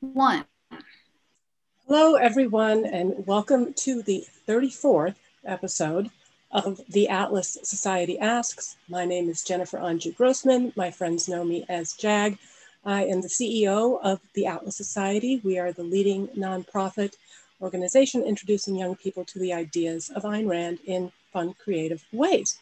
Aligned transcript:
one. 0.00 0.44
Hello, 1.86 2.16
everyone, 2.16 2.84
and 2.84 3.26
welcome 3.26 3.72
to 3.74 4.02
the 4.02 4.26
34th 4.46 5.14
episode 5.44 6.10
of 6.52 6.80
the 6.90 7.08
Atlas 7.08 7.56
Society 7.62 8.18
Asks. 8.18 8.76
My 8.90 9.06
name 9.06 9.30
is 9.30 9.42
Jennifer 9.42 9.78
Anju 9.78 10.14
Grossman. 10.14 10.72
My 10.76 10.90
friends 10.90 11.28
know 11.28 11.44
me 11.44 11.64
as 11.70 11.94
JAG. 11.94 12.36
I 12.84 13.04
am 13.04 13.22
the 13.22 13.28
CEO 13.28 13.98
of 14.02 14.20
the 14.34 14.44
Atlas 14.46 14.76
Society. 14.76 15.40
We 15.42 15.58
are 15.58 15.72
the 15.72 15.82
leading 15.82 16.28
nonprofit 16.28 17.14
organization 17.62 18.22
introducing 18.22 18.76
young 18.76 18.96
people 18.96 19.24
to 19.24 19.38
the 19.38 19.54
ideas 19.54 20.10
of 20.10 20.24
Ayn 20.24 20.46
Rand 20.46 20.80
in 20.84 21.10
fun, 21.32 21.54
creative 21.54 22.04
ways. 22.12 22.58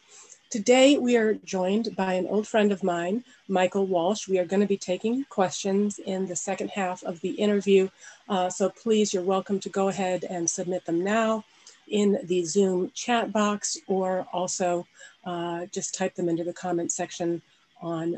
Today, 0.55 0.97
we 0.97 1.17
are 1.17 1.33
joined 1.33 1.93
by 1.97 2.13
an 2.13 2.27
old 2.27 2.47
friend 2.47 2.71
of 2.71 2.81
mine, 2.81 3.25
Michael 3.49 3.85
Walsh. 3.87 4.29
We 4.29 4.39
are 4.39 4.45
going 4.45 4.61
to 4.61 4.65
be 4.65 4.77
taking 4.77 5.25
questions 5.25 5.99
in 5.99 6.27
the 6.27 6.35
second 6.37 6.69
half 6.69 7.03
of 7.03 7.19
the 7.19 7.31
interview. 7.31 7.89
Uh, 8.29 8.49
so 8.49 8.69
please, 8.69 9.13
you're 9.13 9.21
welcome 9.21 9.59
to 9.59 9.67
go 9.67 9.89
ahead 9.89 10.23
and 10.23 10.49
submit 10.49 10.85
them 10.85 11.03
now 11.03 11.43
in 11.89 12.19
the 12.23 12.45
Zoom 12.45 12.89
chat 12.93 13.33
box 13.33 13.77
or 13.87 14.27
also 14.31 14.87
uh, 15.25 15.65
just 15.73 15.93
type 15.93 16.15
them 16.15 16.29
into 16.29 16.45
the 16.45 16.53
comment 16.53 16.89
section 16.89 17.41
on 17.81 18.17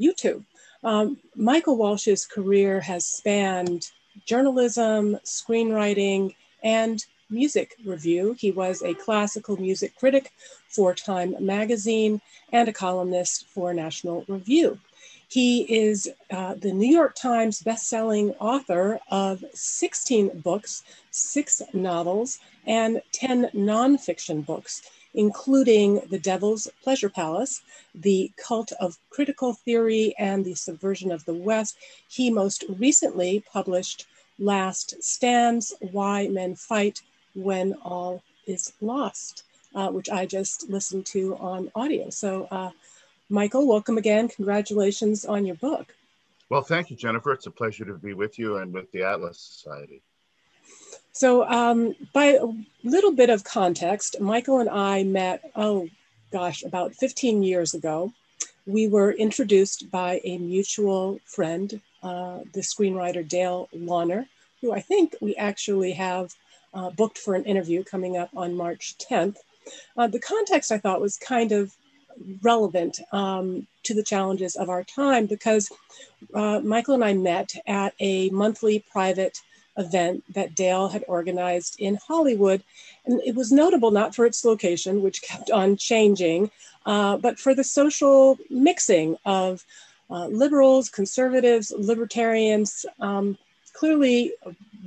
YouTube. 0.00 0.44
Um, 0.84 1.16
Michael 1.34 1.76
Walsh's 1.76 2.24
career 2.24 2.80
has 2.82 3.04
spanned 3.04 3.90
journalism, 4.26 5.18
screenwriting, 5.24 6.36
and 6.62 7.04
music 7.30 7.74
review. 7.84 8.36
He 8.38 8.52
was 8.52 8.82
a 8.82 8.94
classical 8.94 9.56
music 9.56 9.96
critic 9.96 10.32
for 10.74 10.94
Time 10.94 11.36
magazine 11.38 12.20
and 12.52 12.68
a 12.68 12.72
columnist 12.72 13.46
for 13.48 13.72
National 13.72 14.24
Review. 14.26 14.78
He 15.28 15.62
is 15.62 16.10
uh, 16.30 16.54
the 16.54 16.72
New 16.72 16.92
York 16.92 17.14
Times 17.14 17.62
bestselling 17.62 18.36
author 18.38 19.00
of 19.10 19.44
16 19.52 20.40
books, 20.40 20.84
six 21.10 21.62
novels, 21.72 22.38
and 22.66 23.02
10 23.12 23.50
nonfiction 23.54 24.44
books, 24.44 24.82
including 25.14 26.02
The 26.10 26.18
Devil's 26.18 26.68
Pleasure 26.82 27.08
Palace, 27.08 27.62
The 27.94 28.32
Cult 28.36 28.72
of 28.80 28.98
Critical 29.10 29.54
Theory, 29.54 30.14
and 30.18 30.44
The 30.44 30.54
Subversion 30.54 31.10
of 31.10 31.24
the 31.24 31.34
West. 31.34 31.76
He 32.08 32.30
most 32.30 32.64
recently 32.68 33.44
published 33.52 34.06
Last 34.38 35.02
Stands 35.02 35.74
Why 35.80 36.28
Men 36.28 36.54
Fight 36.54 37.02
when 37.34 37.74
all 37.74 38.22
is 38.46 38.72
lost, 38.80 39.44
uh, 39.74 39.88
which 39.90 40.08
I 40.10 40.26
just 40.26 40.68
listened 40.68 41.06
to 41.06 41.36
on 41.36 41.70
audio. 41.74 42.10
So, 42.10 42.46
uh, 42.50 42.70
Michael, 43.28 43.66
welcome 43.66 43.98
again. 43.98 44.28
Congratulations 44.28 45.24
on 45.24 45.46
your 45.46 45.56
book. 45.56 45.94
Well, 46.50 46.62
thank 46.62 46.90
you, 46.90 46.96
Jennifer. 46.96 47.32
It's 47.32 47.46
a 47.46 47.50
pleasure 47.50 47.84
to 47.84 47.94
be 47.94 48.12
with 48.12 48.38
you 48.38 48.58
and 48.58 48.72
with 48.72 48.90
the 48.92 49.02
Atlas 49.02 49.38
Society. 49.38 50.02
So, 51.12 51.48
um, 51.48 51.94
by 52.12 52.38
a 52.40 52.46
little 52.82 53.12
bit 53.12 53.30
of 53.30 53.44
context, 53.44 54.20
Michael 54.20 54.58
and 54.58 54.68
I 54.68 55.04
met, 55.04 55.50
oh 55.56 55.88
gosh, 56.30 56.64
about 56.64 56.94
15 56.96 57.42
years 57.42 57.74
ago. 57.74 58.12
We 58.66 58.88
were 58.88 59.12
introduced 59.12 59.90
by 59.90 60.20
a 60.24 60.38
mutual 60.38 61.20
friend, 61.24 61.80
uh, 62.02 62.40
the 62.52 62.60
screenwriter 62.60 63.26
Dale 63.26 63.68
Launer, 63.72 64.26
who 64.60 64.72
I 64.72 64.80
think 64.80 65.14
we 65.20 65.36
actually 65.36 65.92
have 65.92 66.34
uh, 66.72 66.90
booked 66.90 67.18
for 67.18 67.34
an 67.34 67.44
interview 67.44 67.84
coming 67.84 68.16
up 68.16 68.30
on 68.36 68.56
March 68.56 68.96
10th. 68.98 69.36
Uh, 69.96 70.06
the 70.06 70.20
context 70.20 70.72
I 70.72 70.78
thought 70.78 71.00
was 71.00 71.16
kind 71.16 71.52
of 71.52 71.74
relevant 72.42 73.00
um, 73.12 73.66
to 73.82 73.94
the 73.94 74.02
challenges 74.02 74.56
of 74.56 74.68
our 74.68 74.84
time 74.84 75.26
because 75.26 75.70
uh, 76.34 76.60
Michael 76.60 76.94
and 76.94 77.04
I 77.04 77.12
met 77.14 77.52
at 77.66 77.94
a 78.00 78.30
monthly 78.30 78.84
private 78.90 79.40
event 79.76 80.22
that 80.32 80.54
Dale 80.54 80.88
had 80.88 81.04
organized 81.08 81.76
in 81.78 81.98
Hollywood. 82.06 82.62
And 83.06 83.20
it 83.24 83.34
was 83.34 83.50
notable 83.50 83.90
not 83.90 84.14
for 84.14 84.24
its 84.26 84.44
location, 84.44 85.02
which 85.02 85.22
kept 85.22 85.50
on 85.50 85.76
changing, 85.76 86.50
uh, 86.86 87.16
but 87.16 87.38
for 87.38 87.54
the 87.54 87.64
social 87.64 88.38
mixing 88.50 89.16
of 89.24 89.64
uh, 90.10 90.26
liberals, 90.26 90.88
conservatives, 90.88 91.72
libertarians, 91.76 92.86
um, 93.00 93.36
clearly 93.72 94.32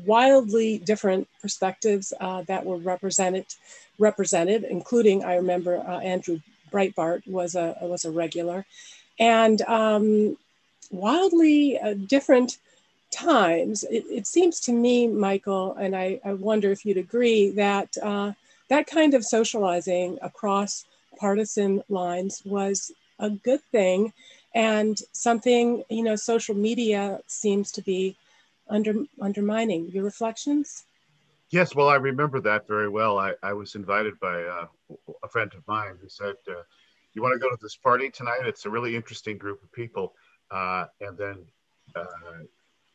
wildly 0.05 0.79
different 0.79 1.27
perspectives 1.41 2.13
uh, 2.19 2.43
that 2.43 2.65
were 2.65 2.77
represented, 2.77 3.45
represented, 3.99 4.63
including 4.63 5.23
I 5.23 5.35
remember 5.35 5.77
uh, 5.77 5.99
Andrew 5.99 6.39
Breitbart 6.71 7.27
was 7.27 7.55
a 7.55 7.75
was 7.81 8.05
a 8.05 8.11
regular, 8.11 8.65
and 9.19 9.61
um, 9.63 10.37
wildly 10.91 11.79
uh, 11.79 11.93
different 11.93 12.57
times. 13.11 13.83
It, 13.85 14.05
it, 14.09 14.27
seems 14.27 14.59
to 14.61 14.73
me, 14.73 15.07
Michael, 15.07 15.75
and 15.75 15.95
I, 15.95 16.19
I 16.25 16.33
wonder 16.33 16.71
if 16.71 16.85
you'd 16.85 16.97
agree 16.97 17.51
that 17.51 17.95
uh, 18.03 18.33
that 18.69 18.87
kind 18.87 19.13
of 19.13 19.23
socializing 19.23 20.19
across 20.21 20.85
partisan 21.17 21.83
lines 21.89 22.41
was 22.45 22.91
a 23.19 23.29
good 23.29 23.61
thing 23.71 24.13
and 24.53 25.01
something 25.11 25.83
you 25.89 26.03
know 26.03 26.15
social 26.15 26.55
media 26.55 27.19
seems 27.27 27.71
to 27.71 27.81
be 27.81 28.15
under, 28.69 28.95
undermining. 29.21 29.89
Your 29.91 30.03
reflections? 30.03 30.83
Yes, 31.49 31.73
well, 31.75 31.87
I 31.87 31.95
remember 31.95 32.41
that 32.41 32.67
very 32.67 32.89
well. 32.89 33.17
I, 33.17 33.33
I 33.41 33.53
was 33.53 33.75
invited 33.75 34.19
by 34.19 34.43
uh, 34.43 34.67
a 35.23 35.29
friend 35.29 35.51
of 35.53 35.65
mine 35.67 35.97
who 36.01 36.09
said, 36.09 36.35
uh, 36.49 36.63
You 37.13 37.21
want 37.21 37.33
to 37.33 37.39
go 37.39 37.49
to 37.49 37.57
this 37.61 37.77
party 37.77 38.09
tonight? 38.09 38.41
It's 38.43 38.65
a 38.65 38.69
really 38.69 38.95
interesting 38.95 39.37
group 39.37 39.63
of 39.63 39.71
people. 39.71 40.13
Uh, 40.51 40.85
and 40.99 41.17
then 41.17 41.45
uh, 41.95 42.05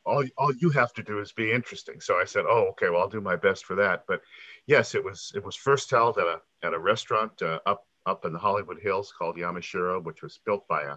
all, 0.05 0.25
all 0.37 0.53
you 0.55 0.69
have 0.71 0.93
to 0.95 1.03
do 1.03 1.21
is 1.21 1.33
be 1.33 1.51
interesting. 1.51 2.01
So 2.01 2.17
I 2.17 2.25
said, 2.27 2.45
Oh, 2.47 2.67
okay, 2.71 2.91
well, 2.91 3.01
I'll 3.01 3.09
do 3.09 3.23
my 3.23 3.37
best 3.37 3.65
for 3.65 3.75
that. 3.77 4.05
But 4.07 4.21
yes, 4.67 4.95
it 4.95 5.03
was 5.03 5.33
it 5.35 5.45
was 5.45 5.57
first 5.57 5.91
held 5.91 6.19
at 6.19 6.27
a, 6.27 6.41
at 6.63 6.75
a 6.75 6.79
restaurant 6.79 7.41
uh, 7.41 7.61
up, 7.65 7.87
up 8.05 8.27
in 8.27 8.35
the 8.35 8.39
Hollywood 8.39 8.81
Hills 8.83 9.15
called 9.17 9.37
Yamashiro, 9.37 10.03
which 10.05 10.23
was 10.23 10.41
built 10.45 10.69
by 10.69 10.83
a 10.83 10.97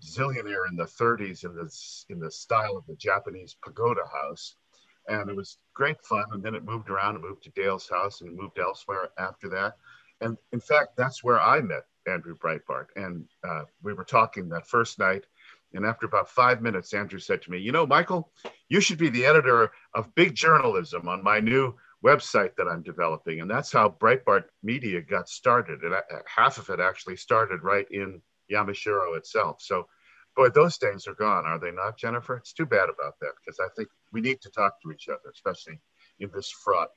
zillionaire 0.00 0.68
in 0.70 0.76
the 0.76 0.84
30s 0.84 1.44
in 1.44 1.54
this 1.54 2.04
in 2.08 2.18
the 2.18 2.30
style 2.30 2.76
of 2.76 2.86
the 2.86 2.96
Japanese 2.96 3.56
pagoda 3.62 4.02
house. 4.12 4.56
And 5.08 5.30
it 5.30 5.36
was 5.36 5.58
great 5.74 6.02
fun. 6.04 6.24
And 6.32 6.42
then 6.42 6.54
it 6.54 6.64
moved 6.64 6.90
around. 6.90 7.16
It 7.16 7.22
moved 7.22 7.42
to 7.44 7.50
Dale's 7.50 7.88
house 7.88 8.20
and 8.20 8.36
moved 8.36 8.58
elsewhere 8.58 9.08
after 9.18 9.48
that. 9.48 9.76
And 10.20 10.36
in 10.52 10.60
fact, 10.60 10.96
that's 10.96 11.24
where 11.24 11.40
I 11.40 11.60
met 11.60 11.84
Andrew 12.06 12.36
Breitbart. 12.36 12.86
And 12.96 13.26
uh, 13.48 13.62
we 13.82 13.94
were 13.94 14.04
talking 14.04 14.48
that 14.48 14.66
first 14.66 14.98
night. 14.98 15.24
And 15.74 15.84
after 15.84 16.06
about 16.06 16.30
five 16.30 16.62
minutes, 16.62 16.94
Andrew 16.94 17.18
said 17.18 17.42
to 17.42 17.50
me, 17.50 17.58
You 17.58 17.72
know, 17.72 17.86
Michael, 17.86 18.30
you 18.68 18.80
should 18.80 18.98
be 18.98 19.10
the 19.10 19.26
editor 19.26 19.70
of 19.94 20.14
big 20.14 20.34
journalism 20.34 21.08
on 21.08 21.22
my 21.22 21.40
new 21.40 21.74
website 22.04 22.54
that 22.56 22.68
I'm 22.68 22.82
developing. 22.82 23.40
And 23.40 23.50
that's 23.50 23.72
how 23.72 23.90
Breitbart 24.00 24.44
Media 24.62 25.02
got 25.02 25.28
started. 25.28 25.82
And 25.82 25.94
uh, 25.94 26.00
half 26.26 26.58
of 26.58 26.70
it 26.70 26.80
actually 26.80 27.16
started 27.16 27.62
right 27.62 27.86
in 27.90 28.22
Yamashiro 28.50 29.16
itself. 29.16 29.60
So, 29.60 29.86
boy, 30.36 30.48
those 30.50 30.78
days 30.78 31.06
are 31.06 31.14
gone, 31.14 31.46
are 31.46 31.58
they 31.58 31.72
not, 31.72 31.98
Jennifer? 31.98 32.36
It's 32.36 32.52
too 32.52 32.66
bad 32.66 32.88
about 32.88 33.18
that 33.20 33.32
because 33.40 33.58
I 33.60 33.68
think 33.76 33.88
we 34.12 34.20
need 34.20 34.40
to 34.42 34.50
talk 34.50 34.80
to 34.82 34.92
each 34.92 35.08
other, 35.08 35.30
especially 35.32 35.80
in 36.20 36.30
this 36.34 36.50
fraught, 36.50 36.90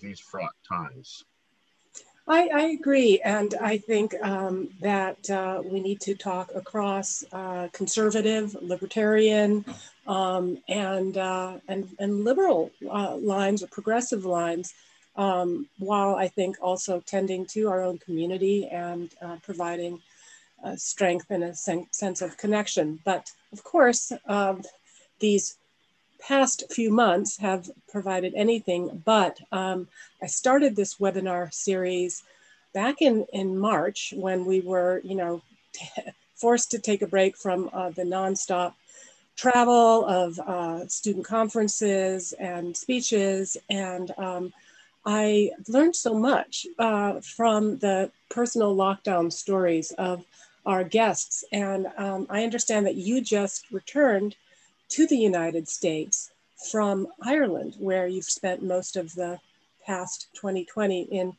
these 0.00 0.20
fraught 0.20 0.54
times. 0.68 1.24
I, 2.28 2.48
I 2.52 2.60
agree, 2.80 3.20
and 3.24 3.54
I 3.60 3.78
think 3.78 4.12
um, 4.20 4.70
that 4.80 5.30
uh, 5.30 5.62
we 5.64 5.78
need 5.78 6.00
to 6.00 6.16
talk 6.16 6.50
across 6.56 7.22
uh, 7.32 7.68
conservative, 7.72 8.56
libertarian, 8.60 9.64
um, 10.08 10.58
and, 10.68 11.16
uh, 11.16 11.58
and 11.68 11.88
and 12.00 12.24
liberal 12.24 12.72
uh, 12.90 13.16
lines 13.16 13.62
or 13.62 13.68
progressive 13.68 14.24
lines, 14.24 14.74
um, 15.14 15.68
while 15.78 16.16
I 16.16 16.26
think 16.26 16.56
also 16.60 17.00
tending 17.00 17.46
to 17.46 17.68
our 17.68 17.82
own 17.82 17.98
community 17.98 18.66
and 18.66 19.14
uh, 19.22 19.36
providing 19.42 20.00
uh, 20.66 20.76
strength 20.76 21.26
and 21.30 21.44
a 21.44 21.54
sen 21.54 21.86
sense 21.92 22.20
of 22.22 22.36
connection. 22.36 22.98
But 23.04 23.30
of 23.52 23.62
course, 23.62 24.12
um, 24.26 24.62
these 25.20 25.56
past 26.20 26.64
few 26.70 26.90
months 26.90 27.36
have 27.38 27.70
provided 27.88 28.32
anything 28.34 29.02
but. 29.04 29.38
Um, 29.52 29.88
I 30.22 30.26
started 30.26 30.74
this 30.74 30.96
webinar 30.96 31.52
series 31.52 32.22
back 32.74 33.00
in, 33.00 33.26
in 33.32 33.58
March 33.58 34.12
when 34.16 34.44
we 34.44 34.60
were, 34.60 35.00
you 35.04 35.14
know, 35.14 35.42
forced 36.34 36.70
to 36.72 36.78
take 36.78 37.02
a 37.02 37.06
break 37.06 37.36
from 37.36 37.70
uh, 37.72 37.90
the 37.90 38.02
nonstop 38.02 38.74
travel 39.36 40.04
of 40.06 40.38
uh, 40.40 40.86
student 40.88 41.24
conferences 41.24 42.32
and 42.32 42.76
speeches. 42.76 43.56
And 43.70 44.10
um, 44.18 44.52
I 45.04 45.50
learned 45.68 45.94
so 45.94 46.14
much 46.14 46.66
uh, 46.78 47.20
from 47.20 47.78
the 47.78 48.10
personal 48.30 48.74
lockdown 48.74 49.32
stories 49.32 49.92
of 49.92 50.24
our 50.66 50.84
guests. 50.84 51.44
And 51.52 51.86
um, 51.96 52.26
I 52.28 52.44
understand 52.44 52.86
that 52.86 52.96
you 52.96 53.22
just 53.22 53.70
returned 53.70 54.36
to 54.90 55.06
the 55.06 55.16
United 55.16 55.68
States 55.68 56.32
from 56.70 57.08
Ireland, 57.22 57.76
where 57.78 58.06
you've 58.06 58.24
spent 58.24 58.62
most 58.62 58.96
of 58.96 59.14
the 59.14 59.40
past 59.86 60.28
2020 60.34 61.02
in 61.02 61.36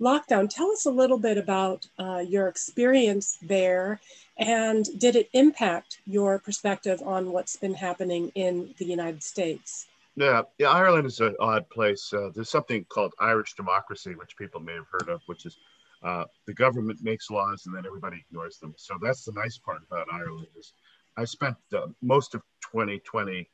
lockdown. 0.00 0.48
Tell 0.48 0.70
us 0.70 0.86
a 0.86 0.90
little 0.90 1.18
bit 1.18 1.38
about 1.38 1.86
uh, 1.98 2.24
your 2.26 2.48
experience 2.48 3.38
there 3.42 4.00
And 4.38 4.86
did 4.98 5.16
it 5.16 5.28
impact 5.32 5.98
your 6.06 6.38
perspective 6.38 7.02
on 7.04 7.32
what's 7.32 7.56
been 7.56 7.74
happening 7.74 8.30
in 8.36 8.74
the 8.78 8.84
United 8.84 9.22
States? 9.22 9.86
Yeah, 10.14 10.42
yeah. 10.58 10.70
Ireland 10.70 11.06
is 11.06 11.20
an 11.20 11.34
odd 11.40 11.68
place. 11.70 12.12
Uh, 12.12 12.30
there's 12.34 12.48
something 12.48 12.84
called 12.88 13.14
Irish 13.20 13.54
democracy, 13.54 14.14
which 14.14 14.36
people 14.36 14.60
may 14.60 14.74
have 14.74 14.86
heard 14.90 15.08
of, 15.08 15.22
which 15.26 15.44
is 15.44 15.56
uh, 16.02 16.24
the 16.46 16.54
government 16.54 17.00
makes 17.02 17.30
laws 17.30 17.64
and 17.66 17.74
then 17.74 17.86
everybody 17.86 18.24
ignores 18.28 18.58
them. 18.58 18.74
So 18.76 18.98
that's 19.02 19.24
the 19.24 19.32
nice 19.32 19.58
part 19.58 19.82
about 19.86 20.06
Ireland 20.12 20.46
is 20.56 20.72
I 21.16 21.24
spent 21.24 21.56
uh, 21.74 21.86
most 22.02 22.34
of 22.34 22.42
2020 22.72 23.48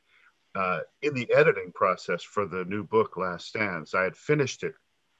uh, 0.55 0.79
in 1.01 1.13
the 1.13 1.31
editing 1.33 1.71
process 1.73 2.23
for 2.23 2.45
the 2.45 2.63
new 2.65 2.83
book 2.83 3.17
Last 3.17 3.47
Stands. 3.47 3.93
I 3.93 4.03
had 4.03 4.15
finished 4.15 4.63
it 4.63 4.73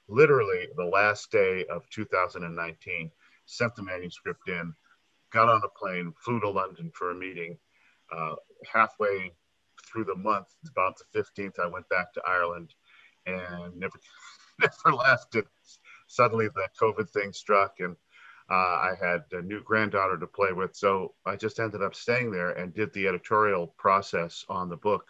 literally 0.08 0.68
the 0.76 0.84
last 0.84 1.30
day 1.30 1.64
of 1.70 1.82
2019, 1.90 3.10
sent 3.46 3.74
the 3.74 3.82
manuscript 3.82 4.48
in, 4.48 4.72
got 5.32 5.48
on 5.48 5.62
a 5.64 5.78
plane, 5.78 6.12
flew 6.24 6.40
to 6.40 6.48
London 6.48 6.90
for 6.94 7.10
a 7.10 7.14
meeting. 7.14 7.58
Uh, 8.14 8.36
halfway 8.72 9.32
through 9.90 10.04
the 10.04 10.14
month, 10.14 10.46
about 10.70 10.94
the 11.12 11.20
15th, 11.20 11.58
I 11.58 11.66
went 11.66 11.88
back 11.88 12.12
to 12.14 12.22
Ireland 12.26 12.72
and 13.26 13.76
never, 13.76 13.98
never 14.60 14.96
left. 14.96 15.34
It 15.34 15.46
suddenly 16.06 16.48
the 16.48 16.68
COVID 16.80 17.10
thing 17.10 17.32
struck, 17.32 17.80
and 17.80 17.96
uh, 18.50 18.54
I 18.54 18.92
had 19.00 19.24
a 19.32 19.42
new 19.42 19.62
granddaughter 19.62 20.18
to 20.18 20.26
play 20.26 20.52
with. 20.52 20.76
So 20.76 21.14
I 21.24 21.36
just 21.36 21.58
ended 21.58 21.82
up 21.82 21.94
staying 21.94 22.30
there 22.30 22.50
and 22.50 22.72
did 22.72 22.92
the 22.92 23.08
editorial 23.08 23.74
process 23.78 24.44
on 24.48 24.68
the 24.68 24.76
book 24.76 25.04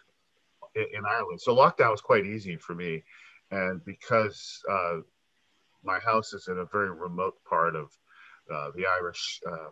in, 0.75 0.85
in 0.93 1.05
Ireland. 1.05 1.41
So 1.41 1.55
lockdown 1.55 1.91
was 1.91 2.01
quite 2.01 2.25
easy 2.25 2.55
for 2.57 2.73
me. 2.73 3.03
And 3.51 3.83
because 3.85 4.61
uh, 4.69 4.97
my 5.83 5.99
house 5.99 6.33
is 6.33 6.47
in 6.47 6.57
a 6.57 6.65
very 6.65 6.91
remote 6.91 7.35
part 7.47 7.75
of 7.75 7.91
uh, 8.53 8.71
the 8.75 8.85
Irish 8.99 9.39
uh, 9.49 9.69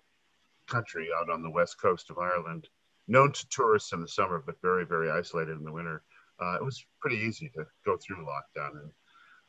country 0.67 1.09
out 1.19 1.29
on 1.29 1.41
the 1.41 1.49
west 1.49 1.81
coast 1.81 2.09
of 2.09 2.17
Ireland, 2.17 2.67
known 3.07 3.31
to 3.31 3.49
tourists 3.49 3.93
in 3.93 4.01
the 4.01 4.07
summer, 4.07 4.41
but 4.45 4.61
very, 4.61 4.85
very 4.85 5.09
isolated 5.11 5.57
in 5.57 5.63
the 5.63 5.71
winter, 5.71 6.03
uh, 6.41 6.55
it 6.55 6.63
was 6.63 6.85
pretty 6.99 7.17
easy 7.17 7.49
to 7.55 7.65
go 7.85 7.97
through 7.97 8.25
lockdown. 8.25 8.71
And 8.71 8.91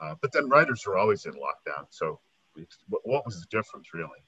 uh, 0.01 0.15
but 0.21 0.33
then 0.33 0.49
writers 0.49 0.85
are 0.87 0.97
always 0.97 1.27
in 1.27 1.33
lockdown. 1.33 1.87
So 1.91 2.21
what 3.03 3.25
was 3.25 3.41
the 3.41 3.47
difference 3.51 3.93
really? 3.93 4.23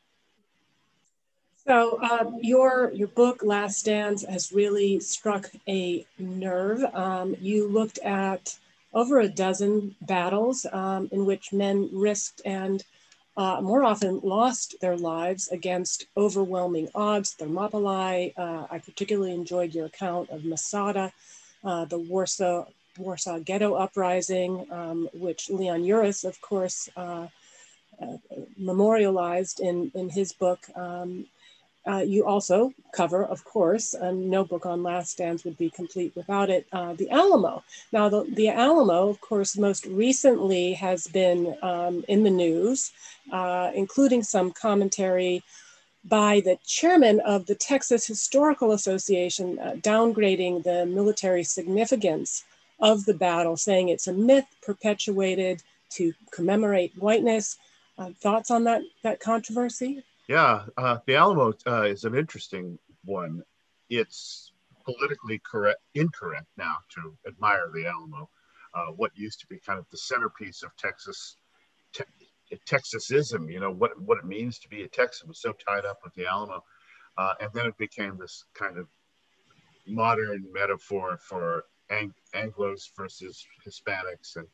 So 1.67 2.01
um, 2.03 2.39
your 2.41 2.91
your 2.95 3.09
book 3.09 3.43
Last 3.43 3.79
Stands 3.79 4.25
has 4.25 4.53
really 4.53 5.01
struck 5.01 5.51
a 5.69 6.07
nerve. 6.19 6.83
Um, 6.95 7.37
you 7.41 7.69
looked 7.69 7.99
at 7.99 8.57
over 8.95 9.21
a 9.21 9.29
dozen 9.29 9.95
battles 10.01 10.67
um, 10.73 11.09
in 11.13 11.27
which 11.27 11.53
men 11.53 11.91
risked 11.93 12.41
and 12.47 12.83
uh, 13.37 13.61
more 13.61 13.85
often 13.85 14.21
lost 14.23 14.77
their 14.81 14.97
lives 14.97 15.49
against 15.49 16.07
overwhelming 16.17 16.89
odds. 16.95 17.33
Thermopylae. 17.35 18.33
Uh, 18.37 18.67
I 18.71 18.79
particularly 18.79 19.35
enjoyed 19.35 19.75
your 19.75 19.87
account 19.87 20.31
of 20.31 20.45
Masada, 20.45 21.13
uh, 21.63 21.85
the 21.85 21.99
Warsaw 21.99 22.65
Warsaw 22.99 23.39
Ghetto 23.41 23.75
Uprising, 23.75 24.67
um, 24.71 25.09
which 25.15 25.51
Leon 25.51 25.83
Uris, 25.83 26.25
of 26.25 26.41
course, 26.41 26.89
uh, 26.97 27.27
uh, 28.01 28.17
memorialized 28.57 29.61
in, 29.61 29.91
in 29.95 30.09
his 30.09 30.33
book. 30.33 30.61
Um, 30.77 31.27
uh, 31.89 31.99
you 32.01 32.27
also 32.27 32.73
cover, 32.93 33.25
of 33.25 33.43
course, 33.45 33.95
and 33.95 34.29
no 34.29 34.45
book 34.45 34.67
on 34.67 34.83
last 34.83 35.11
stands 35.11 35.43
would 35.45 35.57
be 35.57 35.71
complete 35.71 36.13
without 36.15 36.51
it, 36.51 36.67
uh, 36.73 36.93
the 36.95 37.09
Alamo. 37.11 37.63
Now, 37.93 38.11
the, 38.11 38.25
the 38.25 38.49
Alamo, 38.49 39.09
of 39.09 39.21
course, 39.21 39.57
most 39.57 39.87
recently 39.87 40.75
has 40.75 41.07
been 41.07 41.57
um, 41.63 42.05
in 42.07 42.25
the 42.25 42.31
news, 42.31 42.93
uh, 43.33 43.71
including 43.75 44.23
some 44.23 44.51
commentary 44.53 45.43
by 46.05 46.41
the 46.41 46.59
chairman 46.65 47.21
of 47.21 47.47
the 47.47 47.55
Texas 47.55 48.07
Historical 48.07 48.73
Association 48.73 49.59
uh, 49.59 49.73
downgrading 49.77 50.65
the 50.65 50.87
military 50.87 51.43
significance 51.43 52.45
of 52.81 53.05
the 53.05 53.15
battle, 53.15 53.57
saying 53.57 53.89
it's 53.89 54.07
a 54.07 54.13
myth 54.13 54.47
perpetuated 54.63 55.63
to 55.91 56.13
commemorate 56.31 56.93
whiteness. 56.99 57.57
Uh, 57.97 58.11
thoughts 58.21 58.51
on 58.51 58.65
that 58.65 58.83
that 59.03 59.19
controversy? 59.19 60.05
Yeah, 60.29 60.65
uh, 60.77 60.99
the 61.07 61.17
Alamo 61.17 61.53
uh, 61.67 61.83
is 61.83 62.05
an 62.05 62.15
interesting 62.15 62.79
one. 63.05 63.43
It's 63.89 64.53
politically 64.85 65.41
correct, 65.45 65.81
incorrect 65.95 66.47
now 66.57 66.77
to 66.95 67.17
admire 67.27 67.71
the 67.75 67.87
Alamo. 67.87 68.29
Uh, 68.75 68.93
what 68.97 69.11
used 69.15 69.41
to 69.41 69.47
be 69.47 69.59
kind 69.59 69.79
of 69.79 69.87
the 69.91 69.97
centerpiece 69.97 70.63
of 70.63 70.71
Texas, 70.77 71.37
te- 71.93 72.05
Texasism, 72.69 73.51
you 73.51 73.61
know, 73.61 73.71
what, 73.71 73.99
what 74.01 74.19
it 74.19 74.27
means 74.27 74.59
to 74.59 74.69
be 74.69 74.83
a 74.83 74.89
Texan 74.89 75.29
was 75.29 75.41
so 75.41 75.53
tied 75.53 75.85
up 75.85 75.99
with 76.05 76.15
the 76.15 76.27
Alamo. 76.27 76.63
Uh, 77.17 77.35
and 77.41 77.51
then 77.53 77.67
it 77.67 77.77
became 77.79 78.17
this 78.17 78.45
kind 78.55 78.79
of 78.79 78.87
modern 79.87 80.45
metaphor 80.53 81.19
for 81.19 81.65
Ang- 81.91 82.15
Anglos 82.35 82.91
versus 82.97 83.47
Hispanics, 83.67 84.37
and 84.37 84.47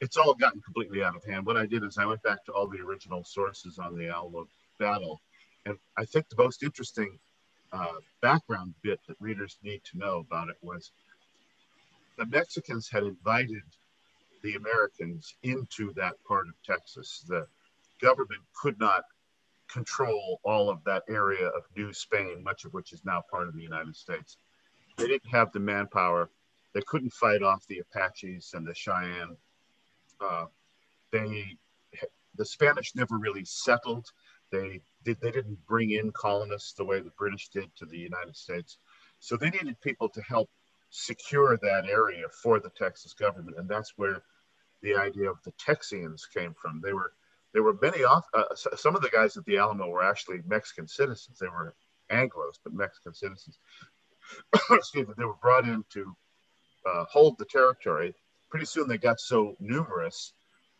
it's 0.00 0.16
all 0.16 0.34
gotten 0.34 0.60
completely 0.60 1.02
out 1.02 1.16
of 1.16 1.24
hand. 1.24 1.46
What 1.46 1.56
I 1.56 1.66
did 1.66 1.84
is 1.84 1.98
I 1.98 2.06
went 2.06 2.22
back 2.22 2.44
to 2.44 2.52
all 2.52 2.68
the 2.68 2.80
original 2.80 3.24
sources 3.24 3.78
on 3.78 3.96
the 3.96 4.08
Alamo 4.08 4.46
battle, 4.78 5.20
and 5.66 5.78
I 5.96 6.04
think 6.04 6.28
the 6.28 6.42
most 6.42 6.62
interesting 6.62 7.18
uh, 7.72 8.00
background 8.20 8.74
bit 8.82 9.00
that 9.08 9.16
readers 9.20 9.58
need 9.62 9.82
to 9.84 9.98
know 9.98 10.18
about 10.18 10.48
it 10.48 10.56
was 10.60 10.92
the 12.18 12.26
Mexicans 12.26 12.88
had 12.90 13.04
invited 13.04 13.62
the 14.42 14.54
Americans 14.56 15.34
into 15.42 15.92
that 15.94 16.14
part 16.26 16.46
of 16.48 16.54
Texas. 16.64 17.24
The 17.28 17.46
government 18.00 18.42
could 18.60 18.78
not 18.78 19.04
control 19.70 20.40
all 20.44 20.68
of 20.68 20.84
that 20.84 21.04
area 21.08 21.46
of 21.46 21.62
New 21.76 21.92
Spain, 21.92 22.42
much 22.42 22.64
of 22.64 22.74
which 22.74 22.92
is 22.92 23.02
now 23.04 23.22
part 23.30 23.48
of 23.48 23.54
the 23.54 23.62
United 23.62 23.96
States. 23.96 24.36
They 24.98 25.06
didn't 25.06 25.30
have 25.30 25.52
the 25.52 25.60
manpower 25.60 26.28
they 26.74 26.82
couldn't 26.86 27.12
fight 27.12 27.42
off 27.42 27.66
the 27.66 27.80
Apaches 27.80 28.52
and 28.54 28.66
the 28.66 28.74
Cheyenne. 28.74 29.36
Uh, 30.20 30.46
they, 31.10 31.56
the 32.36 32.44
Spanish 32.44 32.94
never 32.94 33.18
really 33.18 33.44
settled. 33.44 34.06
They 34.50 34.80
did, 35.04 35.20
they 35.20 35.30
didn't 35.30 35.66
bring 35.66 35.90
in 35.90 36.12
colonists 36.12 36.72
the 36.72 36.84
way 36.84 37.00
the 37.00 37.12
British 37.18 37.48
did 37.48 37.74
to 37.76 37.86
the 37.86 37.98
United 37.98 38.36
States. 38.36 38.78
So 39.18 39.36
they 39.36 39.50
needed 39.50 39.80
people 39.80 40.08
to 40.10 40.22
help 40.22 40.50
secure 40.90 41.56
that 41.56 41.86
area 41.86 42.26
for 42.42 42.60
the 42.60 42.70
Texas 42.70 43.14
government, 43.14 43.56
and 43.58 43.68
that's 43.68 43.94
where 43.96 44.22
the 44.82 44.94
idea 44.94 45.30
of 45.30 45.38
the 45.44 45.52
Texians 45.52 46.22
came 46.32 46.54
from. 46.54 46.80
They 46.82 46.92
were 46.92 47.12
there 47.52 47.62
were 47.62 47.76
many 47.82 48.02
off. 48.02 48.26
Uh, 48.32 48.54
some 48.54 48.96
of 48.96 49.02
the 49.02 49.10
guys 49.10 49.36
at 49.36 49.44
the 49.44 49.58
Alamo 49.58 49.88
were 49.88 50.02
actually 50.02 50.40
Mexican 50.46 50.88
citizens. 50.88 51.38
They 51.38 51.48
were 51.48 51.74
Anglo's, 52.10 52.58
but 52.62 52.72
Mexican 52.72 53.12
citizens. 53.12 53.58
Excuse 54.70 55.08
me. 55.08 55.14
They 55.16 55.24
were 55.24 55.34
brought 55.34 55.68
in 55.68 55.84
to 55.90 56.16
uh, 56.86 57.04
hold 57.10 57.38
the 57.38 57.44
territory. 57.44 58.14
Pretty 58.50 58.66
soon 58.66 58.88
they 58.88 58.98
got 58.98 59.20
so 59.20 59.56
numerous 59.60 60.34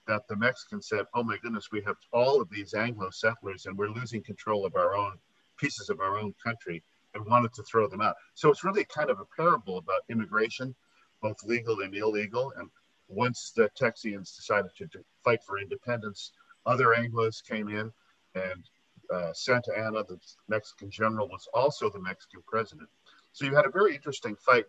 that 0.06 0.26
the 0.28 0.36
Mexicans 0.36 0.88
said, 0.88 1.06
"Oh 1.14 1.22
my 1.22 1.38
goodness, 1.38 1.70
we 1.70 1.82
have 1.82 1.96
all 2.12 2.40
of 2.40 2.50
these 2.50 2.74
Anglo 2.74 3.10
settlers, 3.10 3.66
and 3.66 3.76
we're 3.76 3.88
losing 3.88 4.22
control 4.22 4.66
of 4.66 4.74
our 4.74 4.94
own 4.94 5.18
pieces 5.56 5.90
of 5.90 6.00
our 6.00 6.18
own 6.18 6.34
country," 6.42 6.82
and 7.14 7.24
wanted 7.26 7.52
to 7.54 7.62
throw 7.62 7.88
them 7.88 8.00
out. 8.00 8.16
So 8.34 8.50
it's 8.50 8.64
really 8.64 8.84
kind 8.84 9.10
of 9.10 9.20
a 9.20 9.24
parable 9.36 9.78
about 9.78 10.02
immigration, 10.08 10.74
both 11.20 11.42
legal 11.44 11.80
and 11.80 11.94
illegal. 11.94 12.52
And 12.56 12.68
once 13.08 13.52
the 13.54 13.70
Texians 13.80 14.34
decided 14.34 14.70
to 14.76 14.88
fight 15.24 15.42
for 15.44 15.58
independence, 15.58 16.32
other 16.66 16.88
Anglos 16.88 17.42
came 17.42 17.68
in, 17.68 17.92
and 18.34 18.64
uh, 19.10 19.32
Santa 19.32 19.72
Anna, 19.76 20.02
the 20.04 20.18
Mexican 20.48 20.90
general, 20.90 21.28
was 21.28 21.48
also 21.54 21.90
the 21.90 22.00
Mexican 22.00 22.42
president. 22.46 22.88
So 23.32 23.44
you 23.44 23.54
had 23.54 23.66
a 23.66 23.70
very 23.70 23.94
interesting 23.94 24.36
fight 24.36 24.66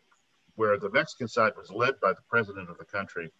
where 0.55 0.77
the 0.77 0.89
Mexican 0.89 1.27
side 1.27 1.53
was 1.57 1.71
led 1.71 1.99
by 1.99 2.13
the 2.13 2.21
president 2.29 2.69
of 2.69 2.77
the 2.77 2.85
country 2.85 3.31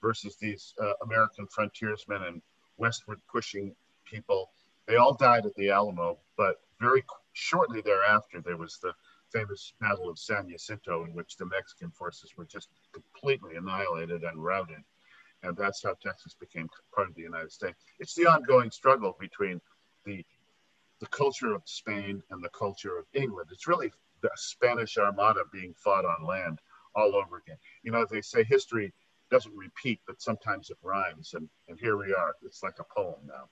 versus 0.00 0.36
these 0.36 0.74
uh, 0.80 0.92
American 1.02 1.46
frontiersmen 1.46 2.22
and 2.22 2.42
westward 2.76 3.20
pushing 3.30 3.74
people. 4.04 4.50
They 4.86 4.96
all 4.96 5.14
died 5.14 5.46
at 5.46 5.54
the 5.54 5.70
Alamo, 5.70 6.18
but 6.36 6.56
very 6.80 7.04
shortly 7.32 7.80
thereafter, 7.80 8.40
there 8.40 8.56
was 8.56 8.78
the 8.82 8.92
famous 9.32 9.72
Battle 9.80 10.10
of 10.10 10.18
San 10.18 10.48
Jacinto, 10.48 11.04
in 11.04 11.14
which 11.14 11.36
the 11.36 11.46
Mexican 11.46 11.90
forces 11.90 12.36
were 12.36 12.44
just 12.44 12.68
completely 12.92 13.56
annihilated 13.56 14.24
and 14.24 14.42
routed. 14.44 14.82
And 15.42 15.56
that's 15.56 15.82
how 15.82 15.94
Texas 15.94 16.34
became 16.38 16.68
part 16.94 17.08
of 17.08 17.14
the 17.14 17.22
United 17.22 17.50
States. 17.52 17.84
It's 17.98 18.14
the 18.14 18.26
ongoing 18.26 18.70
struggle 18.70 19.16
between 19.18 19.60
the 20.04 20.24
the 21.00 21.08
culture 21.08 21.52
of 21.52 21.62
Spain 21.64 22.22
and 22.30 22.44
the 22.44 22.48
culture 22.50 22.96
of 22.96 23.06
England. 23.12 23.48
It's 23.50 23.66
really 23.66 23.92
the 24.22 24.30
Spanish 24.36 24.96
Armada 24.98 25.40
being 25.52 25.74
fought 25.74 26.04
on 26.04 26.26
land 26.26 26.60
all 26.94 27.14
over 27.14 27.38
again. 27.38 27.58
You 27.82 27.92
know, 27.92 28.06
they 28.10 28.20
say 28.20 28.44
history 28.44 28.92
doesn't 29.30 29.54
repeat, 29.56 30.00
but 30.06 30.20
sometimes 30.20 30.70
it 30.70 30.76
rhymes. 30.82 31.34
And, 31.34 31.48
and 31.68 31.78
here 31.78 31.96
we 31.96 32.14
are. 32.14 32.34
It's 32.44 32.62
like 32.62 32.78
a 32.78 32.84
poem 32.94 33.20
now. 33.26 33.48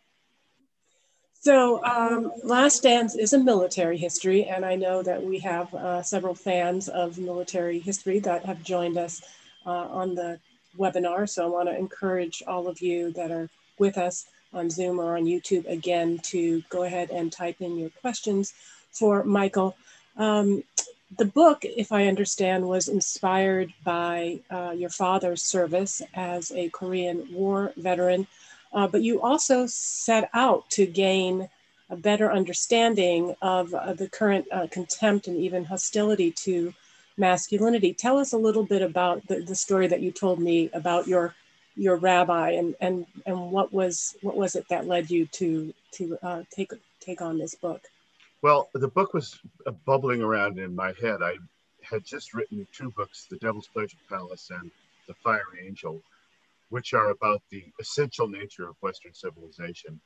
So, 1.43 1.83
um, 1.85 2.33
Last 2.45 2.77
Stands 2.77 3.17
is 3.17 3.33
a 3.33 3.39
military 3.39 3.97
history, 3.97 4.45
and 4.45 4.63
I 4.63 4.77
know 4.77 5.03
that 5.03 5.23
we 5.23 5.39
have 5.39 5.75
uh, 5.75 6.03
several 6.03 6.35
fans 6.35 6.91
of 6.91 7.17
military 7.17 7.79
history 7.79 8.19
that 8.21 8.45
have 8.45 8.63
joined 8.63 8.99
us 8.99 9.23
uh, 9.65 9.71
on 9.71 10.15
the 10.15 10.39
webinar. 10.77 11.27
So, 11.27 11.47
I 11.47 11.49
want 11.49 11.71
to 11.71 11.79
encourage 11.79 12.43
all 12.47 12.69
of 12.69 12.83
you 12.83 13.11
that 13.13 13.31
are 13.31 13.49
with 13.79 13.97
us 13.97 14.27
on 14.53 14.69
Zoom 14.69 15.01
or 15.01 15.17
on 15.17 15.25
YouTube 15.25 15.67
again 15.67 16.19
to 16.25 16.63
go 16.69 16.83
ahead 16.83 17.11
and 17.11 17.33
type 17.33 17.63
in 17.63 17.79
your 17.79 17.91
questions 18.03 18.53
for 18.93 19.25
Michael. 19.25 19.77
Um, 20.17 20.65
the 21.19 21.25
book, 21.25 21.65
if 21.65 21.91
I 21.91 22.07
understand, 22.07 22.69
was 22.69 22.89
inspired 22.89 23.73
by 23.85 24.41
uh, 24.51 24.75
your 24.77 24.91
father's 24.91 25.43
service 25.43 26.03
as 26.15 26.53
a 26.53 26.69
Korean 26.71 27.29
War 27.33 27.73
veteran, 27.77 28.27
uh, 28.73 28.87
but 28.87 29.03
you 29.03 29.21
also 29.21 29.67
set 29.67 30.31
out 30.33 30.71
to 30.71 30.87
gain 30.87 31.49
a 31.91 31.97
better 31.97 32.31
understanding 32.31 33.35
of 33.43 33.75
uh, 33.75 33.93
the 33.95 34.09
current 34.09 34.47
uh, 34.53 34.69
contempt 34.71 35.27
and 35.27 35.37
even 35.37 35.65
hostility 35.65 36.31
to 36.31 36.73
masculinity. 37.17 37.93
Tell 37.93 38.19
us 38.19 38.33
a 38.33 38.39
little 38.39 38.65
bit 38.65 38.81
about 38.83 39.27
the, 39.27 39.41
the 39.41 39.57
story 39.57 39.89
that 39.89 40.01
you 40.01 40.13
told 40.13 40.39
me 40.39 40.71
about 40.73 41.09
your 41.09 41.35
your 41.77 41.97
rabbi 41.97 42.51
and 42.51 42.75
and 42.81 43.07
and 43.27 43.51
what 43.51 43.73
was 43.73 44.17
what 44.23 44.37
was 44.37 44.55
it 44.55 44.67
that 44.69 44.87
led 44.87 45.11
you 45.11 45.27
to 45.27 45.73
to 45.93 46.19
uh, 46.23 46.43
take 46.51 46.73
take 47.01 47.21
on 47.21 47.39
this 47.39 47.55
book? 47.55 47.83
Well, 48.43 48.71
the 48.73 48.89
book 48.89 49.13
was 49.13 49.39
uh, 49.67 49.73
bubbling 49.85 50.23
around 50.23 50.59
in 50.59 50.75
my 50.75 50.95
head. 51.01 51.23
I 51.23 51.35
had 51.83 52.05
just 52.05 52.33
written 52.33 52.67
two 52.73 52.91
books, 52.93 53.27
The 53.31 53.37
Devil's 53.37 53.69
Pleasure 53.69 53.99
Palace 54.09 54.51
and 54.51 54.71
The 55.07 55.15
Fiery 55.15 55.67
Angel, 55.67 56.01
which 56.71 56.95
are 56.95 57.11
about 57.11 57.43
the 57.51 57.65
essential 57.81 58.29
nature 58.29 58.67
of 58.67 58.77
Western 58.81 59.13
civilization. 59.13 60.01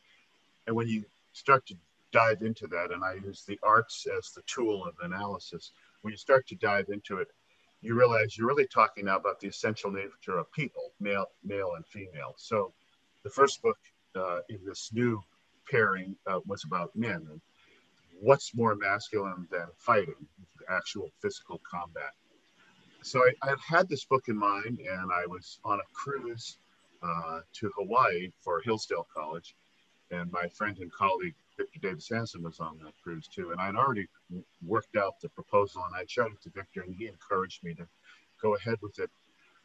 And 0.66 0.74
when 0.74 0.88
you 0.88 1.04
start 1.32 1.64
to 1.66 1.76
dive 2.10 2.42
into 2.42 2.66
that, 2.68 2.90
and 2.90 3.04
I 3.04 3.14
use 3.14 3.44
the 3.46 3.58
arts 3.62 4.04
as 4.06 4.30
the 4.30 4.42
tool 4.46 4.84
of 4.84 4.94
analysis, 5.02 5.70
when 6.02 6.10
you 6.10 6.18
start 6.18 6.48
to 6.48 6.56
dive 6.56 6.88
into 6.88 7.18
it, 7.18 7.28
you 7.82 7.94
realize 7.94 8.36
you're 8.36 8.48
really 8.48 8.66
talking 8.66 9.04
now 9.04 9.16
about 9.16 9.38
the 9.38 9.48
essential 9.48 9.92
nature 9.92 10.38
of 10.38 10.50
people, 10.52 10.90
male, 10.98 11.26
male 11.44 11.74
and 11.76 11.86
female. 11.86 12.34
So 12.36 12.72
the 13.22 13.30
first 13.30 13.62
book 13.62 13.78
uh, 14.16 14.38
in 14.48 14.58
this 14.64 14.90
new 14.92 15.22
pairing 15.70 16.16
uh, 16.26 16.40
was 16.46 16.64
about 16.64 16.96
men. 16.96 17.26
And 17.30 17.40
what's 18.24 18.54
more 18.54 18.74
masculine 18.74 19.46
than 19.50 19.66
fighting, 19.76 20.26
actual 20.68 21.10
physical 21.20 21.60
combat? 21.70 22.12
So 23.02 23.20
I, 23.20 23.50
I 23.50 23.54
had 23.68 23.88
this 23.88 24.06
book 24.06 24.24
in 24.28 24.36
mind, 24.36 24.78
and 24.78 25.12
I 25.12 25.26
was 25.26 25.58
on 25.64 25.78
a 25.78 25.92
cruise 25.92 26.58
uh, 27.02 27.40
to 27.52 27.70
Hawaii 27.76 28.30
for 28.42 28.62
Hillsdale 28.62 29.06
College, 29.14 29.54
and 30.10 30.32
my 30.32 30.48
friend 30.48 30.78
and 30.78 30.90
colleague 30.90 31.34
Victor 31.58 31.80
Davis 31.80 32.08
Hanson 32.10 32.42
was 32.42 32.60
on 32.60 32.78
that 32.82 32.94
cruise 33.02 33.28
too. 33.28 33.50
And 33.52 33.60
I'd 33.60 33.76
already 33.76 34.08
worked 34.64 34.96
out 34.96 35.20
the 35.20 35.28
proposal, 35.28 35.84
and 35.86 35.94
I 35.94 36.04
showed 36.08 36.32
it 36.32 36.40
to 36.42 36.50
Victor, 36.50 36.80
and 36.80 36.94
he 36.94 37.06
encouraged 37.06 37.62
me 37.62 37.74
to 37.74 37.86
go 38.40 38.56
ahead 38.56 38.78
with 38.80 38.98
it. 38.98 39.10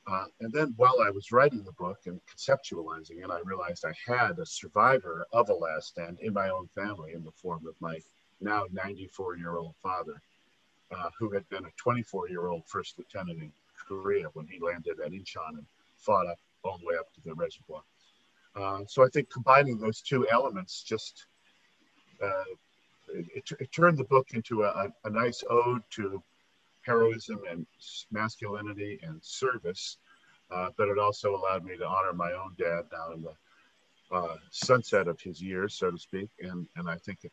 Uh, 0.06 0.26
and 0.42 0.52
then 0.52 0.74
while 0.76 1.00
I 1.06 1.12
was 1.12 1.32
writing 1.32 1.64
the 1.64 1.72
book 1.74 2.00
and 2.08 2.20
conceptualizing 2.32 3.24
it, 3.24 3.30
I 3.30 3.40
realized 3.44 3.86
I 3.86 3.94
had 4.06 4.40
a 4.40 4.46
survivor 4.46 5.26
of 5.32 5.50
a 5.50 5.54
last 5.54 5.90
stand 5.90 6.20
in 6.22 6.34
my 6.34 6.50
own 6.50 6.68
family 6.76 7.14
in 7.14 7.24
the 7.24 7.32
form 7.32 7.66
of 7.68 7.76
my 7.80 8.00
now 8.42 8.66
94 8.72 9.38
year 9.38 9.58
old 9.58 9.76
father, 9.82 10.22
uh, 10.92 11.10
who 11.18 11.32
had 11.32 11.48
been 11.50 11.66
a 11.66 11.72
24 11.78 12.30
year 12.30 12.48
old 12.48 12.66
first 12.66 12.98
lieutenant 12.98 13.42
in 13.42 13.52
Korea 13.88 14.28
when 14.34 14.48
he 14.48 14.60
landed 14.60 15.00
at 15.00 15.12
Incheon 15.12 15.58
and 15.58 15.66
fought 15.98 16.28
up 16.28 16.40
all 16.64 16.78
the 16.78 16.86
way 16.86 16.96
up 17.00 17.12
to 17.14 17.22
the 17.26 17.34
reservoir. 17.34 17.82
Uh, 18.56 18.84
so 18.88 19.04
I 19.04 19.10
think 19.10 19.30
combining 19.30 19.78
those 19.78 20.02
two 20.02 20.28
elements 20.30 20.84
just 20.84 21.26
uh, 22.22 22.44
it, 23.14 23.50
it, 23.60 23.72
turned 23.72 23.98
the 23.98 24.04
book 24.04 24.28
into 24.34 24.64
a, 24.64 24.92
a, 25.04 25.10
nice 25.10 25.44
ode 25.50 25.82
to 25.92 26.22
heroism 26.82 27.40
and 27.50 27.66
masculinity 28.12 29.00
and 29.04 29.24
service, 29.24 29.98
uh, 30.52 30.70
but 30.78 30.90
it 30.90 31.00
also 31.00 31.36
allowed 31.36 31.64
me 31.64 31.78
to 31.78 31.88
honor 31.88 32.14
my 32.14 32.32
own 32.34 32.54
dad 32.58 32.84
now 32.92 33.14
in 33.14 33.22
the 33.22 33.34
uh, 34.12 34.36
sunset 34.52 35.08
of 35.08 35.20
his 35.22 35.42
years, 35.42 35.76
so 35.76 35.92
to 35.92 35.98
speak. 35.98 36.30
And, 36.42 36.68
and 36.76 36.90
I 36.90 36.98
think 36.98 37.20
it, 37.24 37.32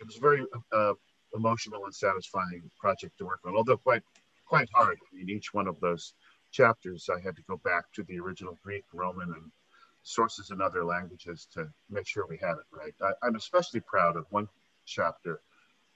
it 0.00 0.06
was 0.06 0.16
a 0.16 0.20
very 0.20 0.44
uh, 0.72 0.94
emotional 1.34 1.84
and 1.84 1.94
satisfying 1.94 2.70
project 2.78 3.18
to 3.18 3.26
work 3.26 3.40
on, 3.44 3.56
although 3.56 3.76
quite 3.76 4.02
quite 4.46 4.68
hard. 4.74 4.98
I 5.12 5.16
mean, 5.16 5.30
each 5.30 5.52
one 5.52 5.66
of 5.66 5.80
those 5.80 6.14
chapters, 6.52 7.08
I 7.12 7.20
had 7.20 7.36
to 7.36 7.42
go 7.42 7.56
back 7.64 7.92
to 7.94 8.04
the 8.04 8.18
original 8.20 8.58
Greek, 8.62 8.84
Roman, 8.92 9.32
and 9.32 9.50
sources 10.02 10.50
in 10.50 10.60
other 10.60 10.84
languages 10.84 11.48
to 11.54 11.68
make 11.90 12.06
sure 12.06 12.26
we 12.28 12.38
had 12.38 12.52
it 12.52 12.66
right. 12.70 12.94
I, 13.02 13.26
am 13.26 13.34
especially 13.34 13.80
proud 13.80 14.16
of 14.16 14.26
one 14.30 14.48
chapter, 14.84 15.40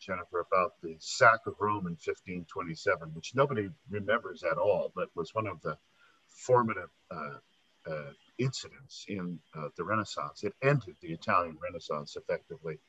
Jennifer, 0.01 0.41
about 0.41 0.73
the 0.83 0.97
sack 0.99 1.41
of 1.47 1.55
Rome 1.61 1.87
in 1.87 1.93
1527, 1.93 3.15
which 3.15 3.35
nobody 3.37 3.69
remembers 3.89 4.43
at 4.43 4.59
all, 4.59 4.93
but 4.97 5.15
was 5.15 5.33
one 5.33 5.47
of 5.47 5.61
the 5.63 5.79
formative 6.27 6.91
uh, 7.11 7.39
uh, 7.89 8.11
incidents 8.39 9.05
in 9.09 9.39
uh, 9.55 9.69
the 9.77 9.85
Renaissance. 9.85 10.43
It 10.43 10.55
ended 10.61 10.97
the 11.01 11.13
Italian 11.13 11.57
Renaissance 11.63 12.17
effectively 12.17 12.81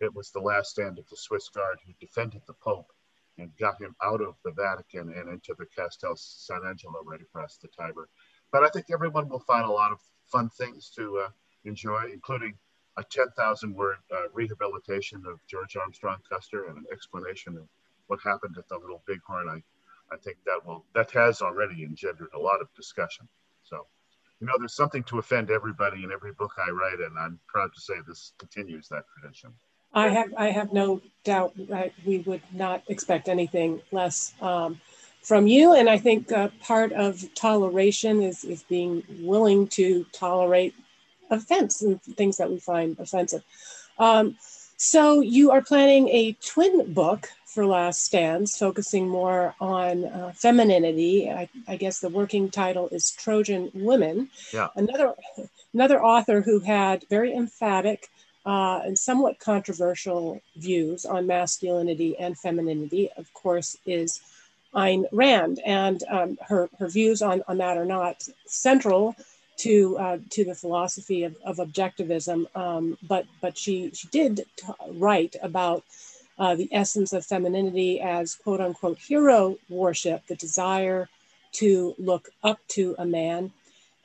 it 0.00 0.14
was 0.14 0.30
the 0.30 0.40
last 0.40 0.70
stand 0.70 0.98
of 0.98 1.08
the 1.08 1.16
Swiss 1.16 1.48
Guard 1.48 1.78
who 1.86 1.92
defended 2.00 2.42
the 2.46 2.54
Pope 2.54 2.92
and 3.38 3.56
got 3.58 3.80
him 3.80 3.94
out 4.02 4.20
of 4.20 4.34
the 4.44 4.52
Vatican 4.52 5.12
and 5.12 5.28
into 5.28 5.54
the 5.58 5.66
Castel 5.66 6.16
San 6.16 6.60
Angelo 6.66 7.02
right 7.04 7.20
across 7.20 7.56
the 7.58 7.68
Tiber. 7.68 8.08
But 8.52 8.62
I 8.62 8.68
think 8.68 8.86
everyone 8.90 9.28
will 9.28 9.40
find 9.40 9.66
a 9.66 9.72
lot 9.72 9.92
of 9.92 9.98
fun 10.26 10.48
things 10.50 10.90
to 10.96 11.18
uh, 11.18 11.28
enjoy, 11.64 12.10
including 12.12 12.54
a 12.96 13.04
10,000 13.04 13.74
word 13.74 13.96
uh, 14.10 14.28
rehabilitation 14.32 15.22
of 15.26 15.44
George 15.46 15.76
Armstrong 15.76 16.18
Custer 16.30 16.66
and 16.68 16.78
an 16.78 16.84
explanation 16.90 17.56
of 17.56 17.68
what 18.06 18.20
happened 18.24 18.56
at 18.58 18.68
the 18.68 18.78
Little 18.78 19.02
Bighorn. 19.06 19.48
I, 19.48 20.14
I 20.14 20.16
think 20.18 20.38
that 20.46 20.64
will 20.64 20.84
that 20.94 21.10
has 21.10 21.42
already 21.42 21.82
engendered 21.84 22.28
a 22.34 22.38
lot 22.38 22.60
of 22.60 22.72
discussion. 22.74 23.28
So, 23.64 23.86
you 24.40 24.46
know, 24.46 24.54
there's 24.58 24.76
something 24.76 25.02
to 25.04 25.18
offend 25.18 25.50
everybody 25.50 26.04
in 26.04 26.12
every 26.12 26.32
book 26.32 26.52
I 26.56 26.70
write, 26.70 27.00
and 27.00 27.18
I'm 27.18 27.40
proud 27.48 27.70
to 27.74 27.80
say 27.80 27.94
this 28.06 28.32
continues 28.38 28.88
that 28.88 29.04
tradition. 29.18 29.52
I 29.92 30.08
have 30.08 30.34
I 30.36 30.50
have 30.50 30.72
no 30.72 31.00
doubt 31.24 31.54
that 31.68 31.92
we 32.04 32.18
would 32.18 32.42
not 32.52 32.82
expect 32.88 33.28
anything 33.28 33.80
less 33.92 34.34
um, 34.40 34.80
from 35.22 35.46
you. 35.46 35.74
And 35.74 35.88
I 35.88 35.98
think 35.98 36.30
uh, 36.30 36.48
part 36.60 36.92
of 36.92 37.22
toleration 37.34 38.22
is 38.22 38.44
is 38.44 38.62
being 38.64 39.02
willing 39.20 39.68
to 39.68 40.04
tolerate 40.12 40.74
offense 41.30 41.82
and 41.82 42.00
things 42.02 42.36
that 42.36 42.50
we 42.50 42.58
find 42.58 42.98
offensive. 43.00 43.42
Um, 43.98 44.36
so 44.76 45.20
you 45.20 45.50
are 45.50 45.62
planning 45.62 46.08
a 46.08 46.32
twin 46.34 46.92
book 46.92 47.30
for 47.46 47.64
Last 47.64 48.04
Stands, 48.04 48.56
focusing 48.58 49.08
more 49.08 49.54
on 49.58 50.04
uh, 50.04 50.32
femininity. 50.36 51.30
I, 51.30 51.48
I, 51.66 51.76
guess 51.76 52.00
the 52.00 52.10
working 52.10 52.50
title 52.50 52.88
is 52.90 53.10
Trojan 53.12 53.70
Women. 53.72 54.28
Yeah. 54.52 54.68
Another 54.76 55.14
another 55.72 56.04
author 56.04 56.42
who 56.42 56.60
had 56.60 57.06
very 57.08 57.32
emphatic 57.32 58.10
uh, 58.46 58.80
and 58.84 58.96
somewhat 58.96 59.40
controversial 59.40 60.40
views 60.56 61.04
on 61.04 61.26
masculinity 61.26 62.16
and 62.16 62.38
femininity, 62.38 63.10
of 63.16 63.32
course, 63.34 63.76
is 63.84 64.20
Ayn 64.72 65.04
Rand. 65.10 65.60
And 65.66 66.02
um, 66.08 66.38
her, 66.46 66.70
her 66.78 66.88
views 66.88 67.22
on, 67.22 67.42
on 67.48 67.58
that 67.58 67.76
are 67.76 67.84
not 67.84 68.22
central 68.46 69.16
to, 69.58 69.98
uh, 69.98 70.18
to 70.30 70.44
the 70.44 70.54
philosophy 70.54 71.24
of, 71.24 71.34
of 71.44 71.56
objectivism, 71.56 72.46
um, 72.56 72.96
but, 73.02 73.26
but 73.40 73.58
she, 73.58 73.90
she 73.92 74.06
did 74.08 74.44
t- 74.56 74.66
write 74.92 75.34
about 75.42 75.82
uh, 76.38 76.54
the 76.54 76.68
essence 76.70 77.12
of 77.12 77.24
femininity 77.24 78.00
as 78.00 78.34
quote 78.34 78.60
unquote 78.60 78.98
hero 78.98 79.56
worship, 79.68 80.24
the 80.28 80.36
desire 80.36 81.08
to 81.52 81.94
look 81.98 82.28
up 82.44 82.58
to 82.68 82.94
a 82.98 83.06
man 83.06 83.50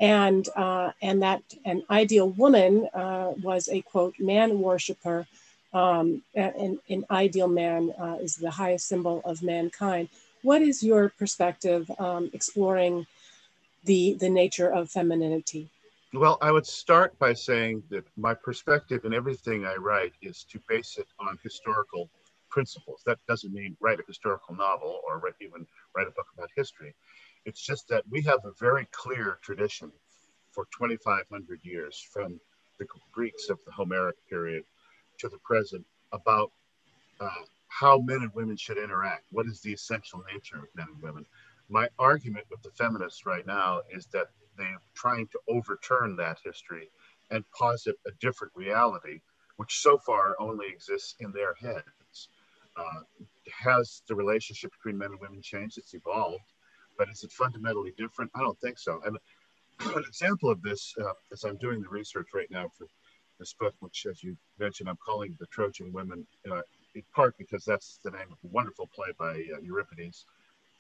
and 0.01 0.49
uh, 0.55 0.91
and 1.01 1.21
that 1.21 1.43
an 1.63 1.83
ideal 1.89 2.29
woman 2.31 2.89
uh, 2.93 3.33
was 3.41 3.69
a 3.69 3.81
quote 3.83 4.15
man 4.19 4.59
worshiper. 4.59 5.25
Um, 5.73 6.21
and 6.35 6.79
an 6.89 7.05
ideal 7.09 7.47
man 7.47 7.93
uh, 7.97 8.17
is 8.19 8.35
the 8.35 8.51
highest 8.51 8.89
symbol 8.89 9.21
of 9.23 9.41
mankind. 9.41 10.09
What 10.41 10.61
is 10.61 10.83
your 10.83 11.13
perspective 11.17 11.89
um, 11.97 12.29
exploring 12.33 13.07
the 13.85 14.15
the 14.19 14.29
nature 14.29 14.69
of 14.69 14.89
femininity? 14.89 15.69
Well, 16.13 16.37
I 16.41 16.51
would 16.51 16.65
start 16.65 17.17
by 17.19 17.31
saying 17.31 17.83
that 17.89 18.03
my 18.17 18.33
perspective 18.33 19.05
in 19.05 19.13
everything 19.13 19.65
I 19.65 19.75
write 19.75 20.11
is 20.21 20.43
to 20.51 20.59
base 20.67 20.97
it 20.97 21.07
on 21.19 21.39
historical 21.41 22.09
principles. 22.49 23.01
That 23.05 23.19
doesn't 23.29 23.53
mean 23.53 23.77
write 23.79 23.99
a 23.99 24.03
historical 24.05 24.53
novel 24.55 24.99
or 25.07 25.21
even 25.39 25.65
write 25.95 26.07
a 26.07 26.11
book 26.11 26.27
about 26.37 26.49
history. 26.53 26.93
It's 27.45 27.65
just 27.65 27.87
that 27.87 28.03
we 28.09 28.21
have 28.23 28.45
a 28.45 28.53
very 28.59 28.87
clear 28.91 29.39
tradition 29.41 29.91
for 30.51 30.65
2,500 30.77 31.59
years 31.63 31.99
from 32.13 32.39
the 32.77 32.85
Greeks 33.11 33.49
of 33.49 33.59
the 33.65 33.71
Homeric 33.71 34.15
period 34.29 34.63
to 35.19 35.29
the 35.29 35.39
present 35.39 35.85
about 36.11 36.51
uh, 37.19 37.29
how 37.67 37.99
men 37.99 38.21
and 38.21 38.33
women 38.35 38.57
should 38.57 38.77
interact. 38.77 39.25
What 39.31 39.47
is 39.47 39.61
the 39.61 39.73
essential 39.73 40.23
nature 40.31 40.57
of 40.57 40.67
men 40.75 40.87
and 40.93 41.01
women? 41.01 41.25
My 41.69 41.87
argument 41.97 42.45
with 42.51 42.61
the 42.61 42.71
feminists 42.71 43.25
right 43.25 43.45
now 43.45 43.81
is 43.91 44.05
that 44.07 44.27
they're 44.57 44.81
trying 44.93 45.27
to 45.27 45.39
overturn 45.47 46.15
that 46.17 46.39
history 46.43 46.89
and 47.31 47.43
posit 47.57 47.95
a 48.05 48.11
different 48.19 48.53
reality, 48.55 49.21
which 49.55 49.79
so 49.79 49.97
far 49.97 50.35
only 50.39 50.67
exists 50.67 51.15
in 51.19 51.31
their 51.31 51.53
heads. 51.55 52.27
Uh, 52.75 53.01
has 53.63 54.01
the 54.07 54.15
relationship 54.15 54.71
between 54.71 54.97
men 54.97 55.11
and 55.11 55.19
women 55.19 55.41
changed? 55.41 55.77
It's 55.77 55.93
evolved 55.93 56.43
but 56.97 57.09
is 57.09 57.23
it 57.23 57.31
fundamentally 57.31 57.93
different? 57.97 58.31
I 58.35 58.41
don't 58.41 58.59
think 58.59 58.77
so. 58.79 59.01
And 59.05 59.17
an 59.95 60.03
example 60.07 60.49
of 60.49 60.61
this, 60.61 60.93
uh, 61.01 61.13
as 61.31 61.43
I'm 61.43 61.57
doing 61.57 61.81
the 61.81 61.89
research 61.89 62.27
right 62.33 62.49
now 62.51 62.69
for 62.77 62.87
this 63.39 63.53
book, 63.53 63.73
which, 63.79 64.05
as 64.09 64.23
you 64.23 64.37
mentioned, 64.59 64.89
I'm 64.89 64.97
calling 65.03 65.35
the 65.39 65.47
Trojan 65.47 65.91
Women, 65.91 66.25
uh, 66.49 66.61
in 66.93 67.03
part 67.15 67.35
because 67.37 67.63
that's 67.65 67.99
the 68.03 68.11
name 68.11 68.31
of 68.31 68.37
a 68.43 68.47
wonderful 68.47 68.87
play 68.93 69.09
by 69.17 69.31
uh, 69.31 69.61
Euripides 69.61 70.25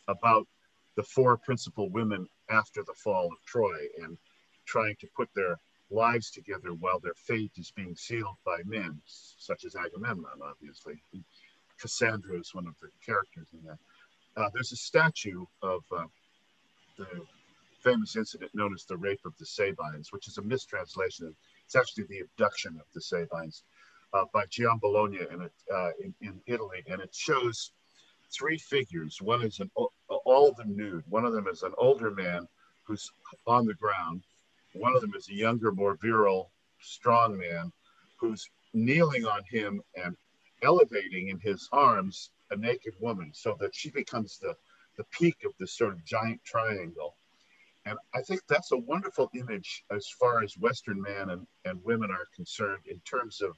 about 0.07 0.47
the 0.95 1.03
four 1.03 1.37
principal 1.37 1.89
women 1.89 2.27
after 2.49 2.83
the 2.83 2.93
fall 2.93 3.27
of 3.27 3.45
Troy 3.45 3.79
and 4.03 4.17
trying 4.65 4.95
to 4.99 5.07
put 5.15 5.29
their 5.35 5.57
lives 5.89 6.31
together 6.31 6.73
while 6.73 6.99
their 6.99 7.15
fate 7.15 7.51
is 7.57 7.71
being 7.71 7.95
sealed 7.95 8.37
by 8.45 8.57
men, 8.65 9.01
such 9.05 9.65
as 9.65 9.75
Agamemnon, 9.75 10.39
obviously. 10.43 11.01
Cassandra 11.79 12.39
is 12.39 12.53
one 12.53 12.67
of 12.67 12.75
the 12.81 12.89
characters 13.05 13.47
in 13.53 13.63
that. 13.67 13.79
Uh, 14.37 14.49
there's 14.53 14.71
a 14.71 14.77
statue 14.77 15.45
of 15.61 15.81
uh, 15.91 16.05
the 16.97 17.05
famous 17.83 18.15
incident 18.15 18.51
known 18.53 18.73
as 18.73 18.85
the 18.85 18.97
rape 18.97 19.19
of 19.25 19.33
the 19.37 19.45
Sabines, 19.45 20.11
which 20.11 20.27
is 20.27 20.37
a 20.37 20.41
mistranslation. 20.41 21.35
It's 21.65 21.75
actually 21.75 22.05
the 22.09 22.19
abduction 22.19 22.77
of 22.79 22.85
the 22.93 23.01
Sabines 23.01 23.63
uh, 24.13 24.25
by 24.33 24.45
Giambologna 24.45 25.31
in, 25.31 25.49
uh, 25.73 25.89
in, 25.99 26.13
in, 26.21 26.41
Italy, 26.47 26.83
and 26.87 27.01
it 27.01 27.13
shows 27.13 27.71
three 28.31 28.57
figures. 28.57 29.17
One 29.21 29.41
is 29.43 29.59
an, 29.59 29.69
all 29.75 30.49
of 30.49 30.55
them 30.55 30.75
nude. 30.75 31.03
One 31.09 31.25
of 31.25 31.33
them 31.33 31.47
is 31.47 31.63
an 31.63 31.73
older 31.77 32.11
man 32.11 32.47
who's 32.83 33.11
on 33.47 33.65
the 33.65 33.73
ground. 33.73 34.23
One 34.73 34.95
of 34.95 35.01
them 35.01 35.13
is 35.15 35.27
a 35.29 35.33
younger, 35.33 35.71
more 35.71 35.97
virile, 36.01 36.51
strong 36.79 37.37
man 37.37 37.71
who's 38.17 38.49
kneeling 38.73 39.25
on 39.25 39.41
him 39.49 39.81
and 40.01 40.15
elevating 40.63 41.27
in 41.29 41.39
his 41.39 41.67
arms 41.71 42.29
a 42.51 42.55
naked 42.55 42.93
woman 42.99 43.31
so 43.33 43.57
that 43.59 43.75
she 43.75 43.89
becomes 43.89 44.37
the, 44.37 44.55
the 44.97 45.03
peak 45.05 45.37
of 45.45 45.53
this 45.59 45.73
sort 45.73 45.93
of 45.93 46.05
giant 46.05 46.43
triangle. 46.43 47.15
And 47.85 47.97
I 48.13 48.21
think 48.21 48.41
that's 48.47 48.71
a 48.71 48.77
wonderful 48.77 49.31
image 49.33 49.83
as 49.89 50.07
far 50.07 50.43
as 50.43 50.57
Western 50.57 51.01
men 51.01 51.29
and, 51.31 51.47
and 51.65 51.83
women 51.83 52.11
are 52.11 52.27
concerned 52.35 52.83
in 52.85 52.99
terms 52.99 53.41
of 53.41 53.57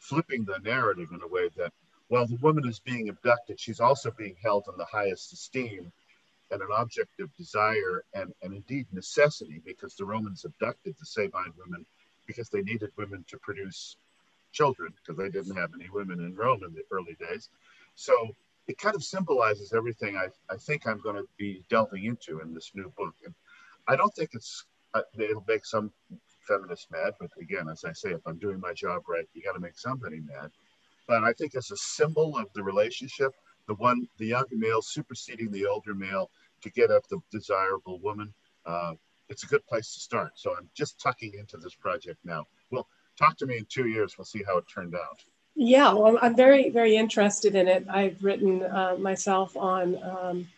flipping 0.00 0.44
the 0.44 0.58
narrative 0.58 1.08
in 1.12 1.22
a 1.22 1.28
way 1.28 1.48
that 1.56 1.72
while 2.08 2.26
the 2.26 2.38
woman 2.42 2.66
is 2.66 2.80
being 2.80 3.08
abducted, 3.08 3.60
she's 3.60 3.78
also 3.78 4.10
being 4.10 4.34
held 4.42 4.64
in 4.68 4.76
the 4.76 4.84
highest 4.86 5.32
esteem 5.32 5.92
and 6.50 6.60
an 6.60 6.68
object 6.72 7.20
of 7.20 7.34
desire 7.36 8.02
and, 8.14 8.32
and 8.42 8.52
indeed 8.52 8.86
necessity 8.92 9.62
because 9.64 9.94
the 9.94 10.04
Romans 10.04 10.44
abducted 10.44 10.96
the 10.98 11.06
Sabine 11.06 11.52
women 11.56 11.86
because 12.26 12.48
they 12.48 12.62
needed 12.62 12.90
women 12.96 13.24
to 13.28 13.38
produce 13.38 13.96
children 14.52 14.92
because 14.96 15.16
they 15.16 15.30
didn't 15.30 15.56
have 15.56 15.70
any 15.74 15.88
women 15.90 16.18
in 16.20 16.34
Rome 16.34 16.62
in 16.64 16.74
the 16.74 16.82
early 16.90 17.16
days. 17.20 17.48
So 18.00 18.34
it 18.66 18.78
kind 18.78 18.94
of 18.94 19.04
symbolizes 19.04 19.74
everything 19.74 20.16
I, 20.16 20.28
I 20.50 20.56
think 20.56 20.86
I'm 20.86 21.00
going 21.00 21.16
to 21.16 21.28
be 21.36 21.62
delving 21.68 22.04
into 22.04 22.40
in 22.40 22.54
this 22.54 22.70
new 22.74 22.90
book. 22.96 23.14
And 23.26 23.34
I 23.86 23.94
don't 23.94 24.14
think 24.14 24.30
it's 24.32 24.64
uh, 24.94 25.02
it'll 25.18 25.44
make 25.46 25.66
some 25.66 25.92
feminists 26.40 26.86
mad, 26.90 27.12
but 27.20 27.30
again, 27.38 27.68
as 27.68 27.84
I 27.84 27.92
say, 27.92 28.10
if 28.10 28.26
I'm 28.26 28.38
doing 28.38 28.58
my 28.58 28.72
job 28.72 29.02
right, 29.06 29.28
you 29.34 29.42
got 29.42 29.52
to 29.52 29.60
make 29.60 29.78
somebody 29.78 30.20
mad. 30.20 30.50
But 31.06 31.24
I 31.24 31.34
think 31.34 31.54
it's 31.54 31.70
a 31.72 31.76
symbol 31.76 32.38
of 32.38 32.46
the 32.54 32.62
relationship, 32.62 33.32
the 33.68 33.74
one, 33.74 34.08
the 34.16 34.28
younger 34.28 34.56
male 34.56 34.80
superseding 34.80 35.50
the 35.50 35.66
older 35.66 35.94
male 35.94 36.30
to 36.62 36.70
get 36.70 36.90
at 36.90 37.06
the 37.10 37.18
desirable 37.30 38.00
woman. 38.00 38.32
Uh, 38.64 38.94
it's 39.28 39.44
a 39.44 39.46
good 39.46 39.66
place 39.66 39.92
to 39.92 40.00
start. 40.00 40.32
So 40.36 40.56
I'm 40.56 40.70
just 40.74 40.98
tucking 40.98 41.34
into 41.38 41.58
this 41.58 41.74
project 41.74 42.18
now. 42.24 42.46
Well, 42.70 42.88
talk 43.18 43.36
to 43.38 43.46
me 43.46 43.58
in 43.58 43.66
two 43.68 43.88
years. 43.88 44.16
We'll 44.16 44.24
see 44.24 44.42
how 44.46 44.56
it 44.56 44.64
turned 44.74 44.94
out. 44.94 45.22
Yeah, 45.54 45.92
well, 45.92 46.18
I'm 46.22 46.36
very, 46.36 46.70
very 46.70 46.96
interested 46.96 47.54
in 47.54 47.68
it. 47.68 47.84
I've 47.88 48.22
written 48.22 48.62
uh, 48.62 48.96
myself 48.98 49.56
on 49.56 50.02
um, 50.02 50.48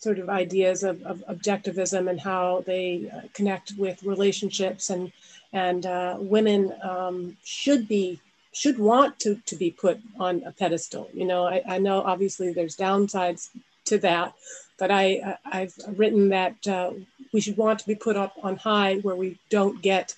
sort 0.00 0.18
of 0.18 0.28
ideas 0.28 0.82
of, 0.82 1.02
of, 1.02 1.22
objectivism 1.28 2.08
and 2.10 2.18
how 2.18 2.62
they 2.66 3.10
uh, 3.14 3.20
connect 3.34 3.74
with 3.78 4.02
relationships 4.02 4.90
and 4.90 5.12
and 5.52 5.84
uh, 5.84 6.16
women 6.18 6.72
um, 6.82 7.36
should 7.44 7.86
be 7.88 8.20
should 8.52 8.78
want 8.78 9.18
to 9.20 9.36
to 9.46 9.56
be 9.56 9.70
put 9.70 10.00
on 10.18 10.42
a 10.44 10.52
pedestal. 10.52 11.08
You 11.12 11.26
know, 11.26 11.46
I, 11.46 11.62
I 11.66 11.78
know 11.78 12.00
obviously 12.02 12.52
there's 12.52 12.76
downsides 12.76 13.50
to 13.86 13.98
that, 13.98 14.34
but 14.78 14.90
I 14.90 15.38
I've 15.44 15.74
written 15.96 16.30
that 16.30 16.66
uh, 16.66 16.92
we 17.32 17.40
should 17.40 17.56
want 17.56 17.78
to 17.80 17.86
be 17.86 17.94
put 17.94 18.16
up 18.16 18.34
on 18.42 18.56
high 18.56 18.96
where 18.96 19.16
we 19.16 19.38
don't 19.50 19.82
get 19.82 20.14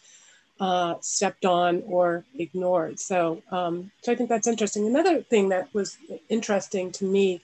uh, 0.62 0.94
stepped 1.00 1.44
on 1.44 1.82
or 1.88 2.24
ignored. 2.38 3.00
So, 3.00 3.42
um, 3.50 3.90
so 4.00 4.12
I 4.12 4.14
think 4.14 4.28
that's 4.28 4.46
interesting. 4.46 4.86
Another 4.86 5.20
thing 5.20 5.48
that 5.48 5.74
was 5.74 5.98
interesting 6.28 6.92
to 6.92 7.04
me 7.04 7.40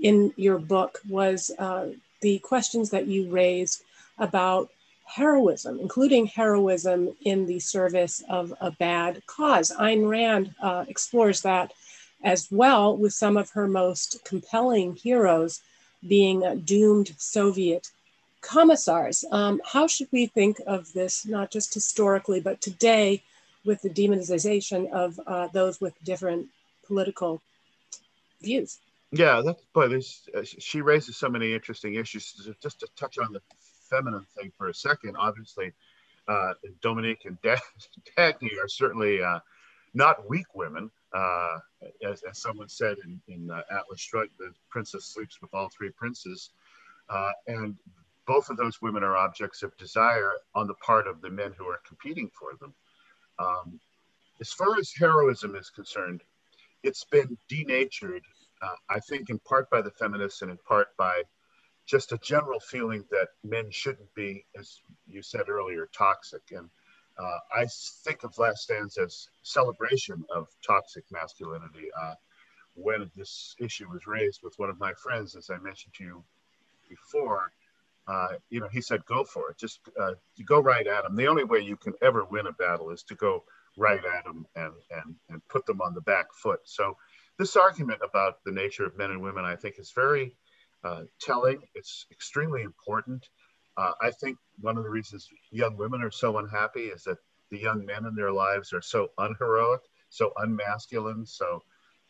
in 0.00 0.32
your 0.36 0.58
book 0.58 0.98
was 1.06 1.50
uh, 1.58 1.88
the 2.22 2.38
questions 2.38 2.88
that 2.90 3.06
you 3.06 3.30
raised 3.30 3.82
about 4.16 4.70
heroism, 5.04 5.78
including 5.80 6.24
heroism 6.24 7.14
in 7.26 7.44
the 7.44 7.60
service 7.60 8.24
of 8.30 8.54
a 8.62 8.70
bad 8.70 9.22
cause. 9.26 9.70
Ayn 9.78 10.08
Rand 10.08 10.54
uh, 10.62 10.86
explores 10.88 11.42
that 11.42 11.74
as 12.24 12.48
well, 12.50 12.96
with 12.96 13.12
some 13.12 13.36
of 13.36 13.50
her 13.50 13.68
most 13.68 14.24
compelling 14.24 14.96
heroes 14.96 15.60
being 16.08 16.62
doomed 16.64 17.12
Soviet 17.18 17.90
commissars. 18.40 19.24
Um, 19.32 19.60
how 19.64 19.86
should 19.86 20.08
we 20.12 20.26
think 20.26 20.58
of 20.66 20.92
this, 20.92 21.26
not 21.26 21.50
just 21.50 21.74
historically, 21.74 22.40
but 22.40 22.60
today 22.60 23.22
with 23.64 23.82
the 23.82 23.90
demonization 23.90 24.90
of 24.92 25.20
uh, 25.26 25.48
those 25.48 25.80
with 25.80 25.94
different 26.04 26.48
political 26.86 27.42
views? 28.40 28.78
Yeah, 29.12 29.42
that's 29.44 29.62
boy. 29.72 29.88
There's, 29.88 30.28
uh, 30.34 30.42
she 30.42 30.80
raises 30.80 31.16
so 31.16 31.28
many 31.28 31.54
interesting 31.54 31.94
issues. 31.94 32.48
Just 32.62 32.80
to 32.80 32.88
touch 32.96 33.18
on 33.18 33.32
the 33.32 33.40
feminine 33.88 34.26
thing 34.36 34.52
for 34.56 34.68
a 34.68 34.74
second, 34.74 35.16
obviously, 35.18 35.72
uh, 36.28 36.54
Dominique 36.82 37.24
and 37.24 37.38
Dagny 38.18 38.50
are 38.62 38.68
certainly 38.68 39.22
uh, 39.22 39.40
not 39.94 40.28
weak 40.28 40.54
women. 40.54 40.90
Uh, 41.12 41.58
as, 42.04 42.22
as, 42.28 42.42
someone 42.42 42.68
said 42.68 42.96
in, 43.04 43.20
in 43.28 43.50
uh, 43.50 43.62
Atlas 43.70 44.00
Shrugged, 44.00 44.32
the 44.38 44.52
princess 44.68 45.06
sleeps 45.06 45.40
with 45.40 45.54
all 45.54 45.70
three 45.70 45.90
princes. 45.90 46.50
And 47.46 47.78
both 48.26 48.50
of 48.50 48.56
those 48.56 48.82
women 48.82 49.02
are 49.02 49.16
objects 49.16 49.62
of 49.62 49.76
desire 49.76 50.32
on 50.54 50.66
the 50.66 50.74
part 50.74 51.06
of 51.06 51.20
the 51.20 51.30
men 51.30 51.52
who 51.56 51.64
are 51.66 51.80
competing 51.86 52.30
for 52.38 52.56
them. 52.60 52.74
Um, 53.38 53.80
as 54.40 54.52
far 54.52 54.78
as 54.78 54.92
heroism 54.92 55.54
is 55.54 55.70
concerned, 55.70 56.22
it's 56.82 57.04
been 57.04 57.38
denatured, 57.48 58.22
uh, 58.62 58.74
I 58.90 59.00
think, 59.00 59.30
in 59.30 59.38
part 59.40 59.70
by 59.70 59.80
the 59.80 59.90
feminists 59.90 60.42
and 60.42 60.50
in 60.50 60.58
part 60.68 60.88
by 60.96 61.22
just 61.86 62.12
a 62.12 62.18
general 62.18 62.60
feeling 62.60 63.04
that 63.10 63.28
men 63.44 63.70
shouldn't 63.70 64.12
be, 64.14 64.44
as 64.58 64.80
you 65.06 65.22
said 65.22 65.48
earlier, 65.48 65.88
toxic. 65.96 66.42
And 66.50 66.68
uh, 67.18 67.38
I 67.56 67.66
think 68.04 68.24
of 68.24 68.36
Last 68.38 68.62
Stands 68.64 68.98
as 68.98 69.28
celebration 69.42 70.24
of 70.34 70.48
toxic 70.66 71.04
masculinity. 71.10 71.88
Uh, 72.00 72.14
when 72.74 73.10
this 73.16 73.54
issue 73.58 73.88
was 73.88 74.06
raised 74.06 74.40
with 74.42 74.58
one 74.58 74.68
of 74.68 74.78
my 74.78 74.92
friends, 74.94 75.34
as 75.34 75.48
I 75.48 75.56
mentioned 75.58 75.94
to 75.94 76.04
you 76.04 76.24
before, 76.88 77.52
uh, 78.08 78.28
you 78.50 78.60
know, 78.60 78.68
he 78.68 78.80
said, 78.80 79.04
go 79.06 79.24
for 79.24 79.50
it. 79.50 79.58
Just 79.58 79.80
uh, 80.00 80.12
go 80.44 80.60
right 80.60 80.86
at 80.86 81.02
them. 81.02 81.16
The 81.16 81.26
only 81.26 81.44
way 81.44 81.60
you 81.60 81.76
can 81.76 81.94
ever 82.02 82.24
win 82.24 82.46
a 82.46 82.52
battle 82.52 82.90
is 82.90 83.02
to 83.04 83.14
go 83.14 83.44
right 83.76 84.02
at 84.04 84.24
them 84.24 84.46
and, 84.54 84.72
and, 84.90 85.16
and 85.28 85.48
put 85.48 85.66
them 85.66 85.80
on 85.80 85.94
the 85.94 86.00
back 86.00 86.26
foot. 86.32 86.60
So 86.64 86.96
this 87.38 87.56
argument 87.56 88.00
about 88.08 88.44
the 88.44 88.52
nature 88.52 88.84
of 88.84 88.96
men 88.96 89.10
and 89.10 89.20
women, 89.20 89.44
I 89.44 89.56
think 89.56 89.76
is 89.78 89.92
very 89.94 90.34
uh, 90.84 91.02
telling. 91.20 91.60
It's 91.74 92.06
extremely 92.10 92.62
important. 92.62 93.28
Uh, 93.76 93.92
I 94.00 94.10
think 94.10 94.38
one 94.60 94.78
of 94.78 94.84
the 94.84 94.90
reasons 94.90 95.28
young 95.50 95.76
women 95.76 96.00
are 96.00 96.10
so 96.10 96.38
unhappy 96.38 96.86
is 96.86 97.02
that 97.04 97.18
the 97.50 97.58
young 97.58 97.84
men 97.84 98.06
in 98.06 98.14
their 98.14 98.32
lives 98.32 98.72
are 98.72 98.82
so 98.82 99.08
unheroic, 99.18 99.80
so 100.08 100.32
unmasculine, 100.38 101.26
so 101.26 101.62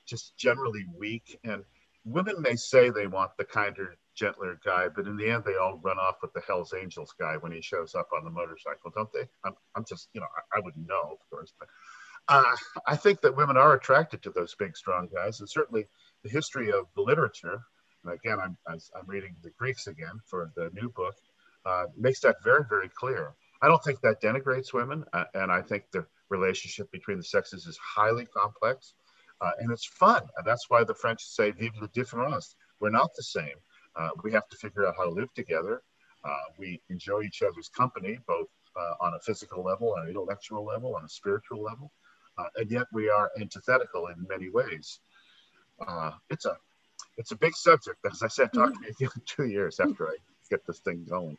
just 0.07 0.37
generally 0.37 0.85
weak. 0.97 1.39
And 1.43 1.65
women 2.05 2.41
may 2.41 2.55
say 2.55 2.91
they 2.91 3.07
want 3.07 3.33
the 3.37 3.45
kinder 3.45 3.97
gentler 4.17 4.59
guy, 4.65 4.89
but 4.89 5.07
in 5.07 5.17
the 5.17 5.29
end, 5.29 5.45
they 5.45 5.57
all 5.57 5.81
run 5.85 5.99
off 5.99 6.17
with 6.23 6.33
the 6.33 6.41
Hell's 6.41 6.75
Angels 6.75 7.15
guy 7.19 7.37
when 7.37 7.53
he 7.53 7.61
shows 7.61 7.95
up 7.95 8.09
on 8.17 8.25
the 8.25 8.31
motorcycle, 8.31 8.91
don't 8.95 9.13
they? 9.13 9.29
I'm, 9.45 9.55
I'm 9.75 9.85
just, 9.85 10.09
you 10.15 10.21
know, 10.21 10.27
I, 10.37 10.59
I 10.59 10.61
wouldn't 10.63 10.89
know, 10.89 11.13
of 11.13 11.19
course, 11.31 11.53
but 11.59 11.69
uh, 12.29 12.57
I 12.87 12.97
think 12.97 13.21
that 13.21 13.37
women 13.37 13.57
are 13.57 13.75
attracted 13.75 14.23
to 14.23 14.31
those 14.31 14.57
big, 14.59 14.77
strong 14.77 15.09
guys, 15.15 15.41
and 15.41 15.49
certainly 15.49 15.87
the 16.25 16.31
history 16.31 16.73
of 16.73 16.87
the 16.97 17.03
literature. 17.03 17.61
And 18.05 18.15
again, 18.15 18.39
I'm, 18.43 18.57
I'm 18.69 19.07
reading 19.07 19.37
the 19.43 19.51
Greeks 19.59 19.87
again 19.87 20.21
for 20.25 20.51
the 20.57 20.71
new 20.75 20.91
book, 20.91 21.15
uh, 21.65 21.87
makes 21.97 22.21
that 22.21 22.43
very, 22.43 22.65
very 22.69 22.89
clear. 22.89 23.35
I 23.63 23.69
don't 23.69 23.83
think 23.83 24.01
that 24.01 24.23
denigrates 24.23 24.73
women, 24.73 25.05
uh, 25.13 25.25
and 25.35 25.51
I 25.53 25.63
think 25.63 25.85
the 25.93 26.07
relationship 26.29 26.91
between 26.91 27.19
the 27.19 27.25
sexes 27.25 27.67
is 27.67 27.79
highly 27.79 28.27
complex, 28.27 28.95
uh, 29.41 29.53
and 29.61 29.71
it's 29.71 29.87
fun. 29.87 30.23
And 30.37 30.47
that's 30.47 30.69
why 30.69 30.85
the 30.85 30.95
French 30.95 31.23
say 31.23 31.53
"Vive 31.53 31.73
la 31.81 31.87
différence." 31.89 32.57
We're 32.81 32.91
not 32.91 33.11
the 33.17 33.23
same. 33.23 33.57
Uh, 33.97 34.11
we 34.23 34.33
have 34.33 34.49
to 34.49 34.57
figure 34.57 34.87
out 34.87 34.95
how 34.97 35.05
to 35.05 35.11
live 35.11 35.33
together. 35.35 35.83
Uh, 36.25 36.31
we 36.59 36.81
enjoy 36.91 37.23
each 37.23 37.43
other's 37.43 37.69
company, 37.69 38.19
both 38.27 38.49
uh, 38.77 38.95
on 39.01 39.15
a 39.15 39.21
physical 39.21 39.63
level, 39.63 39.95
on 39.95 40.03
an 40.03 40.09
intellectual 40.09 40.65
level, 40.65 40.95
on 40.95 41.05
a 41.05 41.09
spiritual 41.09 41.63
level, 41.63 41.93
uh, 42.39 42.47
and 42.57 42.71
yet 42.71 42.87
we 42.93 43.09
are 43.09 43.31
antithetical 43.41 44.09
in 44.09 44.27
many 44.29 44.51
ways. 44.51 45.01
Uh, 45.87 46.13
it's 46.31 46.45
a 46.45 46.57
it's 47.17 47.33
a 47.33 47.37
big 47.37 47.55
subject. 47.55 47.99
As 48.11 48.23
I 48.23 48.29
said, 48.29 48.53
talk 48.53 48.73
to 48.75 48.81
me 48.81 48.89
in 49.01 49.09
two 49.27 49.47
years 49.47 49.81
after 49.81 50.09
I 50.09 50.17
get 50.51 50.67
this 50.67 50.81
thing 50.81 51.07
going. 51.09 51.39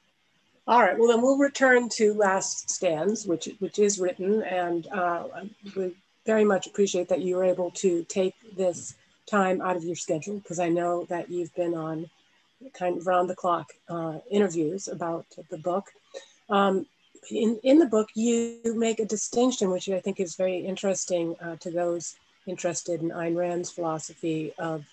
All 0.68 0.82
right. 0.82 0.98
Well, 0.98 1.08
then 1.08 1.22
we'll 1.22 1.38
return 1.38 1.88
to 1.90 2.14
Last 2.14 2.70
Stands, 2.70 3.26
which 3.26 3.50
which 3.60 3.80
is 3.80 4.00
written, 4.00 4.44
and 4.44 4.88
uh, 4.88 5.28
we 5.76 5.96
very 6.26 6.44
much 6.44 6.68
appreciate 6.68 7.08
that 7.10 7.22
you 7.22 7.36
were 7.36 7.46
able 7.46 7.72
to 7.72 8.04
take 8.06 8.36
this 8.56 8.96
time 9.30 9.62
out 9.62 9.76
of 9.76 9.84
your 9.84 9.96
schedule 9.96 10.40
because 10.40 10.60
I 10.60 10.70
know 10.70 11.06
that 11.06 11.30
you've 11.30 11.54
been 11.56 11.74
on 11.74 12.10
kind 12.74 12.98
of 12.98 13.08
round 13.08 13.30
the 13.30 13.36
clock 13.36 13.74
uh, 13.90 14.20
interviews 14.30 14.88
about 14.88 15.26
the 15.50 15.58
book. 15.58 15.92
Um, 16.50 16.86
in, 17.30 17.60
in 17.64 17.80
the 17.80 17.86
book, 17.86 18.10
you 18.16 18.60
make 18.66 19.00
a 19.00 19.06
distinction, 19.06 19.70
which 19.70 19.90
I 19.90 20.00
think 20.00 20.20
is 20.20 20.36
very 20.36 20.60
interesting 20.60 21.36
uh, 21.42 21.58
to 21.58 21.72
those 21.72 22.16
interested 22.46 23.02
in 23.02 23.10
Ayn 23.10 23.36
Rand's 23.36 23.70
philosophy 23.70 24.54
of 24.58 24.86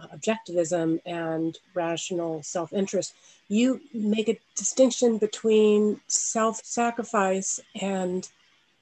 uh, 0.00 0.06
objectivism 0.16 1.00
and 1.04 1.58
rational 1.74 2.42
self 2.42 2.72
interest. 2.72 3.14
You 3.48 3.80
make 3.92 4.28
a 4.28 4.38
distinction 4.56 5.18
between 5.18 6.00
self 6.06 6.60
sacrifice 6.64 7.60
and 7.80 8.28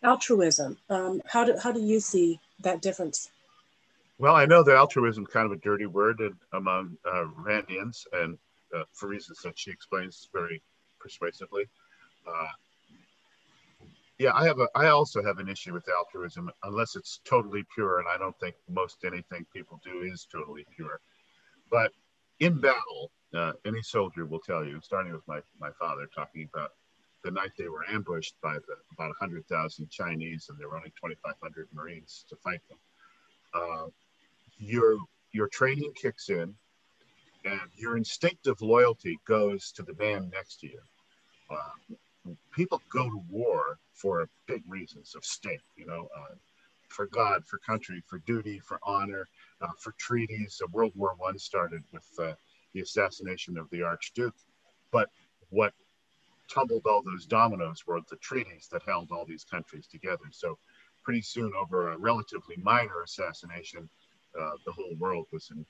altruism. 0.03 0.77
Um, 0.91 1.23
how, 1.27 1.45
do, 1.45 1.57
how 1.63 1.73
do 1.73 1.81
you 1.81 2.01
see 2.01 2.41
that 2.61 2.83
difference? 2.83 3.31
Well, 4.19 4.35
I 4.35 4.47
know 4.47 4.65
that 4.65 4.75
altruism 4.75 5.25
is 5.25 5.33
kind 5.33 5.47
of 5.47 5.53
a 5.53 5.61
dirty 5.61 5.87
word 5.87 6.21
among 6.53 6.97
uh, 7.07 7.27
Randians, 7.37 8.05
and 8.13 8.37
uh, 8.75 8.83
for 8.93 9.09
reasons 9.09 9.39
that 9.45 9.57
she 9.57 9.71
explains 9.71 10.29
very 10.33 10.61
persuasively. 10.99 11.67
Uh, 12.27 12.49
yeah, 14.19 14.33
I 14.35 14.45
have 14.45 14.59
a. 14.59 14.67
I 14.75 14.89
also 14.89 15.23
have 15.23 15.39
an 15.39 15.49
issue 15.49 15.73
with 15.73 15.89
altruism, 15.89 16.51
unless 16.65 16.97
it's 16.97 17.21
totally 17.25 17.65
pure, 17.73 18.01
and 18.01 18.09
I 18.09 18.19
don't 18.19 18.37
think 18.41 18.57
most 18.69 19.05
anything 19.05 19.47
people 19.55 19.81
do 19.85 20.03
is 20.03 20.27
totally 20.31 20.67
pure. 20.75 21.01
But 21.71 21.93
in 22.41 22.61
battle, 22.61 23.13
uh, 23.35 23.53
any 23.65 23.83
soldier 23.83 24.27
will 24.27 24.41
tell 24.41 24.65
you, 24.65 24.81
starting 24.83 25.13
with 25.13 25.27
my 25.29 25.41
my 25.61 25.71
father, 25.79 26.09
talking 26.13 26.49
about 26.53 26.73
the 27.23 27.31
night 27.31 27.53
they 27.57 27.69
were 27.69 27.89
ambushed 27.89 28.35
by 28.43 28.55
the, 28.55 28.75
about 28.93 29.15
100,000 29.21 29.91
Chinese, 29.91 30.47
and 30.49 30.59
there 30.59 30.69
were 30.69 30.77
only 30.77 30.93
2,500 31.01 31.69
Marines 31.73 32.25
to 32.29 32.37
fight 32.37 32.61
them. 32.69 32.79
Uh, 33.55 33.87
your 34.59 34.97
your 35.33 35.49
training 35.49 35.93
kicks 35.95 36.31
in, 36.31 36.55
and 37.45 37.61
your 37.77 37.97
instinctive 37.97 38.61
loyalty 38.61 39.19
goes 39.27 39.73
to 39.73 39.83
the 39.83 39.95
man 39.95 40.31
next 40.33 40.61
to 40.61 40.67
you. 40.67 40.81
Uh, 41.51 42.33
people 42.53 42.83
go 42.93 43.09
to 43.09 43.23
war 43.29 43.79
for 43.93 44.29
big 44.47 44.63
reasons 44.69 45.15
of 45.15 45.25
state, 45.25 45.61
you 45.77 45.87
know, 45.87 46.09
uh, 46.17 46.35
for 46.89 47.07
God, 47.07 47.45
for 47.47 47.59
country, 47.59 48.03
for 48.07 48.19
duty, 48.19 48.59
for 48.59 48.79
honor, 48.83 49.27
uh, 49.61 49.69
for 49.79 49.95
treaties. 49.99 50.61
World 50.73 50.93
War 50.95 51.15
One 51.19 51.39
started 51.39 51.83
with 51.93 52.07
uh, 52.19 52.35
the 52.75 52.81
assassination 52.81 53.59
of 53.59 53.69
the 53.71 53.83
Archduke, 53.83 54.35
but 54.91 55.09
what 55.51 55.73
tumbled 56.49 56.87
all 56.87 57.03
those 57.03 57.27
dominoes 57.27 57.87
were 57.87 58.01
the 58.09 58.17
treaties 58.17 58.69
that 58.73 58.83
held 58.87 59.11
all 59.13 59.25
these 59.27 59.45
countries 59.45 59.87
together. 59.87 60.25
So 60.31 60.59
pretty 61.03 61.23
soon, 61.23 61.53
over 61.59 61.93
a 61.93 61.99
relatively 61.99 62.57
minor 62.63 63.03
assassination, 63.03 63.89
uh, 64.39 64.51
the 64.65 64.73
whole 64.73 64.95
world 64.99 65.27
was 65.33 65.51
in, 65.51 65.65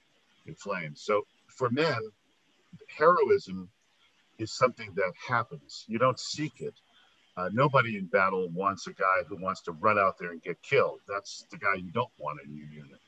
in 0.46 0.54
flames. 0.54 1.02
So 1.02 1.26
for 1.48 1.70
men, 1.70 1.98
heroism 2.96 3.68
is 4.38 4.52
something 4.52 4.92
that 4.94 5.12
happens. 5.28 5.84
You 5.88 5.98
don't 5.98 6.18
seek 6.18 6.60
it. 6.60 6.74
Uh, 7.36 7.48
nobody 7.52 7.96
in 7.96 8.06
battle 8.06 8.48
wants 8.50 8.86
a 8.86 8.92
guy 8.92 9.22
who 9.28 9.36
wants 9.40 9.62
to 9.62 9.72
run 9.72 9.98
out 9.98 10.18
there 10.18 10.32
and 10.32 10.42
get 10.42 10.60
killed. 10.62 11.00
That's 11.08 11.44
the 11.50 11.58
guy 11.58 11.74
you 11.76 11.92
don't 11.92 12.10
want 12.18 12.40
in 12.44 12.56
your 12.56 12.66
unit. 12.66 13.00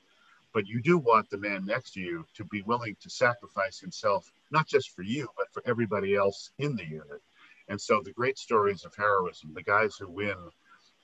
But 0.52 0.66
you 0.66 0.80
do 0.80 0.98
want 0.98 1.30
the 1.30 1.38
man 1.38 1.64
next 1.64 1.92
to 1.92 2.00
you 2.00 2.24
to 2.34 2.44
be 2.44 2.62
willing 2.62 2.96
to 3.00 3.10
sacrifice 3.10 3.78
himself, 3.80 4.30
not 4.50 4.66
just 4.66 4.90
for 4.90 5.02
you, 5.02 5.28
but 5.36 5.46
for 5.52 5.62
everybody 5.66 6.14
else 6.14 6.50
in 6.58 6.76
the 6.76 6.84
unit. 6.84 7.22
And 7.68 7.80
so 7.80 8.02
the 8.04 8.12
great 8.12 8.38
stories 8.38 8.84
of 8.84 8.94
heroism, 8.96 9.52
the 9.54 9.62
guys 9.62 9.96
who 9.96 10.10
win 10.10 10.36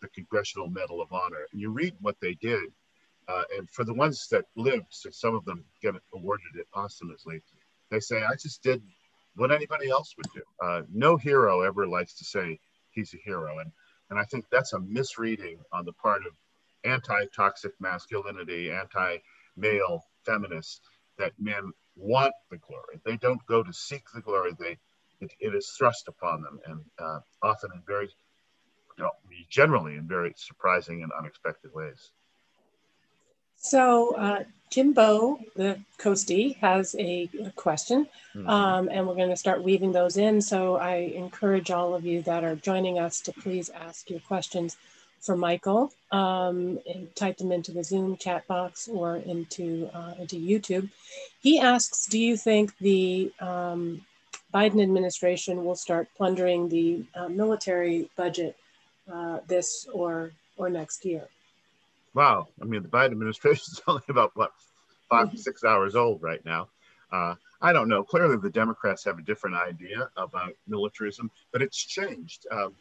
the 0.03 0.09
Congressional 0.09 0.69
Medal 0.69 1.01
of 1.01 1.13
Honor, 1.13 1.47
and 1.53 1.61
you 1.61 1.71
read 1.71 1.95
what 2.01 2.17
they 2.21 2.35
did. 2.35 2.71
Uh, 3.29 3.43
and 3.59 3.69
for 3.71 3.85
the 3.85 3.95
ones 3.95 4.29
that 4.31 4.45
lived, 4.57 4.87
so 4.91 5.11
some 5.11 5.35
of 5.35 5.45
them 5.45 5.65
get 5.83 5.95
awarded 6.15 6.55
it 6.55 6.67
posthumously, 6.73 7.43
they 7.91 8.01
say, 8.01 8.23
I 8.23 8.35
just 8.35 8.63
did 8.63 8.83
what 9.35 9.53
anybody 9.53 9.91
else 9.91 10.15
would 10.17 10.27
do. 10.35 10.43
Uh, 10.65 10.83
no 10.93 11.17
hero 11.17 11.63
ever 11.63 11.87
likes 11.87 12.15
to 12.19 12.25
say 12.25 12.59
he's 12.91 13.15
a 13.15 13.19
hero. 13.25 13.59
And, 13.59 13.71
and 14.11 14.19
I 14.19 14.25
think 14.25 14.47
that's 14.51 14.73
a 14.73 14.81
misreading 14.81 15.59
on 15.73 15.85
the 15.85 15.93
part 15.93 16.23
of 16.27 16.33
anti 16.85 17.27
toxic 17.35 17.73
masculinity, 17.81 18.71
anti 18.71 19.19
male 19.57 20.05
feminists 20.25 20.81
that 21.19 21.33
men 21.39 21.73
want 21.97 22.33
the 22.51 22.59
glory. 22.59 23.01
They 23.05 23.17
don't 23.17 23.45
go 23.47 23.63
to 23.63 23.73
seek 23.73 24.05
the 24.15 24.21
glory, 24.21 24.53
they, 24.59 24.79
it, 25.21 25.33
it 25.41 25.55
is 25.55 25.75
thrust 25.79 26.09
upon 26.09 26.43
them, 26.43 26.61
and 26.67 26.81
uh, 26.99 27.21
often 27.43 27.71
in 27.75 27.83
very, 27.87 28.09
you 28.99 29.05
know, 29.05 29.11
generally 29.51 29.97
in 29.97 30.07
very 30.07 30.35
surprising 30.37 31.03
and 31.03 31.13
unexpected 31.19 31.73
ways. 31.75 32.13
So 33.59 34.15
uh, 34.17 34.45
Jimbo, 34.71 35.39
the 35.55 35.79
Coastie, 35.99 36.57
has 36.57 36.95
a, 36.99 37.29
a 37.45 37.51
question, 37.53 38.07
mm-hmm. 38.35 38.49
um, 38.49 38.89
and 38.91 39.07
we're 39.07 39.15
going 39.15 39.31
to 39.31 39.37
start 39.37 39.63
weaving 39.63 39.93
those 39.93 40.17
in. 40.17 40.41
So 40.41 40.77
I 40.77 41.13
encourage 41.15 41.71
all 41.71 41.95
of 41.95 42.05
you 42.05 42.23
that 42.23 42.45
are 42.45 42.57
joining 42.57 42.99
us 42.99 43.21
to 43.23 43.33
please 43.33 43.71
ask 43.71 44.11
your 44.11 44.21
questions 44.21 44.77
for 45.21 45.37
Michael 45.37 45.93
um, 46.13 46.79
and 46.87 47.15
type 47.15 47.39
them 47.39 47.53
into 47.53 47.73
the 47.73 47.83
Zoom 47.83 48.17
chat 48.17 48.47
box 48.47 48.89
or 48.89 49.17
into 49.17 49.89
uh, 49.93 50.15
into 50.19 50.37
YouTube. 50.37 50.91
He 51.41 51.59
asks, 51.59 52.07
"Do 52.07 52.19
you 52.19 52.37
think 52.37 52.77
the 52.79 53.33
um, 53.41 54.05
Biden 54.55 54.83
administration 54.83 55.65
will 55.65 55.75
start 55.75 56.09
plundering 56.17 56.69
the 56.69 57.05
uh, 57.15 57.29
military 57.29 58.11
budget 58.17 58.57
uh, 59.13 59.39
this 59.49 59.87
or 59.93 60.33
or 60.57 60.71
next 60.71 61.05
year?" 61.05 61.29
Wow, 62.17 62.49
I 62.61 62.65
mean, 62.65 62.83
the 62.83 62.89
Biden 62.89 63.13
administration 63.13 63.67
is 63.73 63.83
only 63.87 64.03
about 64.09 64.33
what 64.35 64.51
five 65.09 65.29
mm-hmm. 65.29 65.37
six 65.37 65.63
hours 65.63 65.95
old 65.95 66.23
right 66.23 66.45
now. 66.45 66.69
Uh, 67.13 67.35
I 67.61 67.73
don't 67.73 67.89
know. 67.89 68.03
Clearly, 68.03 68.37
the 68.39 68.51
Democrats 68.51 69.05
have 69.05 69.19
a 69.19 69.23
different 69.23 69.55
idea 69.57 70.11
about 70.17 70.55
militarism, 70.67 71.31
but 71.53 71.63
it's 71.63 71.77
changed. 71.77 72.47
Um, 72.51 72.75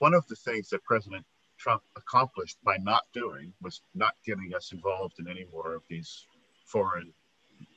one 0.00 0.14
of 0.14 0.26
the 0.26 0.36
things 0.36 0.68
that 0.70 0.84
President 0.84 1.24
Trump 1.58 1.82
accomplished 1.96 2.58
by 2.64 2.76
not 2.78 3.04
doing 3.14 3.52
was 3.62 3.80
not 3.94 4.14
getting 4.26 4.52
us 4.54 4.72
involved 4.72 5.14
in 5.18 5.28
any 5.28 5.46
more 5.52 5.74
of 5.74 5.82
these 5.88 6.26
foreign, 6.66 7.12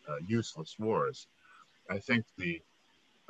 uh, 0.10 0.18
useless 0.28 0.76
wars. 0.80 1.28
I 1.90 2.00
think 2.00 2.26
the 2.38 2.62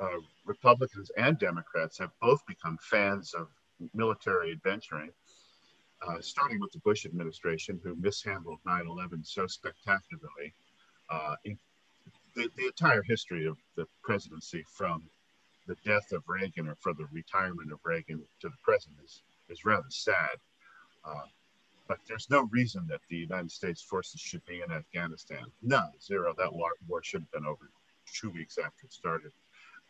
uh, 0.00 0.20
Republicans 0.44 1.10
and 1.16 1.38
Democrats 1.38 1.98
have 1.98 2.10
both 2.20 2.44
become 2.46 2.78
fans 2.80 3.34
of 3.34 3.48
military 3.94 4.52
adventuring 4.52 5.10
uh, 6.06 6.20
starting 6.20 6.60
with 6.60 6.72
the 6.72 6.78
Bush 6.80 7.06
administration, 7.06 7.80
who 7.82 7.94
mishandled 7.96 8.58
9 8.66 8.86
11 8.86 9.24
so 9.24 9.46
spectacularly. 9.46 10.52
Uh, 11.10 11.36
the, 12.34 12.50
the, 12.56 12.66
entire 12.66 13.02
history 13.02 13.46
of 13.46 13.56
the 13.76 13.86
presidency 14.02 14.64
from 14.68 15.02
the 15.66 15.76
death 15.84 16.12
of 16.12 16.22
Reagan 16.26 16.68
or 16.68 16.74
from 16.76 16.96
the 16.98 17.06
retirement 17.12 17.72
of 17.72 17.78
Reagan 17.84 18.22
to 18.40 18.48
the 18.48 18.56
present 18.62 18.96
is, 19.04 19.22
is 19.48 19.64
rather 19.64 19.88
sad. 19.88 20.36
Uh, 21.04 21.26
but 21.86 21.98
there's 22.08 22.30
no 22.30 22.48
reason 22.50 22.86
that 22.88 23.00
the 23.10 23.16
United 23.16 23.50
States 23.50 23.82
forces 23.82 24.20
should 24.20 24.44
be 24.46 24.62
in 24.62 24.72
Afghanistan. 24.72 25.44
None, 25.62 25.92
zero. 26.00 26.34
That 26.36 26.52
war, 26.52 26.70
war 26.88 27.02
should 27.02 27.20
have 27.20 27.30
been 27.30 27.46
over 27.46 27.70
two 28.12 28.30
weeks 28.30 28.58
after 28.58 28.86
it 28.86 28.92
started. 28.92 29.32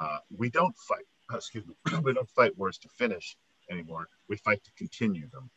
Uh, 0.00 0.18
we 0.36 0.50
don't 0.50 0.76
fight, 0.76 1.06
excuse 1.32 1.64
me, 1.66 1.74
we 2.02 2.12
don't 2.12 2.30
fight 2.30 2.56
wars 2.58 2.78
to 2.78 2.88
finish 2.88 3.36
anymore. 3.70 4.08
We 4.28 4.36
fight 4.36 4.62
to 4.64 4.70
continue 4.76 5.28
them. 5.30 5.50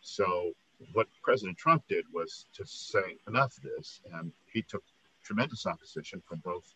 So 0.00 0.52
what 0.92 1.08
President 1.22 1.58
Trump 1.58 1.84
did 1.88 2.04
was 2.12 2.46
to 2.54 2.66
say 2.66 3.18
enough 3.28 3.56
of 3.58 3.64
this, 3.64 4.00
and 4.14 4.32
he 4.52 4.62
took 4.62 4.82
tremendous 5.22 5.66
opposition 5.66 6.22
from 6.26 6.38
both 6.38 6.74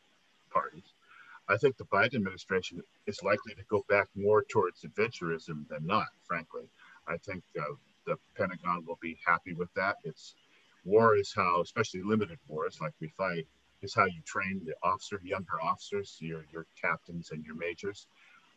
parties. 0.50 0.92
I 1.48 1.56
think 1.56 1.76
the 1.76 1.84
Biden 1.84 2.14
administration 2.14 2.82
is 3.06 3.22
likely 3.22 3.54
to 3.54 3.62
go 3.68 3.84
back 3.88 4.08
more 4.14 4.42
towards 4.44 4.82
adventurism 4.82 5.68
than 5.68 5.86
not, 5.86 6.08
frankly. 6.26 6.68
I 7.06 7.18
think 7.18 7.42
uh, 7.58 7.74
the 8.06 8.16
Pentagon 8.36 8.84
will 8.86 8.98
be 9.00 9.18
happy 9.26 9.52
with 9.52 9.72
that. 9.74 9.96
It's 10.04 10.34
war 10.84 11.16
is 11.16 11.32
how, 11.34 11.60
especially 11.60 12.02
limited 12.02 12.38
wars 12.48 12.78
like 12.80 12.94
we 13.00 13.08
fight, 13.08 13.46
is 13.82 13.94
how 13.94 14.06
you 14.06 14.22
train 14.24 14.62
the 14.64 14.74
officer, 14.82 15.20
younger 15.22 15.60
officers, 15.62 16.16
your 16.20 16.44
your 16.52 16.66
captains 16.80 17.30
and 17.30 17.44
your 17.44 17.56
majors. 17.56 18.06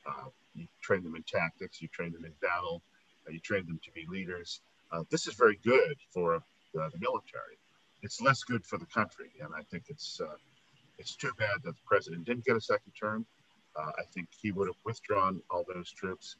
Uh, 0.05 0.29
you 0.55 0.67
train 0.81 1.03
them 1.03 1.15
in 1.15 1.23
tactics, 1.23 1.81
you 1.81 1.89
train 1.89 2.13
them 2.13 2.23
in 2.23 2.31
battle, 2.41 2.81
you 3.29 3.39
train 3.39 3.65
them 3.65 3.79
to 3.83 3.91
be 3.91 4.05
leaders. 4.09 4.61
Uh, 4.91 5.03
this 5.09 5.27
is 5.27 5.33
very 5.33 5.59
good 5.63 5.97
for 6.13 6.35
uh, 6.35 6.39
the 6.73 6.97
military. 6.99 7.57
It's 8.03 8.21
less 8.21 8.43
good 8.43 8.65
for 8.65 8.77
the 8.77 8.85
country, 8.85 9.31
and 9.41 9.53
I 9.55 9.63
think 9.63 9.85
it's 9.89 10.21
it's 10.97 11.15
too 11.15 11.31
bad 11.37 11.57
that 11.63 11.75
the 11.75 11.85
president 11.85 12.25
didn't 12.25 12.45
get 12.45 12.55
a 12.55 12.61
second 12.61 12.91
term. 12.99 13.25
I 13.77 14.03
think 14.11 14.29
he 14.41 14.51
would 14.51 14.67
have 14.67 14.77
withdrawn 14.85 15.39
all 15.51 15.63
those 15.71 15.91
troops. 15.91 16.35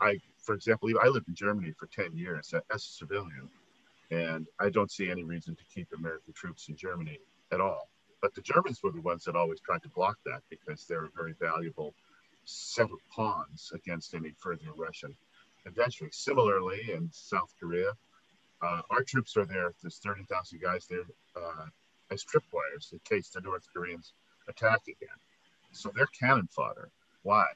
I, 0.00 0.18
for 0.42 0.54
example, 0.54 0.90
I 1.02 1.08
lived 1.08 1.28
in 1.28 1.34
Germany 1.34 1.72
for 1.78 1.86
10 1.86 2.16
years 2.16 2.52
as 2.54 2.62
a 2.70 2.78
civilian, 2.78 3.48
and 4.10 4.46
I 4.58 4.70
don't 4.70 4.90
see 4.90 5.10
any 5.10 5.24
reason 5.24 5.56
to 5.56 5.62
keep 5.74 5.88
American 5.96 6.32
troops 6.34 6.68
in 6.68 6.76
Germany 6.76 7.18
at 7.52 7.60
all. 7.60 7.88
But 8.20 8.34
the 8.34 8.42
Germans 8.42 8.82
were 8.82 8.92
the 8.92 9.00
ones 9.00 9.24
that 9.24 9.36
always 9.36 9.60
tried 9.60 9.82
to 9.82 9.88
block 9.88 10.18
that 10.26 10.42
because 10.50 10.84
they're 10.86 11.06
a 11.06 11.10
very 11.16 11.34
valuable 11.40 11.94
set 12.44 12.90
of 12.90 12.98
pawns 13.14 13.72
against 13.74 14.14
any 14.14 14.32
further 14.38 14.72
Russian 14.76 15.14
adventuring. 15.66 16.10
Similarly, 16.12 16.90
in 16.92 17.08
South 17.12 17.52
Korea, 17.60 17.92
uh, 18.62 18.82
our 18.90 19.02
troops 19.02 19.36
are 19.36 19.46
there. 19.46 19.72
There's 19.82 19.98
30,000 19.98 20.60
guys 20.60 20.86
there 20.88 21.04
uh, 21.36 21.66
as 22.10 22.24
tripwires 22.24 22.92
in 22.92 23.00
case 23.04 23.28
the 23.30 23.40
North 23.40 23.66
Koreans 23.72 24.12
attack 24.48 24.80
again. 24.86 25.16
So 25.72 25.90
they're 25.94 26.08
cannon 26.18 26.48
fodder. 26.50 26.90
Why? 27.22 27.46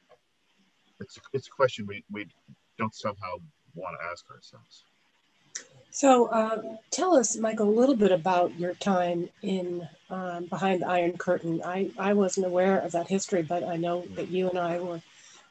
It's, 1.01 1.19
it's 1.33 1.49
a 1.49 1.51
question 1.51 1.87
we, 1.87 2.05
we 2.11 2.27
don't 2.79 2.95
somehow 2.95 3.37
want 3.75 3.97
to 4.01 4.07
ask 4.07 4.31
ourselves. 4.31 4.85
So, 5.91 6.27
uh, 6.27 6.61
tell 6.91 7.17
us, 7.17 7.37
Michael, 7.37 7.69
a 7.69 7.71
little 7.71 7.95
bit 7.95 8.11
about 8.11 8.59
your 8.59 8.75
time 8.75 9.29
in 9.43 9.89
um, 10.11 10.47
behind 10.47 10.83
the 10.83 10.89
Iron 10.89 11.17
Curtain. 11.17 11.63
I, 11.65 11.91
I 11.97 12.15
wasn't 12.15 12.47
aware 12.47 12.81
of 12.81 12.93
that 12.93 13.07
history, 13.07 13.43
but 13.43 13.63
I 13.63 13.77
know 13.77 14.05
that 14.17 14.29
you 14.29 14.49
and 14.49 14.59
I 14.59 14.81
were 14.81 15.01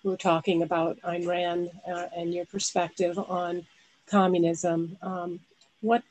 were 0.04 0.18
talking 0.18 0.64
about 0.64 1.00
Ayn 1.02 1.28
Rand 1.28 1.72
uh, 1.88 2.08
and 2.16 2.34
your 2.34 2.46
perspective 2.46 3.18
on 3.18 3.66
communism. 4.08 4.98
Um, 5.02 5.40
what 5.82 6.04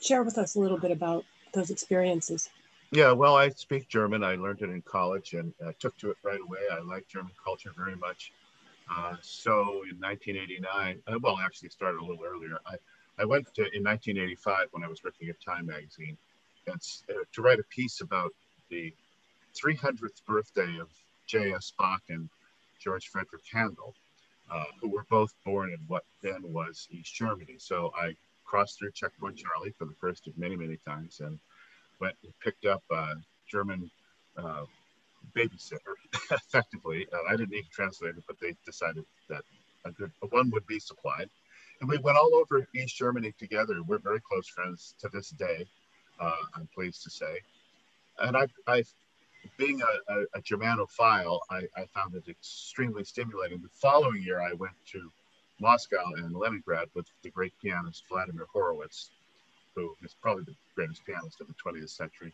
share 0.00 0.22
with 0.22 0.38
us 0.38 0.54
a 0.54 0.60
little 0.60 0.78
bit 0.78 0.90
about 0.90 1.24
those 1.52 1.70
experiences? 1.70 2.50
Yeah, 2.90 3.12
well, 3.12 3.36
I 3.36 3.48
speak 3.48 3.88
German. 3.88 4.22
I 4.22 4.36
learned 4.36 4.62
it 4.62 4.70
in 4.70 4.82
college 4.82 5.34
and 5.34 5.52
I 5.66 5.72
took 5.72 5.96
to 5.98 6.10
it 6.10 6.16
right 6.22 6.40
away. 6.40 6.60
I 6.70 6.80
like 6.80 7.08
German 7.08 7.32
culture 7.42 7.72
very 7.76 7.96
much. 7.96 8.32
Uh, 8.88 9.16
so 9.22 9.82
in 9.90 9.98
1989, 9.98 11.02
uh, 11.06 11.18
well, 11.20 11.38
actually 11.38 11.70
started 11.70 11.98
a 11.98 12.04
little 12.04 12.24
earlier. 12.24 12.58
I, 12.66 12.76
I 13.18 13.24
went 13.24 13.46
to, 13.54 13.62
in 13.62 13.82
1985 13.82 14.68
when 14.72 14.84
I 14.84 14.88
was 14.88 15.02
working 15.02 15.28
at 15.28 15.36
Time 15.40 15.66
Magazine 15.66 16.16
and, 16.66 16.80
uh, 17.10 17.24
to 17.32 17.42
write 17.42 17.58
a 17.58 17.64
piece 17.64 18.00
about 18.00 18.32
the 18.68 18.92
300th 19.56 20.24
birthday 20.26 20.78
of 20.78 20.88
J.S. 21.26 21.72
Bach 21.78 22.02
and 22.10 22.28
George 22.84 23.08
Frederick 23.08 23.42
Handel, 23.50 23.94
uh, 24.52 24.64
who 24.80 24.90
were 24.90 25.06
both 25.08 25.34
born 25.44 25.70
in 25.70 25.78
what 25.88 26.04
then 26.22 26.42
was 26.42 26.86
East 26.90 27.14
Germany. 27.14 27.56
So 27.58 27.92
I 27.96 28.14
crossed 28.44 28.78
through 28.78 28.92
Checkpoint 28.92 29.38
Charlie 29.38 29.74
for 29.78 29.86
the 29.86 29.94
first 29.94 30.26
of 30.26 30.36
many, 30.36 30.54
many 30.54 30.76
times 30.86 31.20
and 31.20 31.38
went 31.98 32.14
and 32.22 32.32
picked 32.40 32.66
up 32.66 32.82
a 32.90 33.14
German 33.50 33.90
uh, 34.36 34.64
babysitter, 35.34 35.94
effectively. 36.30 37.06
Uh, 37.12 37.18
I 37.28 37.36
didn't 37.36 37.50
need 37.50 37.64
a 37.64 37.74
translator, 37.74 38.22
but 38.26 38.36
they 38.38 38.54
decided 38.66 39.04
that 39.30 39.42
a 39.86 39.90
good 39.90 40.12
one 40.30 40.50
would 40.50 40.66
be 40.66 40.78
supplied. 40.78 41.30
And 41.80 41.88
we 41.88 41.98
went 41.98 42.18
all 42.18 42.34
over 42.34 42.66
East 42.74 42.96
Germany 42.96 43.32
together. 43.38 43.82
We're 43.82 43.98
very 43.98 44.20
close 44.20 44.48
friends 44.48 44.94
to 45.00 45.08
this 45.08 45.30
day, 45.30 45.66
uh, 46.20 46.36
I'm 46.54 46.68
pleased 46.74 47.02
to 47.04 47.10
say. 47.10 47.40
And 48.18 48.36
I, 48.36 48.46
I 48.66 48.84
being 49.56 49.80
a, 49.82 50.12
a, 50.12 50.22
a 50.34 50.42
Germanophile, 50.42 51.40
I, 51.50 51.62
I, 51.76 51.86
found 51.94 52.14
it 52.14 52.28
extremely 52.28 53.04
stimulating. 53.04 53.60
The 53.60 53.68
following 53.68 54.22
year, 54.22 54.40
I 54.40 54.52
went 54.52 54.74
to 54.92 55.10
Moscow 55.60 56.04
and 56.16 56.34
Leningrad 56.34 56.88
with 56.94 57.06
the 57.22 57.30
great 57.30 57.52
pianist 57.62 58.04
Vladimir 58.08 58.46
Horowitz, 58.52 59.10
who 59.74 59.94
is 60.02 60.14
probably 60.20 60.44
the 60.44 60.56
greatest 60.74 61.04
pianist 61.04 61.40
of 61.40 61.48
the 61.48 61.54
20th 61.54 61.90
century 61.90 62.32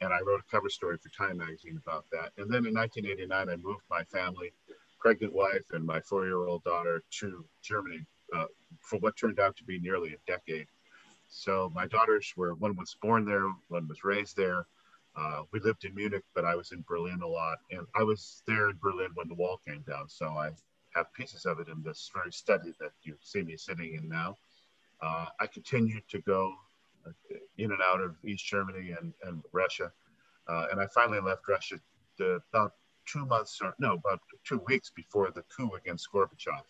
and 0.00 0.12
I 0.12 0.20
wrote 0.20 0.40
a 0.40 0.50
cover 0.50 0.68
story 0.68 0.96
for 0.96 1.08
Time 1.10 1.38
magazine 1.38 1.80
about 1.84 2.04
that. 2.12 2.32
And 2.36 2.50
then 2.50 2.66
in 2.66 2.74
1989, 2.74 3.48
I 3.48 3.56
moved 3.56 3.82
my 3.90 4.04
family, 4.04 4.52
pregnant 5.00 5.32
wife, 5.32 5.64
and 5.72 5.84
my 5.84 6.00
four-year-old 6.00 6.64
daughter 6.64 7.02
to 7.20 7.44
Germany 7.62 8.04
uh, 8.34 8.46
for 8.80 8.98
what 8.98 9.16
turned 9.16 9.40
out 9.40 9.56
to 9.56 9.64
be 9.64 9.78
nearly 9.80 10.14
a 10.14 10.30
decade. 10.30 10.66
So 11.28 11.70
my 11.74 11.86
daughters 11.86 12.32
were 12.36 12.54
one 12.54 12.76
was 12.76 12.96
born 13.02 13.24
there, 13.24 13.50
one 13.68 13.88
was 13.88 14.04
raised 14.04 14.36
there. 14.36 14.66
Uh, 15.18 15.42
we 15.52 15.58
lived 15.60 15.84
in 15.84 15.94
Munich, 15.94 16.24
but 16.34 16.44
I 16.44 16.54
was 16.54 16.70
in 16.70 16.84
Berlin 16.88 17.20
a 17.22 17.26
lot, 17.26 17.58
and 17.70 17.86
I 17.96 18.04
was 18.04 18.42
there 18.46 18.70
in 18.70 18.78
Berlin 18.80 19.10
when 19.14 19.28
the 19.28 19.34
wall 19.34 19.60
came 19.66 19.82
down. 19.88 20.08
So 20.08 20.28
I 20.28 20.50
have 20.94 21.12
pieces 21.12 21.44
of 21.44 21.58
it 21.58 21.68
in 21.68 21.82
this 21.82 22.10
very 22.14 22.32
study 22.32 22.72
that 22.78 22.92
you 23.02 23.16
see 23.20 23.42
me 23.42 23.56
sitting 23.56 23.94
in 23.94 24.08
now. 24.08 24.36
Uh, 25.00 25.26
I 25.40 25.46
continued 25.46 26.04
to 26.10 26.20
go 26.20 26.54
in 27.56 27.72
and 27.72 27.80
out 27.82 28.00
of 28.00 28.16
East 28.24 28.46
Germany 28.46 28.94
and, 29.00 29.12
and 29.24 29.42
Russia. 29.52 29.92
Uh, 30.48 30.66
and 30.70 30.80
I 30.80 30.86
finally 30.86 31.20
left 31.20 31.48
Russia 31.48 31.76
to, 32.18 32.40
about 32.52 32.74
two 33.06 33.26
months, 33.26 33.58
or 33.62 33.74
no, 33.78 33.94
about 33.94 34.20
two 34.44 34.62
weeks 34.66 34.90
before 34.94 35.30
the 35.30 35.42
coup 35.54 35.72
against 35.74 36.08
Gorbachev 36.12 36.62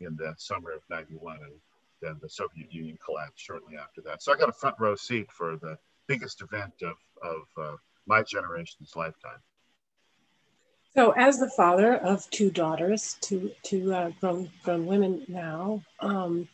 in 0.00 0.16
the 0.16 0.34
summer 0.36 0.72
of 0.72 0.82
91. 0.90 1.38
And 1.42 1.52
then 2.00 2.18
the 2.20 2.28
Soviet 2.28 2.72
Union 2.72 2.98
collapsed 3.04 3.44
shortly 3.44 3.76
after 3.76 4.00
that. 4.02 4.22
So 4.22 4.32
I 4.32 4.36
got 4.36 4.48
a 4.48 4.52
front 4.52 4.76
row 4.78 4.94
seat 4.94 5.30
for 5.32 5.56
the 5.56 5.78
biggest 6.08 6.40
event 6.42 6.72
of, 6.82 6.96
of 7.22 7.42
uh, 7.56 7.76
my 8.06 8.22
generation's 8.22 8.94
lifetime. 8.96 9.38
So, 10.94 11.12
as 11.12 11.38
the 11.38 11.50
father 11.50 11.94
of 11.96 12.28
two 12.30 12.50
daughters, 12.50 13.18
two, 13.20 13.52
two 13.62 13.94
uh, 13.94 14.10
grown, 14.20 14.50
grown 14.64 14.86
women 14.86 15.24
now, 15.28 15.82
um, 16.00 16.48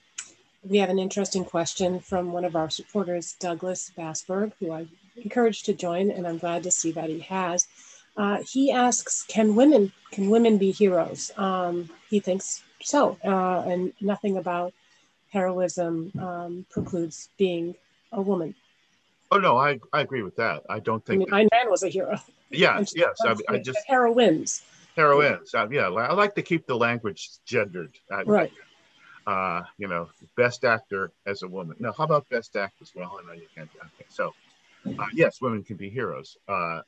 we 0.69 0.79
have 0.79 0.91
an 0.91 0.99
interesting 0.99 1.45
question 1.45 2.01
from 2.01 2.33
one 2.33 2.45
of 2.45 2.57
our 2.57 2.69
supporters, 2.69 3.37
Douglas 3.39 3.91
Bassberg, 3.97 4.53
who 4.59 4.73
I 4.73 4.87
encouraged 5.17 5.67
to 5.67 5.75
join, 5.75 6.11
and 6.11 6.27
I'm 6.27 6.39
glad 6.39 6.63
to 6.65 6.71
see 6.71 6.91
that 6.93 7.09
he 7.09 7.21
has. 7.21 7.69
Uh, 8.17 8.39
he 8.47 8.71
asks, 8.71 9.23
"Can 9.23 9.55
women 9.55 9.93
can 10.11 10.31
women 10.31 10.59
be 10.59 10.73
heroes?" 10.73 11.31
Um, 11.37 11.91
he 12.09 12.21
thinks 12.21 12.63
so, 12.83 13.17
uh, 13.25 13.65
and 13.67 13.93
nothing 14.01 14.37
about 14.37 14.73
heroism 15.31 16.13
um, 16.19 16.67
precludes 16.71 17.29
being 17.39 17.75
a 18.13 18.23
woman. 18.23 18.55
Oh 19.31 19.39
no, 19.39 19.57
I, 19.57 19.79
I 19.93 20.03
agree 20.03 20.23
with 20.23 20.37
that. 20.37 20.63
I 20.69 20.81
don't 20.81 21.05
think 21.05 21.33
I 21.33 21.39
mean, 21.39 21.49
Ayn 21.49 21.49
Rand 21.53 21.71
was 21.71 21.83
a 21.83 21.89
hero. 21.89 22.19
Yes, 22.51 22.93
yes. 22.95 23.17
I, 23.25 23.35
I 23.49 23.59
just 23.59 23.81
heroines. 23.87 24.63
Heroines. 24.95 25.53
Uh, 25.55 25.67
yeah, 25.71 25.89
I 25.89 26.13
like 26.13 26.37
to 26.37 26.43
keep 26.43 26.67
the 26.67 26.77
language 26.77 27.31
gendered. 27.45 27.99
right 28.27 28.53
uh, 29.27 29.63
you 29.79 29.89
know, 29.89 30.09
best 30.37 30.65
actor 30.65 31.11
as 31.27 31.43
a 31.43 31.49
woman. 31.49 31.77
Now, 31.79 31.93
how 31.93 32.05
about 32.05 32.29
best 32.29 32.57
actress? 32.57 32.93
Well, 32.95 33.19
I 33.23 33.27
know 33.27 33.33
you 33.33 33.47
can't. 33.55 33.71
Okay, 33.77 34.07
so 34.09 34.35
uh, 34.99 35.07
yes, 35.13 35.41
women 35.41 35.63
can 35.63 35.77
be 35.77 35.89
heroes. 35.89 36.37
Uh, 36.47 36.81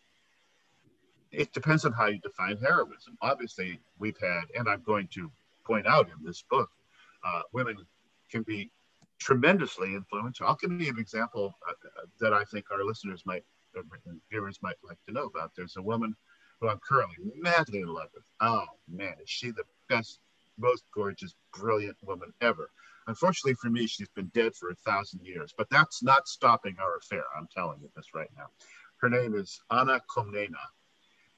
it 1.32 1.52
depends 1.52 1.84
on 1.84 1.92
how 1.92 2.06
you 2.06 2.18
define 2.18 2.56
heroism. 2.58 3.16
Obviously, 3.22 3.78
we've 3.98 4.18
had, 4.20 4.42
and 4.56 4.68
I'm 4.68 4.82
going 4.82 5.08
to 5.08 5.30
point 5.64 5.86
out 5.86 6.08
in 6.08 6.24
this 6.24 6.42
book, 6.42 6.70
uh, 7.24 7.42
women 7.52 7.76
can 8.30 8.42
be 8.42 8.70
tremendously 9.18 9.94
influential. 9.94 10.46
I'll 10.46 10.56
give 10.56 10.72
you 10.72 10.90
an 10.90 10.98
example 10.98 11.54
uh, 11.68 11.72
that 12.20 12.32
I 12.32 12.44
think 12.44 12.70
our 12.70 12.84
listeners 12.84 13.22
might, 13.24 13.44
uh, 13.76 13.82
viewers 14.30 14.58
might 14.62 14.76
like 14.82 14.98
to 15.06 15.12
know 15.12 15.24
about. 15.24 15.52
There's 15.56 15.76
a 15.76 15.82
woman 15.82 16.14
who 16.60 16.68
I'm 16.68 16.80
currently 16.86 17.16
madly 17.36 17.80
in 17.80 17.88
love 17.88 18.08
with. 18.14 18.24
Oh 18.40 18.64
man, 18.88 19.14
is 19.22 19.28
she 19.28 19.50
the 19.50 19.64
best 19.88 20.20
most 20.58 20.84
gorgeous, 20.94 21.34
brilliant 21.52 21.96
woman 22.02 22.32
ever. 22.40 22.70
Unfortunately 23.08 23.54
for 23.54 23.70
me, 23.70 23.86
she's 23.86 24.08
been 24.08 24.30
dead 24.34 24.54
for 24.54 24.70
a 24.70 24.74
thousand 24.74 25.24
years, 25.24 25.54
but 25.56 25.68
that's 25.70 26.02
not 26.02 26.26
stopping 26.26 26.76
our 26.80 26.96
affair. 26.96 27.24
I'm 27.36 27.48
telling 27.54 27.80
you 27.80 27.90
this 27.94 28.14
right 28.14 28.30
now. 28.36 28.46
Her 28.98 29.10
name 29.10 29.34
is 29.34 29.60
Anna 29.70 30.00
Komnene. 30.08 30.54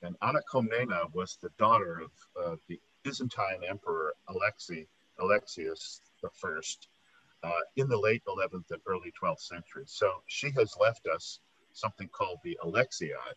And 0.02 0.16
Anna 0.22 0.40
Komnene 0.50 1.12
was 1.12 1.38
the 1.42 1.50
daughter 1.58 2.00
of 2.00 2.10
uh, 2.40 2.56
the 2.68 2.80
Byzantine 3.02 3.64
Emperor 3.68 4.14
Alexei, 4.28 4.86
Alexius 5.18 6.00
I 6.24 6.28
uh, 7.42 7.50
in 7.76 7.88
the 7.88 7.98
late 7.98 8.22
11th 8.26 8.70
and 8.70 8.80
early 8.86 9.12
12th 9.20 9.40
century. 9.40 9.84
So 9.86 10.10
she 10.26 10.50
has 10.56 10.74
left 10.80 11.06
us 11.06 11.40
something 11.72 12.08
called 12.08 12.38
the 12.42 12.58
Alexiad, 12.64 13.36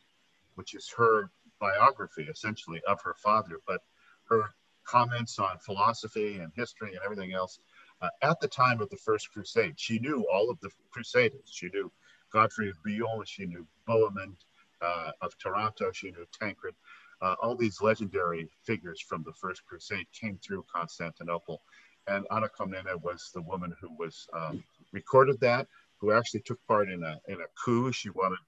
which 0.56 0.74
is 0.74 0.92
her 0.98 1.30
biography 1.60 2.24
essentially 2.24 2.82
of 2.88 3.00
her 3.04 3.16
father, 3.22 3.58
but 3.68 3.82
her 4.30 4.50
comments 4.84 5.38
on 5.40 5.58
philosophy 5.60 6.40
and 6.40 6.52
history 6.56 6.92
and 6.92 7.00
everything 7.04 7.34
else 7.34 7.60
uh, 8.02 8.10
at 8.22 8.40
the 8.40 8.48
time 8.48 8.82
of 8.82 8.90
the 8.90 8.98
First 8.98 9.32
Crusade. 9.32 9.80
She 9.80 10.00
knew 10.00 10.26
all 10.32 10.50
of 10.50 10.60
the 10.62 10.70
Crusaders. 10.90 11.52
She 11.52 11.70
knew 11.70 11.92
Godfrey 12.32 12.70
of 12.70 12.82
Bouillon. 12.84 13.26
She 13.26 13.46
knew 13.46 13.68
Bohemond 13.88 14.38
uh, 14.82 15.12
of 15.22 15.38
Taranto. 15.38 15.92
She 15.92 16.12
knew 16.12 16.26
Tancred. 16.40 16.76
Uh, 17.22 17.36
all 17.42 17.56
these 17.56 17.82
legendary 17.82 18.50
figures 18.64 19.00
from 19.00 19.24
the 19.24 19.34
First 19.34 19.64
Crusade 19.66 20.08
came 20.12 20.40
through 20.40 20.66
Constantinople. 20.74 21.62
And 22.08 22.26
Anna 22.32 22.48
Komnene 22.50 23.02
was 23.02 23.32
the 23.34 23.42
woman 23.42 23.74
who 23.80 23.90
was 23.98 24.28
um, 24.34 24.64
recorded 24.92 25.40
that, 25.42 25.68
who 25.98 26.12
actually 26.12 26.42
took 26.42 26.60
part 26.68 26.90
in 26.90 27.04
a, 27.04 27.20
in 27.28 27.36
a 27.36 27.46
coup. 27.64 27.92
She 27.92 28.10
wanted, 28.10 28.40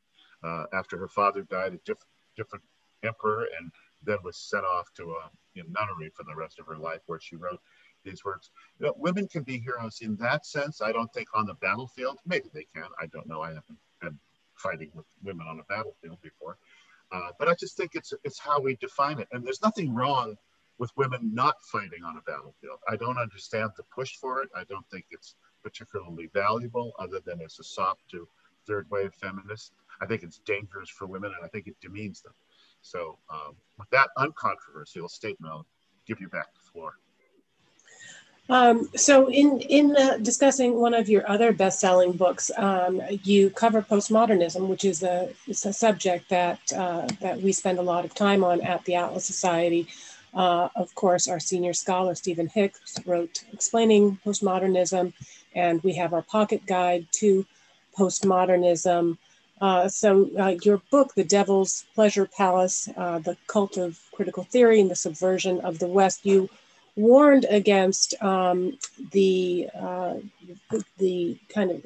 uh, 0.43 0.65
after 0.73 0.97
her 0.97 1.07
father 1.07 1.43
died, 1.43 1.73
a 1.73 1.77
diff- 1.85 2.05
different 2.35 2.63
emperor, 3.03 3.47
and 3.59 3.71
then 4.03 4.17
was 4.23 4.37
sent 4.37 4.65
off 4.65 4.91
to 4.95 5.11
a 5.11 5.29
in 5.55 5.71
nunnery 5.71 6.11
for 6.15 6.23
the 6.23 6.35
rest 6.35 6.59
of 6.59 6.65
her 6.65 6.77
life, 6.77 7.01
where 7.05 7.19
she 7.19 7.35
wrote 7.35 7.59
these 8.03 8.25
works. 8.25 8.49
You 8.79 8.87
know, 8.87 8.93
women 8.97 9.27
can 9.27 9.43
be 9.43 9.59
heroes 9.59 9.99
in 10.01 10.15
that 10.17 10.45
sense. 10.45 10.81
I 10.81 10.91
don't 10.91 11.13
think 11.13 11.27
on 11.33 11.45
the 11.45 11.53
battlefield, 11.55 12.17
maybe 12.25 12.49
they 12.53 12.65
can. 12.75 12.87
I 12.99 13.05
don't 13.07 13.27
know. 13.27 13.41
I 13.41 13.49
haven't 13.49 13.77
been 14.01 14.17
fighting 14.55 14.91
with 14.95 15.05
women 15.23 15.47
on 15.47 15.59
a 15.59 15.63
battlefield 15.63 16.21
before. 16.21 16.57
Uh, 17.11 17.29
but 17.37 17.47
I 17.47 17.53
just 17.53 17.77
think 17.77 17.91
it's 17.93 18.13
it's 18.23 18.39
how 18.39 18.59
we 18.59 18.75
define 18.75 19.19
it. 19.19 19.27
And 19.31 19.45
there's 19.45 19.61
nothing 19.61 19.93
wrong 19.93 20.35
with 20.79 20.91
women 20.97 21.31
not 21.33 21.55
fighting 21.71 22.03
on 22.03 22.17
a 22.17 22.21
battlefield. 22.21 22.79
I 22.89 22.95
don't 22.95 23.17
understand 23.17 23.71
the 23.77 23.83
push 23.95 24.15
for 24.15 24.41
it. 24.41 24.49
I 24.55 24.63
don't 24.65 24.85
think 24.89 25.05
it's 25.11 25.35
particularly 25.63 26.29
valuable, 26.33 26.93
other 26.99 27.19
than 27.25 27.41
as 27.41 27.59
a 27.59 27.63
sop 27.63 27.99
to 28.11 28.27
third 28.67 28.87
wave 28.89 29.13
feminists. 29.13 29.71
I 30.01 30.05
think 30.05 30.23
it's 30.23 30.39
dangerous 30.39 30.89
for 30.89 31.05
women, 31.05 31.31
and 31.35 31.45
I 31.45 31.47
think 31.49 31.67
it 31.67 31.75
demeans 31.81 32.21
them. 32.21 32.33
So 32.81 33.17
um, 33.31 33.55
with 33.77 33.89
that 33.91 34.09
uncontroversial 34.17 35.09
statement, 35.09 35.51
I'll 35.51 35.67
give 36.05 36.19
you 36.19 36.27
back 36.27 36.53
the 36.53 36.71
floor. 36.71 36.95
Um, 38.49 38.89
so, 38.93 39.31
in 39.31 39.61
in 39.61 39.95
uh, 39.95 40.17
discussing 40.17 40.75
one 40.75 40.93
of 40.93 41.07
your 41.07 41.29
other 41.29 41.53
best-selling 41.53 42.11
books, 42.11 42.51
um, 42.57 43.01
you 43.23 43.49
cover 43.51 43.81
postmodernism, 43.81 44.67
which 44.67 44.83
is 44.83 45.01
a 45.01 45.29
a 45.47 45.53
subject 45.53 46.27
that 46.29 46.59
uh, 46.75 47.07
that 47.21 47.41
we 47.41 47.53
spend 47.53 47.79
a 47.79 47.81
lot 47.81 48.03
of 48.03 48.13
time 48.13 48.43
on 48.43 48.59
at 48.59 48.83
the 48.83 48.95
Atlas 48.95 49.25
Society. 49.25 49.87
Uh, 50.33 50.69
of 50.75 50.93
course, 50.95 51.27
our 51.27 51.39
senior 51.39 51.73
scholar 51.73 52.15
Stephen 52.15 52.47
Hicks 52.47 52.97
wrote 53.05 53.43
explaining 53.53 54.19
postmodernism, 54.25 55.13
and 55.55 55.83
we 55.83 55.93
have 55.93 56.13
our 56.13 56.23
pocket 56.23 56.65
guide 56.65 57.07
to 57.19 57.45
postmodernism. 57.97 59.17
Uh, 59.61 59.87
so, 59.87 60.29
uh, 60.39 60.55
your 60.63 60.81
book, 60.89 61.13
The 61.13 61.23
Devil's 61.23 61.85
Pleasure 61.93 62.25
Palace: 62.25 62.89
uh, 62.97 63.19
The 63.19 63.37
Cult 63.47 63.77
of 63.77 63.99
Critical 64.11 64.43
Theory 64.43 64.81
and 64.81 64.89
the 64.89 64.95
Subversion 64.95 65.61
of 65.61 65.79
the 65.79 65.87
West, 65.87 66.25
you 66.25 66.49
warned 66.95 67.45
against 67.49 68.13
um, 68.21 68.77
the, 69.11 69.69
uh, 69.73 70.15
the, 70.97 71.37
kind 71.49 71.71
of 71.71 71.85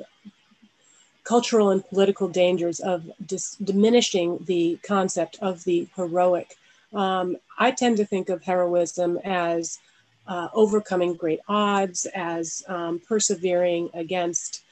cultural 1.23 1.71
and 1.71 1.85
political 1.89 2.27
dangers 2.27 2.79
of 2.79 3.09
dis- 3.25 3.55
diminishing 3.55 4.39
the 4.45 4.79
concept 4.83 5.37
of 5.41 5.63
the 5.65 5.87
heroic. 5.95 6.55
Um, 6.93 7.37
I 7.57 7.71
tend 7.71 7.97
to 7.97 8.05
think 8.05 8.29
of 8.29 8.43
heroism 8.43 9.19
as 9.23 9.79
uh, 10.27 10.49
overcoming 10.53 11.13
great 11.15 11.39
odds, 11.47 12.05
as 12.13 12.63
um, 12.67 13.01
persevering 13.07 13.89
against 13.93 14.63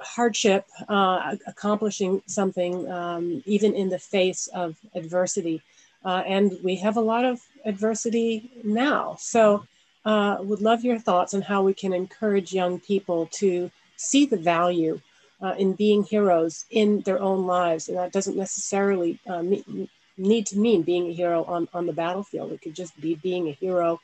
hardship, 0.00 0.66
uh, 0.88 1.36
accomplishing 1.46 2.22
something 2.26 2.90
um, 2.90 3.42
even 3.46 3.74
in 3.74 3.88
the 3.88 3.98
face 3.98 4.46
of 4.48 4.76
adversity. 4.94 5.62
Uh, 6.04 6.22
and 6.26 6.58
we 6.62 6.76
have 6.76 6.96
a 6.96 7.00
lot 7.00 7.24
of 7.24 7.40
adversity 7.64 8.50
now. 8.64 9.16
So, 9.18 9.64
uh, 10.04 10.38
would 10.40 10.62
love 10.62 10.82
your 10.82 10.98
thoughts 10.98 11.34
on 11.34 11.42
how 11.42 11.62
we 11.62 11.74
can 11.74 11.92
encourage 11.92 12.54
young 12.54 12.80
people 12.80 13.26
to 13.32 13.70
see 13.96 14.24
the 14.24 14.36
value 14.38 14.98
uh, 15.42 15.54
in 15.58 15.74
being 15.74 16.02
heroes 16.02 16.64
in 16.70 17.02
their 17.02 17.20
own 17.20 17.46
lives. 17.46 17.88
And 17.88 17.98
that 17.98 18.12
doesn't 18.12 18.36
necessarily 18.36 19.18
uh, 19.26 19.42
mean, 19.42 19.90
need 20.20 20.46
to 20.46 20.58
mean 20.58 20.82
being 20.82 21.08
a 21.08 21.12
hero 21.12 21.44
on, 21.44 21.68
on 21.72 21.86
the 21.86 21.92
battlefield. 21.92 22.52
It 22.52 22.62
could 22.62 22.74
just 22.74 22.98
be 23.00 23.14
being 23.14 23.48
a 23.48 23.52
hero 23.52 24.00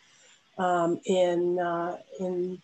um, 0.59 1.01
in, 1.05 1.59
uh, 1.59 1.99
in 2.19 2.61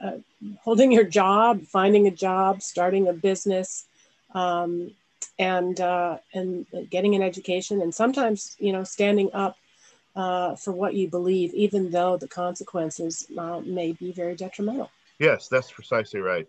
uh, 0.00 0.18
holding 0.62 0.92
your 0.92 1.04
job, 1.04 1.62
finding 1.62 2.06
a 2.06 2.10
job, 2.10 2.62
starting 2.62 3.08
a 3.08 3.12
business. 3.12 3.86
Um, 4.34 4.92
and 5.38 5.80
uh, 5.80 6.18
and 6.34 6.66
getting 6.90 7.14
an 7.14 7.22
education, 7.22 7.82
and 7.82 7.94
sometimes 7.94 8.56
you 8.58 8.72
know 8.72 8.84
standing 8.84 9.30
up 9.34 9.56
uh, 10.14 10.56
for 10.56 10.72
what 10.72 10.94
you 10.94 11.08
believe, 11.08 11.52
even 11.54 11.90
though 11.90 12.16
the 12.16 12.28
consequences 12.28 13.26
uh, 13.36 13.60
may 13.60 13.92
be 13.92 14.12
very 14.12 14.34
detrimental. 14.34 14.90
Yes, 15.18 15.48
that's 15.48 15.70
precisely 15.70 16.20
right. 16.20 16.48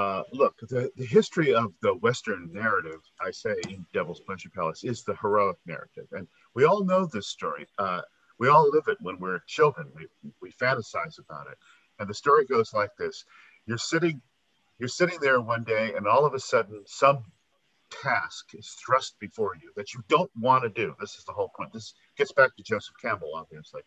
Uh, 0.00 0.22
look, 0.32 0.58
the, 0.60 0.90
the 0.96 1.04
history 1.04 1.54
of 1.54 1.74
the 1.82 1.94
Western 1.96 2.50
narrative, 2.54 3.00
I 3.20 3.30
say 3.32 3.54
in 3.68 3.84
Devil's 3.92 4.20
Pleasure 4.20 4.48
Palace, 4.48 4.82
is 4.82 5.04
the 5.04 5.14
heroic 5.16 5.58
narrative. 5.66 6.06
And 6.12 6.26
we 6.54 6.64
all 6.64 6.82
know 6.84 7.04
this 7.04 7.26
story. 7.26 7.66
Uh, 7.78 8.00
we 8.38 8.48
all 8.48 8.70
live 8.70 8.84
it 8.88 8.96
when 9.02 9.18
we're 9.18 9.40
children. 9.46 9.88
We, 9.94 10.06
we 10.40 10.52
fantasize 10.52 11.18
about 11.18 11.48
it. 11.52 11.58
And 11.98 12.08
the 12.08 12.14
story 12.14 12.46
goes 12.46 12.72
like 12.72 12.96
this. 12.98 13.26
You're 13.66 13.76
sitting, 13.76 14.22
you're 14.78 14.88
sitting 14.88 15.18
there 15.20 15.38
one 15.38 15.64
day 15.64 15.92
and 15.94 16.06
all 16.06 16.24
of 16.24 16.32
a 16.32 16.40
sudden 16.40 16.82
some 16.86 17.24
task 17.90 18.54
is 18.54 18.74
thrust 18.82 19.16
before 19.20 19.52
you 19.60 19.70
that 19.76 19.92
you 19.92 20.02
don't 20.08 20.30
want 20.34 20.62
to 20.62 20.70
do. 20.70 20.94
This 20.98 21.16
is 21.16 21.24
the 21.24 21.32
whole 21.32 21.50
point. 21.54 21.74
This 21.74 21.92
gets 22.16 22.32
back 22.32 22.56
to 22.56 22.62
Joseph 22.62 22.94
Campbell, 23.02 23.32
obviously. 23.34 23.82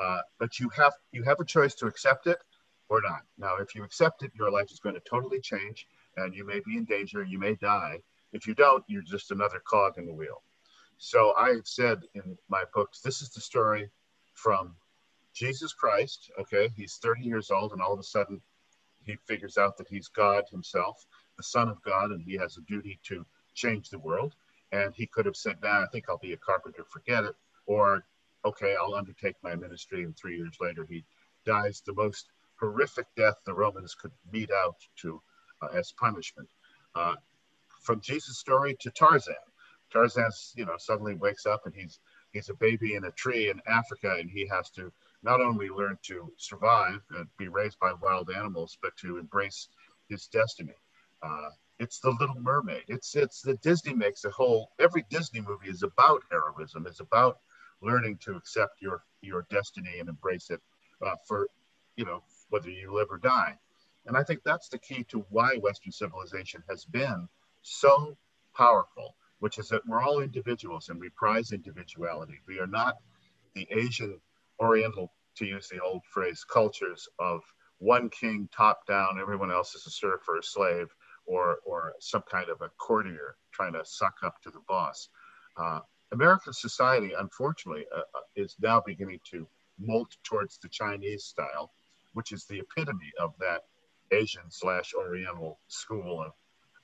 Uh, 0.00 0.20
but 0.38 0.60
you 0.60 0.68
have 0.76 0.92
you 1.10 1.24
have 1.24 1.40
a 1.40 1.44
choice 1.44 1.74
to 1.76 1.86
accept 1.86 2.28
it 2.28 2.38
or 2.88 3.00
not. 3.02 3.22
Now, 3.38 3.56
if 3.56 3.74
you 3.74 3.84
accept 3.84 4.22
it, 4.22 4.32
your 4.34 4.50
life 4.50 4.70
is 4.70 4.80
going 4.80 4.94
to 4.94 5.00
totally 5.08 5.40
change, 5.40 5.86
and 6.16 6.34
you 6.34 6.46
may 6.46 6.60
be 6.60 6.76
in 6.76 6.84
danger. 6.84 7.24
You 7.24 7.38
may 7.38 7.54
die. 7.54 8.00
If 8.32 8.46
you 8.46 8.54
don't, 8.54 8.84
you're 8.86 9.02
just 9.02 9.30
another 9.30 9.60
cog 9.64 9.98
in 9.98 10.06
the 10.06 10.14
wheel. 10.14 10.42
So 10.98 11.34
I 11.36 11.50
have 11.50 11.66
said 11.66 12.00
in 12.14 12.38
my 12.48 12.64
books, 12.74 13.00
this 13.00 13.20
is 13.22 13.30
the 13.30 13.40
story 13.40 13.90
from 14.34 14.76
Jesus 15.34 15.72
Christ. 15.72 16.30
Okay, 16.40 16.70
he's 16.76 16.96
30 16.96 17.22
years 17.22 17.50
old, 17.50 17.72
and 17.72 17.82
all 17.82 17.92
of 17.92 18.00
a 18.00 18.04
sudden, 18.04 18.40
he 19.04 19.16
figures 19.26 19.58
out 19.58 19.76
that 19.76 19.88
he's 19.88 20.08
God 20.08 20.44
himself, 20.50 21.06
the 21.36 21.42
Son 21.42 21.68
of 21.68 21.82
God, 21.82 22.10
and 22.10 22.22
he 22.22 22.34
has 22.36 22.56
a 22.56 22.62
duty 22.62 22.98
to 23.04 23.24
change 23.54 23.88
the 23.88 23.98
world. 23.98 24.34
And 24.72 24.94
he 24.94 25.06
could 25.06 25.26
have 25.26 25.36
said, 25.36 25.56
nah, 25.62 25.82
I 25.82 25.86
think 25.92 26.06
I'll 26.08 26.18
be 26.18 26.32
a 26.32 26.38
carpenter, 26.38 26.84
forget 26.84 27.24
it. 27.24 27.34
Or, 27.66 28.04
okay, 28.44 28.74
I'll 28.80 28.94
undertake 28.94 29.36
my 29.42 29.54
ministry. 29.54 30.02
And 30.02 30.16
three 30.16 30.36
years 30.36 30.56
later, 30.60 30.84
he 30.88 31.04
dies 31.44 31.82
the 31.86 31.94
most 31.94 32.30
horrific 32.60 33.06
death 33.16 33.36
the 33.44 33.54
Romans 33.54 33.94
could 33.94 34.12
mete 34.32 34.50
out 34.50 34.76
to 35.02 35.20
uh, 35.62 35.68
as 35.68 35.92
punishment. 35.92 36.48
Uh, 36.94 37.14
from 37.82 38.00
Jesus' 38.00 38.38
story 38.38 38.76
to 38.80 38.90
Tarzan. 38.90 39.34
Tarzan, 39.92 40.30
you 40.56 40.66
know, 40.66 40.76
suddenly 40.78 41.14
wakes 41.14 41.46
up 41.46 41.62
and 41.66 41.74
he's 41.74 42.00
he's 42.32 42.48
a 42.48 42.54
baby 42.54 42.94
in 42.94 43.04
a 43.04 43.12
tree 43.12 43.48
in 43.50 43.60
Africa, 43.66 44.16
and 44.18 44.28
he 44.30 44.46
has 44.48 44.70
to 44.70 44.92
not 45.22 45.40
only 45.40 45.68
learn 45.68 45.98
to 46.02 46.32
survive 46.36 47.00
and 47.10 47.28
be 47.38 47.48
raised 47.48 47.78
by 47.78 47.92
wild 48.02 48.30
animals, 48.30 48.76
but 48.82 48.96
to 48.96 49.18
embrace 49.18 49.68
his 50.08 50.26
destiny. 50.26 50.74
Uh, 51.22 51.50
it's 51.78 52.00
the 52.00 52.14
Little 52.18 52.40
Mermaid. 52.40 52.84
It's 52.88 53.14
it's 53.14 53.42
the 53.42 53.56
Disney 53.56 53.94
makes 53.94 54.24
a 54.24 54.30
whole. 54.30 54.70
Every 54.78 55.04
Disney 55.10 55.40
movie 55.40 55.68
is 55.68 55.82
about 55.82 56.22
heroism. 56.30 56.86
It's 56.86 57.00
about 57.00 57.38
learning 57.82 58.18
to 58.24 58.36
accept 58.36 58.80
your 58.80 59.04
your 59.20 59.46
destiny 59.50 59.98
and 60.00 60.08
embrace 60.08 60.50
it 60.50 60.60
uh, 61.02 61.16
for 61.26 61.48
you 61.96 62.04
know 62.04 62.22
whether 62.50 62.70
you 62.70 62.94
live 62.94 63.08
or 63.10 63.18
die. 63.18 63.58
And 64.06 64.16
I 64.16 64.22
think 64.22 64.40
that's 64.44 64.68
the 64.68 64.78
key 64.78 65.04
to 65.08 65.26
why 65.30 65.56
Western 65.56 65.92
civilization 65.92 66.62
has 66.68 66.84
been 66.84 67.28
so 67.62 68.16
powerful, 68.54 69.16
which 69.40 69.58
is 69.58 69.68
that 69.68 69.86
we're 69.86 70.02
all 70.02 70.20
individuals 70.20 70.88
and 70.88 71.00
we 71.00 71.08
prize 71.10 71.52
individuality. 71.52 72.40
We 72.46 72.60
are 72.60 72.66
not 72.66 72.96
the 73.54 73.66
Asian 73.70 74.20
Oriental, 74.60 75.12
to 75.36 75.44
use 75.44 75.68
the 75.68 75.80
old 75.80 76.02
phrase, 76.04 76.44
cultures 76.44 77.08
of 77.18 77.42
one 77.78 78.08
king 78.08 78.48
top 78.56 78.86
down, 78.86 79.20
everyone 79.20 79.50
else 79.50 79.74
is 79.74 79.86
a 79.86 79.90
serf 79.90 80.20
or 80.28 80.38
a 80.38 80.42
slave 80.42 80.88
or, 81.26 81.58
or 81.66 81.94
some 82.00 82.22
kind 82.30 82.48
of 82.48 82.62
a 82.62 82.70
courtier 82.78 83.36
trying 83.52 83.74
to 83.74 83.84
suck 83.84 84.14
up 84.24 84.40
to 84.42 84.50
the 84.50 84.60
boss. 84.66 85.08
Uh, 85.56 85.80
American 86.12 86.52
society, 86.52 87.12
unfortunately, 87.18 87.84
uh, 87.94 87.98
uh, 87.98 88.20
is 88.36 88.56
now 88.60 88.80
beginning 88.84 89.20
to 89.30 89.46
molt 89.78 90.16
towards 90.24 90.58
the 90.58 90.68
Chinese 90.68 91.24
style, 91.24 91.72
which 92.16 92.32
is 92.32 92.46
the 92.46 92.58
epitome 92.58 93.12
of 93.20 93.34
that 93.38 93.60
Asian 94.10 94.48
slash 94.48 94.94
Oriental 94.94 95.60
school 95.68 96.22
of 96.22 96.32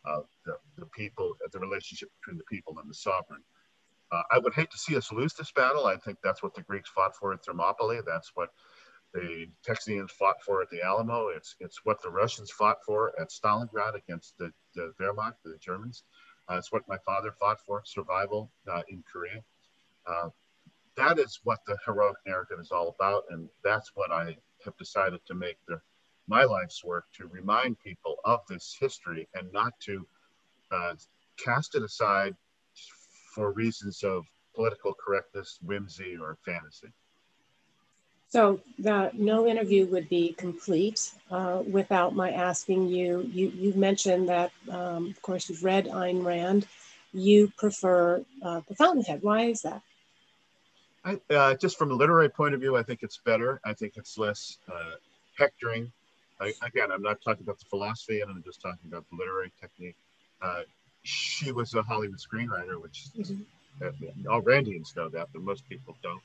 uh, 0.05 0.23
the, 0.45 0.57
the 0.77 0.87
people, 0.87 1.35
the 1.53 1.59
relationship 1.59 2.11
between 2.21 2.37
the 2.37 2.45
people 2.45 2.77
and 2.79 2.90
the 2.90 2.95
sovereign. 2.95 3.40
Uh, 4.12 4.23
I 4.31 4.38
would 4.38 4.53
hate 4.53 4.71
to 4.71 4.79
see 4.79 4.95
us 4.95 5.11
lose 5.11 5.33
this 5.33 5.51
battle. 5.51 5.87
I 5.87 5.97
think 5.97 6.18
that's 6.23 6.42
what 6.42 6.55
the 6.55 6.61
Greeks 6.61 6.90
fought 6.90 7.16
for 7.16 7.33
at 7.33 7.42
Thermopylae. 7.47 8.03
That's 8.07 8.33
what 8.35 8.51
the 9.14 9.47
Texians 9.66 10.11
fought 10.11 10.42
for 10.45 10.61
at 10.61 10.68
the 10.68 10.83
Alamo. 10.83 11.29
It's 11.29 11.57
it's 11.61 11.81
what 11.83 12.03
the 12.03 12.11
Russians 12.11 12.51
fought 12.51 12.85
for 12.85 13.18
at 13.18 13.31
Stalingrad 13.31 13.95
against 13.95 14.37
the, 14.37 14.53
the 14.75 14.92
Wehrmacht, 15.01 15.37
the 15.45 15.57
Germans. 15.59 16.05
Uh, 16.51 16.57
it's 16.57 16.71
what 16.73 16.83
my 16.88 16.99
father 17.07 17.33
fought 17.40 17.61
for, 17.64 17.83
survival 17.87 18.51
uh, 18.71 18.83
in 18.88 19.03
Korea. 19.11 19.42
Uh, 20.07 20.29
that 20.99 21.18
is 21.18 21.40
what 21.45 21.61
the 21.66 21.79
heroic 21.87 22.16
narrative 22.27 22.59
is 22.61 22.71
all 22.71 22.95
about, 22.99 23.25
and 23.31 23.49
that's 23.64 23.92
what 23.95 24.12
I 24.12 24.37
have 24.64 24.77
decided 24.77 25.20
to 25.27 25.35
make 25.35 25.59
my 26.29 26.44
life's 26.44 26.85
work 26.85 27.07
to 27.16 27.27
remind 27.27 27.79
people 27.81 28.16
of 28.25 28.40
this 28.48 28.77
history 28.79 29.29
and 29.35 29.53
not 29.53 29.72
to 29.81 30.07
uh, 30.70 30.94
cast 31.37 31.75
it 31.75 31.83
aside 31.83 32.35
for 33.35 33.53
reasons 33.53 34.03
of 34.03 34.25
political 34.55 34.94
correctness, 34.94 35.59
whimsy, 35.62 36.16
or 36.20 36.37
fantasy. 36.44 36.92
So 38.29 38.61
the, 38.79 39.11
no 39.12 39.46
interview 39.46 39.87
would 39.87 40.09
be 40.09 40.33
complete 40.33 41.12
uh, 41.31 41.62
without 41.70 42.14
my 42.14 42.31
asking 42.31 42.88
you, 42.88 43.29
you, 43.31 43.48
you 43.48 43.75
mentioned 43.75 44.29
that, 44.31 44.53
um, 44.70 45.09
of 45.09 45.20
course, 45.20 45.51
you've 45.51 45.64
read 45.64 45.86
Ayn 45.86 46.24
Rand. 46.24 46.66
You 47.12 47.53
prefer 47.59 48.24
uh, 48.43 48.62
The 48.66 48.74
Fountainhead. 48.74 49.22
Why 49.22 49.45
is 49.45 49.61
that? 49.62 49.82
I, 51.05 51.20
uh, 51.34 51.55
just 51.55 51.78
from 51.78 51.90
a 51.90 51.94
literary 51.94 52.28
point 52.28 52.55
of 52.55 52.61
view, 52.61 52.76
I 52.76 52.82
think 52.82 53.03
it's 53.03 53.18
better. 53.18 53.61
I 53.64 53.72
think 53.72 53.96
it's 53.96 54.18
less 54.18 54.59
uh, 54.72 54.96
hectoring. 55.36 55.90
I, 56.40 56.53
again, 56.64 56.92
I'm 56.92 57.03
not 57.03 57.20
talking 57.22 57.42
about 57.42 57.59
the 57.59 57.64
philosophy, 57.66 58.20
and 58.20 58.30
I'm 58.30 58.42
just 58.44 58.61
talking 58.61 58.88
about 58.88 59.05
the 59.11 59.16
literary 59.16 59.53
technique. 59.61 59.96
Uh, 60.40 60.62
she 61.03 61.50
was 61.50 61.74
a 61.74 61.82
Hollywood 61.82 62.18
screenwriter, 62.18 62.80
which 62.80 63.07
mm-hmm. 63.18 64.28
all 64.28 64.42
Randians 64.42 64.94
know 64.94 65.09
that, 65.09 65.28
but 65.32 65.42
most 65.42 65.68
people 65.68 65.96
don't 66.03 66.20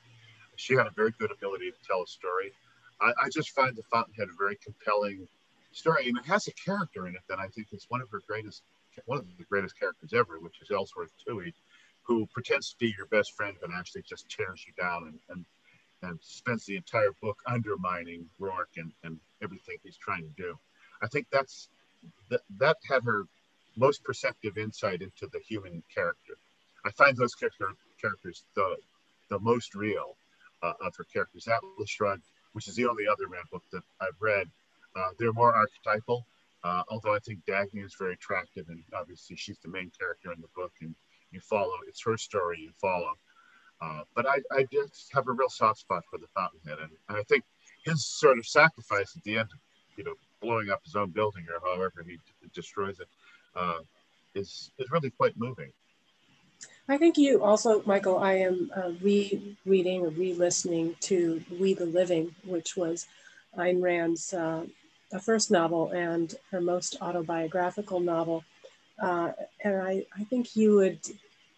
she 0.58 0.74
had 0.74 0.86
a 0.86 0.90
very 0.90 1.12
good 1.18 1.30
ability 1.30 1.70
to 1.70 1.76
tell 1.86 2.02
a 2.02 2.06
story. 2.06 2.52
I, 3.00 3.12
I 3.22 3.28
just 3.32 3.50
find 3.50 3.74
The 3.76 3.82
Fountainhead 3.84 4.28
a 4.28 4.36
very 4.36 4.56
compelling 4.56 5.26
story, 5.72 6.08
and 6.08 6.18
it 6.18 6.26
has 6.26 6.48
a 6.48 6.52
character 6.52 7.06
in 7.06 7.14
it 7.14 7.22
that 7.28 7.38
I 7.38 7.46
think 7.48 7.68
is 7.72 7.86
one 7.88 8.02
of 8.02 8.10
her 8.10 8.20
greatest, 8.26 8.62
one 9.06 9.18
of 9.18 9.26
the 9.38 9.44
greatest 9.44 9.78
characters 9.78 10.12
ever, 10.12 10.40
which 10.40 10.60
is 10.60 10.70
Ellsworth 10.70 11.12
Toohey, 11.26 11.52
who 12.08 12.26
pretends 12.32 12.70
to 12.70 12.76
be 12.78 12.92
your 12.96 13.06
best 13.06 13.36
friend 13.36 13.56
but 13.60 13.70
actually 13.72 14.02
just 14.02 14.28
tears 14.28 14.64
you 14.66 14.72
down. 14.82 15.04
And, 15.04 15.18
and 15.28 15.44
and 16.02 16.18
spends 16.22 16.64
the 16.64 16.76
entire 16.76 17.10
book 17.20 17.38
undermining 17.46 18.26
Roark 18.40 18.76
and, 18.76 18.92
and 19.02 19.18
everything 19.42 19.78
he's 19.82 19.96
trying 19.96 20.22
to 20.22 20.42
do. 20.42 20.58
I 21.02 21.08
think 21.08 21.26
that's 21.30 21.68
that, 22.30 22.40
that 22.58 22.76
had 22.88 23.02
her 23.04 23.26
most 23.76 24.04
perceptive 24.04 24.58
insight 24.58 25.02
into 25.02 25.28
the 25.32 25.40
human 25.40 25.82
character. 25.92 26.34
I 26.84 26.90
find 26.90 27.16
those 27.16 27.34
character, 27.34 27.66
characters 28.00 28.44
the, 28.54 28.76
the 29.28 29.38
most 29.40 29.74
real 29.74 30.16
uh, 30.62 30.72
of 30.80 30.94
her 30.96 31.04
characters. 31.12 31.48
Atlas 31.48 31.90
Shrugged, 31.90 32.22
which 32.52 32.68
is 32.68 32.76
the 32.76 32.86
only 32.86 33.04
other 33.06 33.26
Rand 33.28 33.46
book 33.50 33.64
that 33.72 33.82
I've 34.00 34.20
read, 34.20 34.48
uh, 34.96 35.10
they're 35.18 35.32
more 35.32 35.54
archetypal. 35.54 36.26
Uh, 36.64 36.82
although 36.88 37.14
I 37.14 37.20
think 37.20 37.44
Dagny 37.46 37.84
is 37.84 37.94
very 37.96 38.14
attractive, 38.14 38.68
and 38.68 38.82
obviously 38.92 39.36
she's 39.36 39.58
the 39.58 39.68
main 39.68 39.92
character 39.96 40.32
in 40.32 40.40
the 40.40 40.48
book, 40.56 40.72
and 40.80 40.94
you 41.30 41.40
follow. 41.40 41.74
It's 41.86 42.02
her 42.04 42.16
story 42.16 42.60
you 42.60 42.70
follow. 42.80 43.12
Uh, 43.80 44.02
but 44.14 44.26
I, 44.26 44.38
I 44.52 44.66
just 44.72 45.10
have 45.14 45.28
a 45.28 45.32
real 45.32 45.48
soft 45.48 45.80
spot 45.80 46.02
for 46.10 46.18
the 46.18 46.26
Fountainhead, 46.34 46.78
and, 46.80 46.90
and 47.08 47.16
I 47.16 47.22
think 47.24 47.44
his 47.84 48.04
sort 48.04 48.38
of 48.38 48.46
sacrifice 48.46 49.16
at 49.16 49.22
the 49.22 49.38
end, 49.38 49.48
you 49.96 50.04
know, 50.04 50.14
blowing 50.40 50.70
up 50.70 50.80
his 50.84 50.96
own 50.96 51.10
building 51.10 51.46
or 51.48 51.60
however 51.64 52.04
he 52.04 52.16
d- 52.16 52.20
destroys 52.54 52.98
it, 53.00 53.08
uh, 53.54 53.78
is 54.34 54.72
is 54.78 54.90
really 54.90 55.10
quite 55.10 55.36
moving. 55.36 55.70
I 56.88 56.96
think 56.98 57.18
you 57.18 57.44
also, 57.44 57.82
Michael. 57.84 58.18
I 58.18 58.34
am 58.34 58.70
uh, 58.74 58.90
rereading 59.00 60.02
or 60.02 60.08
re-listening 60.08 60.96
to 61.00 61.42
We 61.60 61.74
the 61.74 61.86
Living, 61.86 62.34
which 62.44 62.76
was 62.76 63.06
Ayn 63.56 63.82
Rand's 63.82 64.32
uh, 64.32 64.64
first 65.22 65.50
novel 65.50 65.90
and 65.90 66.34
her 66.50 66.60
most 66.60 66.96
autobiographical 67.00 68.00
novel. 68.00 68.44
Uh, 69.00 69.32
and 69.64 69.82
I, 69.82 70.06
I 70.16 70.24
think 70.24 70.56
you 70.56 70.76
would, 70.76 71.00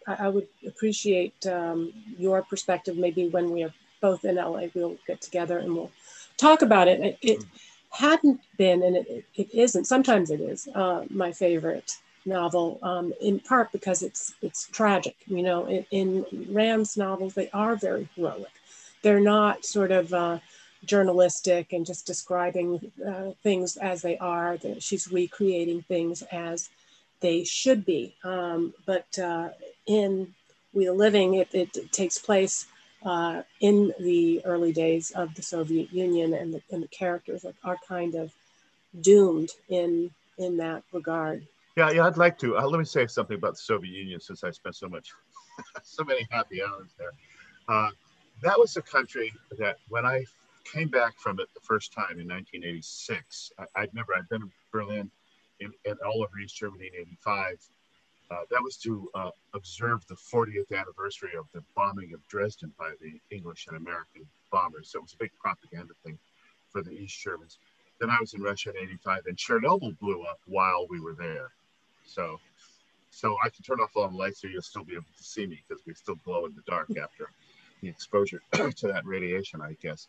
I, 0.07 0.25
I 0.25 0.27
would 0.29 0.47
appreciate 0.67 1.45
um, 1.47 1.93
your 2.17 2.41
perspective. 2.43 2.97
Maybe 2.97 3.27
when 3.29 3.51
we 3.51 3.63
are 3.63 3.73
both 4.01 4.25
in 4.25 4.35
LA, 4.35 4.65
we'll 4.73 4.97
get 5.07 5.21
together 5.21 5.59
and 5.59 5.75
we'll 5.75 5.91
talk 6.37 6.61
about 6.61 6.87
it. 6.87 6.99
It, 6.99 7.17
it 7.21 7.45
hadn't 7.91 8.41
been, 8.57 8.83
and 8.83 8.97
it, 8.97 9.25
it 9.35 9.53
isn't. 9.53 9.85
Sometimes 9.85 10.31
it 10.31 10.41
is 10.41 10.67
uh, 10.73 11.05
my 11.09 11.31
favorite 11.31 11.97
novel, 12.25 12.79
um, 12.83 13.13
in 13.21 13.39
part 13.39 13.71
because 13.71 14.01
it's 14.01 14.33
it's 14.41 14.67
tragic. 14.67 15.15
You 15.27 15.43
know, 15.43 15.67
in, 15.67 15.85
in 15.91 16.47
Rand's 16.49 16.97
novels, 16.97 17.33
they 17.33 17.49
are 17.51 17.75
very 17.75 18.07
heroic. 18.15 18.51
They're 19.01 19.19
not 19.19 19.65
sort 19.65 19.91
of 19.91 20.13
uh, 20.13 20.39
journalistic 20.85 21.73
and 21.73 21.85
just 21.85 22.05
describing 22.05 22.91
uh, 23.05 23.31
things 23.43 23.77
as 23.77 24.01
they 24.01 24.17
are. 24.17 24.57
She's 24.79 25.11
recreating 25.11 25.81
things 25.83 26.23
as 26.31 26.69
they 27.21 27.43
should 27.43 27.85
be. 27.85 28.15
Um, 28.23 28.73
but 28.85 29.17
uh, 29.17 29.49
in 29.85 30.33
We 30.73 30.85
the 30.85 30.93
Living, 30.93 31.35
it, 31.35 31.49
it 31.53 31.91
takes 31.91 32.17
place 32.17 32.65
uh, 33.05 33.43
in 33.61 33.93
the 33.99 34.43
early 34.45 34.73
days 34.73 35.11
of 35.11 35.33
the 35.35 35.41
Soviet 35.41 35.91
Union, 35.91 36.33
and 36.33 36.53
the, 36.53 36.61
and 36.71 36.83
the 36.83 36.87
characters 36.89 37.45
are, 37.45 37.53
are, 37.63 37.77
kind 37.87 38.15
of 38.15 38.31
doomed 39.01 39.49
in 39.69 40.11
in 40.37 40.57
that 40.57 40.83
regard. 40.91 41.47
Yeah, 41.77 41.89
yeah, 41.91 42.05
I'd 42.05 42.17
like 42.17 42.37
to. 42.39 42.57
Uh, 42.57 42.67
let 42.67 42.77
me 42.77 42.85
say 42.85 43.07
something 43.07 43.37
about 43.37 43.53
the 43.53 43.61
Soviet 43.61 43.91
Union 43.91 44.19
since 44.19 44.43
I 44.43 44.51
spent 44.51 44.75
so 44.75 44.87
much, 44.87 45.09
so 45.83 46.03
many 46.03 46.27
happy 46.29 46.61
hours 46.61 46.89
there. 46.97 47.13
Uh, 47.67 47.89
that 48.41 48.59
was 48.59 48.75
a 48.77 48.81
country 48.81 49.33
that 49.57 49.77
when 49.87 50.05
I 50.05 50.25
came 50.63 50.89
back 50.89 51.13
from 51.17 51.39
it 51.39 51.47
the 51.53 51.61
first 51.61 51.93
time 51.93 52.19
in 52.19 52.27
1986, 52.27 53.51
I, 53.57 53.81
would 53.81 53.93
never, 53.93 54.13
I'd 54.15 54.29
been 54.29 54.43
in 54.43 54.51
Berlin 54.71 55.11
in, 55.61 55.71
in 55.85 55.95
all 56.05 56.23
over 56.23 56.39
East 56.39 56.57
Germany 56.57 56.89
in 56.93 57.01
85. 57.01 57.69
Uh, 58.29 58.35
that 58.49 58.61
was 58.63 58.77
to 58.77 59.09
uh, 59.13 59.29
observe 59.53 60.05
the 60.07 60.15
40th 60.15 60.71
anniversary 60.71 61.31
of 61.37 61.45
the 61.53 61.61
bombing 61.75 62.13
of 62.13 62.25
Dresden 62.27 62.73
by 62.79 62.91
the 63.01 63.19
English 63.35 63.67
and 63.67 63.77
American 63.77 64.25
bombers. 64.51 64.89
So 64.91 64.99
it 64.99 65.03
was 65.03 65.13
a 65.13 65.17
big 65.17 65.31
propaganda 65.39 65.93
thing 66.05 66.17
for 66.69 66.81
the 66.81 66.91
East 66.91 67.19
Germans. 67.21 67.57
Then 67.99 68.09
I 68.09 68.17
was 68.19 68.33
in 68.33 68.41
Russia 68.41 68.71
in 68.71 68.77
85 68.77 69.25
and 69.27 69.37
Chernobyl 69.37 69.97
blew 69.99 70.23
up 70.23 70.39
while 70.45 70.87
we 70.89 70.99
were 70.99 71.13
there. 71.13 71.49
So, 72.05 72.39
so 73.09 73.35
I 73.43 73.49
can 73.49 73.63
turn 73.63 73.79
off 73.79 73.91
all 73.95 74.07
the 74.07 74.15
lights 74.15 74.41
so 74.41 74.47
you'll 74.47 74.61
still 74.61 74.85
be 74.85 74.93
able 74.93 75.03
to 75.17 75.23
see 75.23 75.45
me 75.45 75.61
because 75.67 75.83
we 75.85 75.93
still 75.93 76.15
glow 76.23 76.45
in 76.45 76.55
the 76.55 76.63
dark 76.65 76.89
after 77.01 77.27
the 77.81 77.89
exposure 77.89 78.41
to 78.53 78.87
that 78.87 79.05
radiation, 79.05 79.61
I 79.61 79.75
guess. 79.81 80.07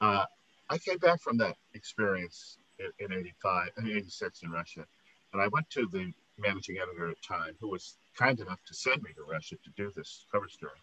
Uh, 0.00 0.24
I 0.70 0.78
came 0.78 0.98
back 0.98 1.20
from 1.20 1.36
that 1.38 1.56
experience 1.74 2.58
in, 2.78 3.12
in 3.12 3.12
85, 3.12 3.70
in 3.78 3.88
86 3.88 4.42
in 4.42 4.50
Russia. 4.50 4.84
And 5.32 5.42
I 5.42 5.48
went 5.48 5.68
to 5.70 5.88
the 5.92 6.12
managing 6.38 6.78
editor 6.78 7.10
at 7.10 7.22
Time, 7.22 7.54
who 7.60 7.68
was 7.68 7.96
kind 8.16 8.38
enough 8.40 8.60
to 8.66 8.74
send 8.74 9.02
me 9.02 9.10
to 9.14 9.22
Russia 9.30 9.56
to 9.56 9.70
do 9.76 9.92
this 9.94 10.24
cover 10.32 10.48
story. 10.48 10.80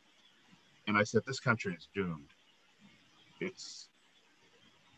And 0.88 0.98
I 0.98 1.04
said, 1.04 1.24
This 1.26 1.40
country 1.40 1.74
is 1.74 1.88
doomed. 1.96 2.30
It's 3.40 3.90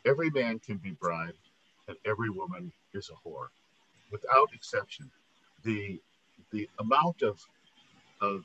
every 0.05 0.29
man 0.29 0.59
can 0.59 0.77
be 0.77 0.91
bribed, 0.91 1.49
and 1.87 1.97
every 2.05 2.29
woman 2.29 2.71
is 2.93 3.09
a 3.09 3.27
whore, 3.27 3.47
without 4.11 4.49
exception. 4.53 5.09
The 5.63 5.99
the 6.51 6.69
amount 6.79 7.21
of 7.21 7.39
of 8.21 8.43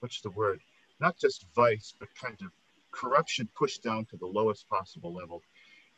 what's 0.00 0.20
the 0.20 0.30
word? 0.30 0.60
Not 1.00 1.18
just 1.18 1.46
vice, 1.54 1.94
but 1.98 2.08
kind 2.20 2.38
of 2.42 2.50
corruption 2.90 3.48
pushed 3.56 3.82
down 3.82 4.06
to 4.06 4.16
the 4.16 4.26
lowest 4.26 4.68
possible 4.68 5.12
level. 5.12 5.42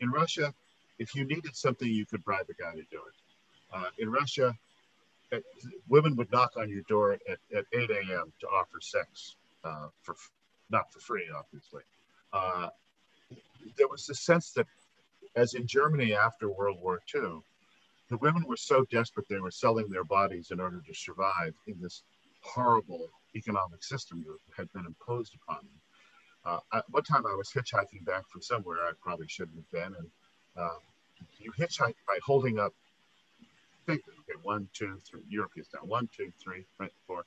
In 0.00 0.10
Russia, 0.10 0.54
if 1.00 1.14
you 1.14 1.24
needed 1.24 1.56
something, 1.56 1.88
you 1.88 2.06
could 2.06 2.22
bribe 2.22 2.46
a 2.50 2.62
guy 2.62 2.72
to 2.72 2.84
do 2.90 2.98
it. 2.98 3.74
Uh, 3.74 3.86
in 3.98 4.10
Russia, 4.10 4.54
women 5.88 6.14
would 6.16 6.30
knock 6.30 6.52
on 6.56 6.68
your 6.68 6.82
door 6.82 7.12
at, 7.12 7.38
at 7.56 7.64
8 7.72 7.90
a.m. 7.90 8.32
to 8.40 8.46
offer 8.46 8.80
sex 8.80 9.36
uh, 9.64 9.88
for 10.02 10.14
not 10.70 10.92
for 10.92 11.00
free, 11.00 11.26
obviously. 11.36 11.82
Uh, 12.32 12.68
there 13.76 13.88
was 13.88 14.08
a 14.10 14.14
sense 14.14 14.52
that, 14.52 14.66
as 15.36 15.54
in 15.54 15.66
Germany 15.66 16.14
after 16.14 16.50
World 16.50 16.78
War 16.82 17.00
II, 17.14 17.40
the 18.10 18.18
women 18.18 18.44
were 18.46 18.56
so 18.56 18.84
desperate 18.90 19.26
they 19.28 19.38
were 19.38 19.50
selling 19.50 19.88
their 19.88 20.04
bodies 20.04 20.50
in 20.50 20.60
order 20.60 20.82
to 20.86 20.94
survive 20.94 21.54
in 21.66 21.80
this 21.80 22.02
horrible 22.42 23.08
economic 23.34 23.82
system 23.82 24.24
that 24.26 24.38
had 24.56 24.72
been 24.72 24.84
imposed 24.84 25.34
upon 25.34 25.58
them. 25.58 26.60
Uh, 26.72 26.80
one 26.90 27.04
time 27.04 27.26
I 27.26 27.34
was 27.34 27.50
hitchhiking 27.50 28.04
back 28.04 28.28
from 28.28 28.42
somewhere 28.42 28.78
I 28.78 28.92
probably 29.00 29.28
shouldn't 29.28 29.56
have 29.56 29.70
been, 29.70 29.94
and 29.96 30.10
uh, 30.56 30.78
you 31.38 31.52
hitchhike 31.52 31.96
by 32.06 32.18
holding 32.24 32.58
up 32.58 32.72
fingers. 33.86 34.14
Okay, 34.20 34.38
one, 34.42 34.68
two, 34.72 34.98
three. 35.04 35.22
Europeans 35.28 35.68
down. 35.68 35.88
One, 35.88 36.08
two, 36.16 36.32
three, 36.42 36.64
right, 36.78 36.92
four. 37.06 37.24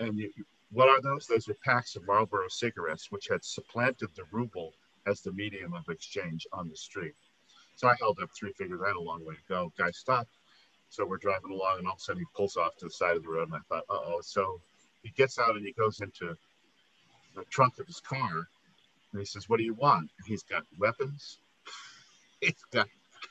And 0.00 0.18
you, 0.18 0.30
what 0.70 0.88
are 0.88 1.00
those? 1.00 1.26
Those 1.26 1.48
are 1.48 1.56
packs 1.64 1.96
of 1.96 2.06
Marlboro 2.06 2.48
cigarettes, 2.48 3.10
which 3.10 3.28
had 3.28 3.44
supplanted 3.44 4.10
the 4.14 4.24
ruble 4.30 4.74
as 5.06 5.20
the 5.20 5.32
medium 5.32 5.74
of 5.74 5.88
exchange 5.88 6.46
on 6.52 6.68
the 6.68 6.76
street. 6.76 7.14
So 7.76 7.88
I 7.88 7.94
held 8.00 8.18
up 8.20 8.30
three 8.36 8.52
fingers. 8.52 8.80
I 8.84 8.88
had 8.88 8.96
a 8.96 9.00
long 9.00 9.24
way 9.24 9.34
to 9.34 9.40
go. 9.48 9.72
Guy 9.78 9.90
stopped. 9.92 10.36
So 10.90 11.04
we're 11.06 11.18
driving 11.18 11.50
along, 11.50 11.78
and 11.78 11.86
all 11.86 11.94
of 11.94 11.98
a 11.98 12.02
sudden 12.02 12.20
he 12.20 12.26
pulls 12.34 12.56
off 12.56 12.76
to 12.78 12.86
the 12.86 12.90
side 12.90 13.16
of 13.16 13.22
the 13.22 13.28
road, 13.28 13.48
and 13.48 13.56
I 13.56 13.60
thought, 13.68 13.84
uh 13.90 14.00
oh. 14.06 14.20
So 14.22 14.60
he 15.02 15.10
gets 15.10 15.38
out 15.38 15.54
and 15.54 15.64
he 15.64 15.72
goes 15.72 16.00
into 16.00 16.34
the 17.36 17.44
trunk 17.50 17.78
of 17.78 17.86
his 17.86 18.00
car, 18.00 18.48
and 19.12 19.20
he 19.20 19.24
says, 19.24 19.48
"What 19.48 19.58
do 19.58 19.64
you 19.64 19.74
want?" 19.74 20.10
And 20.18 20.26
he's 20.26 20.42
got 20.42 20.64
weapons. 20.78 21.38
he's 22.40 22.64
got 22.72 22.88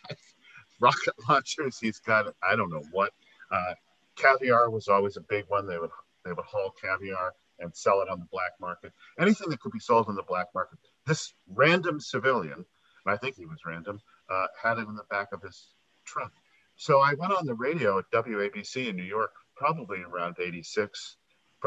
rocket 0.80 1.14
launchers. 1.30 1.80
He's 1.80 2.00
got 2.00 2.34
I 2.44 2.56
don't 2.56 2.70
know 2.70 2.84
what. 2.92 3.12
Uh, 3.52 3.74
caviar 4.16 4.70
was 4.70 4.88
always 4.88 5.18
a 5.18 5.22
big 5.22 5.46
one. 5.48 5.68
They 5.68 5.78
would 5.78 5.92
they 6.26 6.34
would 6.34 6.46
haul 6.46 6.74
caviar 6.82 7.34
and 7.60 7.76
sell 7.76 8.02
it 8.02 8.10
on 8.10 8.20
the 8.20 8.28
black 8.32 8.52
market. 8.60 8.94
Anything 9.20 9.50
that 9.50 9.60
could 9.60 9.72
be 9.72 9.80
sold 9.80 10.08
on 10.08 10.16
the 10.16 10.24
black 10.24 10.48
market. 10.54 10.78
This 11.06 11.34
random 11.48 12.00
civilian, 12.00 12.54
and 12.54 12.66
I 13.08 13.18
think 13.18 13.36
he 13.36 13.46
was 13.46 13.60
random, 13.66 14.00
uh, 14.30 14.48
had 14.62 14.78
it 14.78 14.88
in 14.88 14.96
the 14.96 15.06
back 15.10 15.30
of 15.32 15.42
his 15.42 15.74
trunk. 16.06 16.34
So 16.76 17.00
I 17.00 17.16
went 17.16 17.34
on 17.34 17.46
the 17.46 17.56
radio 17.56 17.98
at 17.98 18.12
WABC 18.12 18.90
in 18.90 18.96
New 18.96 19.04
York, 19.04 19.32
probably 19.56 20.04
around 20.04 20.36
86. 20.40 21.18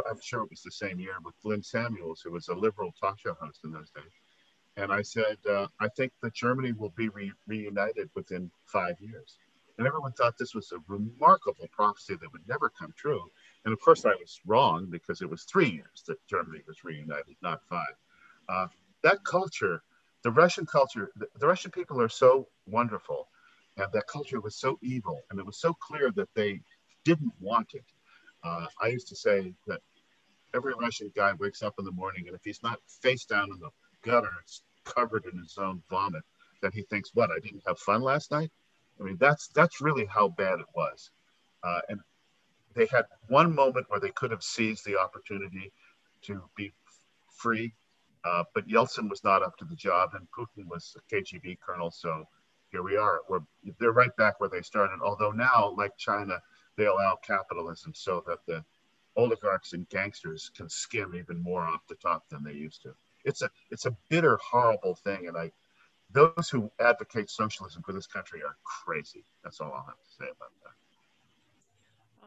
I'm 0.09 0.21
sure 0.23 0.45
it 0.45 0.51
was 0.51 0.63
the 0.63 0.71
same 0.71 1.01
year 1.01 1.15
with 1.25 1.35
Lynn 1.43 1.63
Samuels, 1.63 2.21
who 2.23 2.31
was 2.31 2.47
a 2.49 2.55
liberal 2.55 2.93
talk 3.01 3.19
show 3.19 3.35
host 3.41 3.61
in 3.65 3.73
those 3.73 3.91
days. 3.91 4.13
And 4.81 4.91
I 4.91 5.03
said, 5.03 5.37
uh, 5.49 5.67
I 5.79 5.89
think 5.89 6.11
that 6.23 6.33
Germany 6.33 6.73
will 6.73 6.95
be 6.97 7.11
re- 7.11 7.33
reunited 7.47 8.09
within 8.15 8.51
five 8.65 8.99
years. 8.99 9.37
And 9.77 9.87
everyone 9.87 10.13
thought 10.13 10.39
this 10.39 10.55
was 10.55 10.73
a 10.73 10.79
remarkable 10.89 11.69
prophecy 11.71 12.15
that 12.15 12.33
would 12.33 12.49
never 12.49 12.71
come 12.71 12.93
true. 12.97 13.31
And 13.65 13.75
of 13.75 13.81
course, 13.81 14.07
I 14.07 14.15
was 14.15 14.41
wrong 14.47 14.87
because 14.91 15.21
it 15.21 15.29
was 15.29 15.45
three 15.45 15.69
years 15.69 16.03
that 16.07 16.17
Germany 16.29 16.63
was 16.67 16.83
reunited, 16.83 17.37
not 17.43 17.61
five. 17.69 17.95
Uh, 18.49 18.69
that 19.03 19.23
culture, 19.25 19.83
the 20.23 20.31
Russian 20.31 20.65
culture, 20.65 21.11
the, 21.17 21.27
the, 21.39 21.47
Russian 21.47 21.71
people 21.71 22.01
are 22.01 22.09
so 22.09 22.49
wonderful. 22.67 23.29
And 23.77 23.87
that 23.93 24.07
culture 24.07 24.41
was 24.41 24.57
so 24.57 24.79
evil. 24.83 25.21
And 25.31 25.39
it 25.39 25.45
was 25.45 25.61
so 25.61 25.75
clear 25.75 26.11
that 26.13 26.29
they 26.35 26.61
didn't 27.05 27.33
want 27.39 27.75
it. 27.75 27.85
Uh, 28.43 28.67
I 28.83 28.89
used 28.89 29.09
to 29.09 29.17
say 29.17 29.53
that 29.67 29.81
every 30.55 30.73
Russian 30.81 31.13
guy 31.15 31.33
wakes 31.35 31.63
up 31.63 31.75
in 31.79 31.85
the 31.85 31.93
morning, 31.93 32.25
and 32.27 32.35
if 32.35 32.43
he's 32.45 32.63
not 32.63 32.79
face 33.03 33.27
down 33.27 33.49
in 33.53 33.59
the 33.61 33.71
gutter, 34.03 34.33
covered 34.85 35.27
in 35.33 35.39
his 35.39 35.59
own 35.59 35.83
vomit 35.91 36.25
that 36.63 36.75
he 36.75 36.83
thinks, 36.85 37.11
what, 37.15 37.31
I 37.31 37.41
didn't 37.41 37.63
have 37.67 37.79
fun 37.79 38.03
last 38.03 38.31
night? 38.33 38.51
I 39.01 39.05
mean, 39.05 39.19
that's 39.21 39.49
that's 39.49 39.81
really 39.81 40.07
how 40.07 40.29
bad 40.29 40.61
it 40.61 40.67
was. 40.75 41.11
Uh, 41.65 41.81
and 41.91 42.01
they 42.75 42.87
had 42.87 43.07
one 43.29 43.55
moment 43.55 43.87
where 43.91 44.01
they 44.01 44.11
could 44.13 44.31
have 44.33 44.43
seized 44.45 44.85
the 44.87 44.99
opportunity 44.99 45.73
to 46.23 46.43
be 46.57 46.73
free 47.31 47.73
Uh, 48.25 48.45
but 48.55 48.69
Yeltsin 48.69 49.11
was 49.11 49.25
not 49.25 49.43
up 49.43 49.57
to 49.59 49.65
the 49.67 49.77
job, 49.77 50.11
and 50.15 50.29
Putin 50.33 50.69
was 50.69 50.97
a 50.99 51.15
KGB 51.15 51.59
colonel. 51.61 51.91
So 51.91 52.27
here 52.71 52.83
we 52.83 52.97
are. 52.97 53.21
We're 53.29 53.41
they're 53.81 53.93
right 53.93 54.15
back 54.17 54.41
where 54.41 54.51
they 54.51 54.63
started. 54.63 55.01
Although 55.03 55.33
now, 55.33 55.75
like 55.77 55.97
China, 55.99 56.41
they 56.77 56.87
allow 56.87 57.17
capitalism 57.27 57.95
so 57.95 58.23
that 58.27 58.41
the 58.47 58.65
oligarchs 59.17 59.73
and 59.75 59.89
gangsters 59.91 60.51
can 60.57 60.69
skim 60.69 61.15
even 61.17 61.43
more 61.43 61.63
off 61.65 61.87
the 61.89 61.97
top 61.97 62.29
than 62.31 62.45
they 62.45 62.53
used 62.55 62.83
to. 62.83 62.95
It's 63.25 63.43
a 63.43 63.51
it's 63.71 63.87
a 63.87 63.97
bitter, 64.09 64.39
horrible 64.43 64.95
thing, 64.95 65.27
and 65.29 65.37
I 65.37 65.51
those 66.13 66.49
who 66.51 66.71
advocate 66.81 67.31
socialism 67.31 67.83
for 67.83 67.93
this 67.93 68.07
country 68.07 68.43
are 68.43 68.57
crazy. 68.65 69.25
That's 69.45 69.61
all 69.61 69.73
I'll 69.73 69.85
have 69.85 69.95
to 69.95 70.11
say 70.19 70.25
about 70.25 70.51
that. 70.65 70.73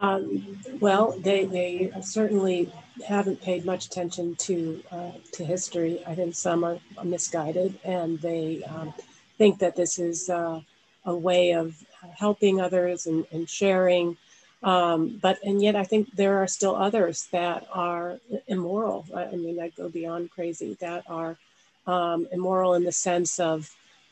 Um, 0.02 0.60
well, 0.80 1.16
they, 1.20 1.46
they 1.46 1.92
certainly 2.02 2.72
haven't 3.08 3.42
paid 3.42 3.66
much 3.66 3.86
attention 3.86 4.36
to 4.36 4.84
uh, 4.92 5.12
to 5.34 5.46
history. 5.46 6.04
I 6.06 6.16
think 6.16 6.36
some 6.36 6.64
are 6.64 6.80
misguided, 7.04 7.80
and 7.84 8.20
they 8.20 8.64
um, 8.64 8.94
think 9.38 9.60
that 9.60 9.76
this 9.76 10.00
is 10.00 10.30
uh, 10.30 10.60
a 11.06 11.16
way 11.16 11.52
of 11.52 11.76
helping 12.18 12.60
others 12.60 13.06
and, 13.06 13.26
and 13.32 13.50
sharing. 13.50 14.18
Um, 14.64 15.20
but 15.22 15.40
and 15.44 15.62
yet, 15.62 15.76
I 15.76 15.84
think 15.84 16.16
there 16.16 16.42
are 16.42 16.48
still 16.48 16.76
others 16.76 17.28
that 17.32 17.68
are 17.72 18.20
immoral. 18.48 19.06
I 19.16 19.36
mean, 19.36 19.58
that 19.58 19.76
go 19.76 19.90
beyond 19.90 20.32
crazy. 20.32 20.78
That 20.80 21.04
are 21.10 21.38
um, 21.86 22.28
immoral 22.32 22.74
in 22.76 22.84
the 22.84 22.92
sense 22.92 23.40
of 23.40 23.70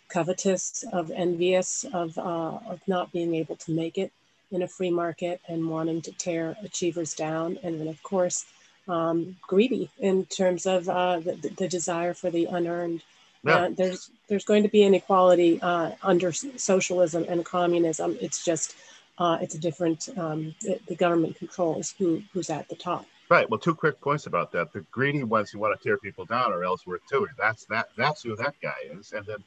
covetous, 0.10 0.84
of 0.92 1.10
envious, 1.12 1.86
of 1.94 2.18
uh, 2.18 2.60
of 2.68 2.82
not 2.86 3.12
being 3.14 3.34
able 3.36 3.56
to 3.58 3.72
make 3.72 3.98
it 3.98 4.12
in 4.52 4.62
a 4.62 4.68
free 4.68 4.92
market 4.92 5.40
and 5.48 5.70
wanting 5.70 6.02
to 6.02 6.12
tear 6.12 6.58
achievers 6.64 7.14
down. 7.14 7.58
And 7.64 7.80
then, 7.80 7.88
of 7.88 8.04
course, 8.04 8.46
um, 8.88 9.38
greedy 9.42 9.90
in 10.00 10.26
terms 10.26 10.66
of 10.66 10.90
uh, 10.90 11.20
the, 11.20 11.54
the, 11.58 11.68
desire 11.68 12.14
for 12.14 12.30
the 12.30 12.46
unearned. 12.46 13.04
Yeah. 13.44 13.56
Uh, 13.56 13.70
there's 13.70 14.12
there's 14.28 14.46
going 14.46 14.64
to 14.64 14.70
be 14.70 14.84
inequality 14.84 15.60
uh, 15.62 15.92
under 16.04 16.32
socialism 16.32 17.26
and 17.28 17.46
communism. 17.46 18.18
It's 18.20 18.44
just 18.44 18.76
uh, 19.18 19.38
it's 19.42 19.56
a 19.56 19.60
different. 19.60 20.10
Um, 20.18 20.56
it, 20.62 20.86
the 20.88 20.96
government 20.96 21.36
controls 21.36 21.94
who 21.98 22.24
who's 22.34 22.50
at 22.50 22.70
the 22.70 22.76
top. 22.76 23.06
Right. 23.30 23.50
Well, 23.50 23.60
two 23.60 23.76
quick 23.76 24.02
points 24.02 24.26
about 24.26 24.52
that. 24.52 24.74
The 24.74 24.82
greedy 24.92 25.24
ones 25.24 25.52
who 25.52 25.60
want 25.60 25.80
to 25.80 25.84
tear 25.84 25.98
people 25.98 26.26
down 26.26 26.52
are 26.52 26.64
Ellsworth 26.64 27.02
Toohey. 27.12 27.28
That's 27.38 27.66
that. 27.66 27.90
That's 27.98 28.24
who 28.24 28.36
that 28.36 28.56
guy 28.62 28.76
is. 28.92 29.14
And 29.14 29.26
then 29.26 29.44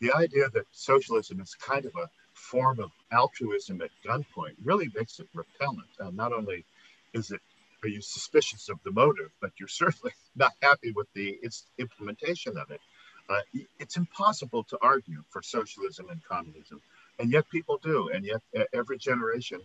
the 0.00 0.12
idea 0.12 0.48
that 0.50 0.66
socialism 0.72 1.40
is 1.40 1.54
kind 1.54 1.86
of 1.86 1.92
a 1.96 2.10
form 2.34 2.80
of 2.80 2.90
altruism 3.10 3.80
at 3.80 3.90
gunpoint 4.04 4.56
really 4.62 4.90
makes 4.94 5.18
it 5.20 5.28
repellent. 5.34 5.88
Uh, 6.00 6.10
not 6.10 6.32
only 6.32 6.64
is 7.14 7.30
it 7.30 7.40
are 7.84 7.88
you 7.88 8.00
suspicious 8.00 8.68
of 8.68 8.78
the 8.84 8.92
motive, 8.92 9.30
but 9.40 9.52
you're 9.58 9.68
certainly 9.82 10.12
not 10.36 10.52
happy 10.62 10.92
with 10.92 11.06
the 11.14 11.38
its 11.42 11.66
implementation 11.78 12.56
of 12.56 12.70
it. 12.70 12.80
Uh, 13.28 13.40
it's 13.78 13.96
impossible 13.96 14.64
to 14.64 14.78
argue 14.82 15.22
for 15.30 15.42
socialism 15.42 16.08
and 16.10 16.22
communism, 16.24 16.80
and 17.18 17.30
yet 17.30 17.48
people 17.50 17.78
do. 17.82 18.10
And 18.12 18.24
yet 18.24 18.40
every 18.72 18.98
generation, 18.98 19.60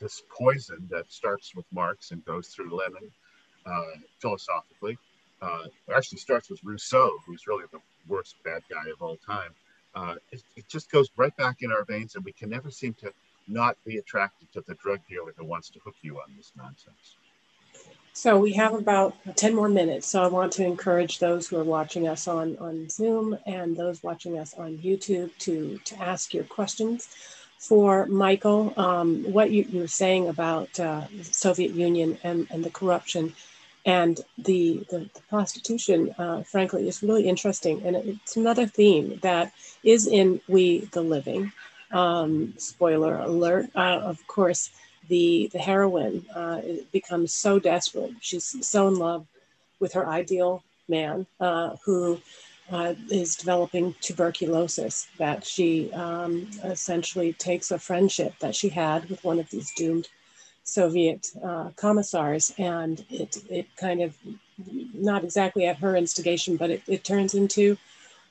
this 0.00 0.22
poison 0.30 0.88
that 0.90 1.10
starts 1.10 1.54
with 1.54 1.66
Marx 1.72 2.10
and 2.10 2.24
goes 2.24 2.48
through 2.48 2.76
Lenin 2.76 3.10
uh, 3.66 3.98
philosophically, 4.20 4.98
uh, 5.40 5.64
actually 5.94 6.18
starts 6.18 6.50
with 6.50 6.62
Rousseau, 6.64 7.10
who's 7.26 7.46
really 7.46 7.64
the 7.72 7.80
worst 8.08 8.36
bad 8.44 8.62
guy 8.70 8.90
of 8.90 9.00
all 9.02 9.16
time 9.16 9.54
uh, 9.94 10.14
it, 10.30 10.42
it, 10.56 10.68
just 10.68 10.90
goes 10.90 11.08
right 11.16 11.36
back 11.36 11.58
in 11.60 11.70
our 11.70 11.84
veins, 11.84 12.14
and 12.14 12.24
we 12.24 12.32
can 12.32 12.48
never 12.48 12.70
seem 12.70 12.94
to 12.94 13.12
not 13.48 13.76
be 13.84 13.98
attracted 13.98 14.50
to 14.52 14.62
the 14.66 14.74
drug 14.74 15.00
dealer 15.08 15.34
who 15.36 15.44
wants 15.44 15.68
to 15.70 15.78
hook 15.80 15.96
you 16.02 16.16
on 16.16 16.32
this 16.36 16.52
nonsense. 16.56 17.16
So 18.14 18.38
we 18.38 18.52
have 18.52 18.74
about 18.74 19.14
10 19.36 19.54
more 19.54 19.68
minutes. 19.68 20.06
So 20.06 20.22
I 20.22 20.26
want 20.26 20.52
to 20.52 20.64
encourage 20.64 21.18
those 21.18 21.48
who 21.48 21.56
are 21.56 21.64
watching 21.64 22.08
us 22.08 22.28
on, 22.28 22.58
on 22.58 22.88
Zoom 22.90 23.38
and 23.46 23.74
those 23.76 24.02
watching 24.02 24.38
us 24.38 24.54
on 24.54 24.78
YouTube 24.78 25.30
to, 25.38 25.78
to 25.84 26.02
ask 26.02 26.34
your 26.34 26.44
questions 26.44 27.08
for 27.58 28.06
Michael. 28.06 28.74
Um, 28.76 29.24
what 29.32 29.50
you, 29.50 29.64
you 29.68 29.80
were 29.80 29.88
saying 29.88 30.28
about 30.28 30.78
uh, 30.78 31.02
the 31.16 31.24
Soviet 31.24 31.72
Union 31.72 32.18
and, 32.22 32.46
and 32.50 32.62
the 32.62 32.70
corruption 32.70 33.32
and 33.86 34.20
the, 34.36 34.86
the, 34.90 35.08
the 35.14 35.20
prostitution, 35.28 36.14
uh, 36.18 36.42
frankly, 36.42 36.86
is 36.88 37.02
really 37.02 37.26
interesting. 37.26 37.82
And 37.84 37.96
it's 37.96 38.36
another 38.36 38.66
theme 38.66 39.18
that 39.22 39.52
is 39.82 40.06
in 40.06 40.40
We 40.48 40.80
the 40.92 41.02
Living. 41.02 41.52
Um, 41.90 42.54
spoiler 42.56 43.16
alert, 43.16 43.66
uh, 43.74 44.00
of 44.02 44.26
course, 44.26 44.70
the, 45.08 45.50
the 45.52 45.58
heroine 45.58 46.24
uh, 46.34 46.60
becomes 46.92 47.34
so 47.34 47.58
desperate. 47.58 48.12
She's 48.20 48.66
so 48.66 48.88
in 48.88 48.96
love 48.96 49.26
with 49.80 49.92
her 49.94 50.08
ideal 50.08 50.62
man 50.88 51.26
uh, 51.40 51.76
who 51.84 52.20
uh, 52.70 52.94
is 53.10 53.36
developing 53.36 53.94
tuberculosis 54.00 55.08
that 55.18 55.44
she 55.44 55.92
um, 55.92 56.48
essentially 56.64 57.32
takes 57.34 57.70
a 57.70 57.78
friendship 57.78 58.34
that 58.40 58.54
she 58.54 58.68
had 58.68 59.08
with 59.10 59.22
one 59.24 59.38
of 59.38 59.50
these 59.50 59.72
doomed 59.74 60.08
Soviet 60.64 61.28
uh, 61.44 61.70
commissars, 61.76 62.54
and 62.56 63.04
it 63.10 63.36
it 63.50 63.66
kind 63.76 64.00
of 64.00 64.16
not 64.94 65.24
exactly 65.24 65.66
at 65.66 65.76
her 65.78 65.96
instigation, 65.96 66.56
but 66.56 66.70
it, 66.70 66.82
it 66.86 67.02
turns 67.02 67.34
into 67.34 67.76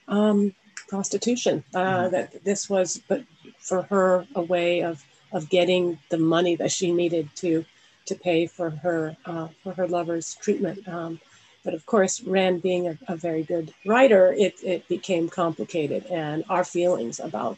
um, 0.07 0.55
prostitution. 0.87 1.63
Uh, 1.73 1.79
mm-hmm. 1.79 2.11
That 2.11 2.43
this 2.43 2.69
was, 2.69 3.01
but 3.07 3.23
for 3.59 3.83
her, 3.83 4.25
a 4.35 4.41
way 4.41 4.81
of 4.81 5.03
of 5.31 5.49
getting 5.49 5.99
the 6.09 6.17
money 6.17 6.55
that 6.55 6.71
she 6.71 6.91
needed 6.91 7.29
to 7.35 7.65
to 8.05 8.15
pay 8.15 8.47
for 8.47 8.69
her 8.69 9.15
uh, 9.25 9.47
for 9.63 9.73
her 9.73 9.87
lover's 9.87 10.35
treatment. 10.35 10.87
Um, 10.87 11.19
but 11.63 11.73
of 11.73 11.85
course, 11.85 12.21
Rand 12.23 12.63
being 12.63 12.87
a, 12.87 12.97
a, 13.07 13.15
very 13.15 13.43
good 13.43 13.71
writer, 13.85 14.33
it, 14.33 14.55
it 14.63 14.87
became 14.87 15.29
complicated, 15.29 16.05
and 16.07 16.43
our 16.49 16.63
feelings 16.63 17.19
about 17.19 17.57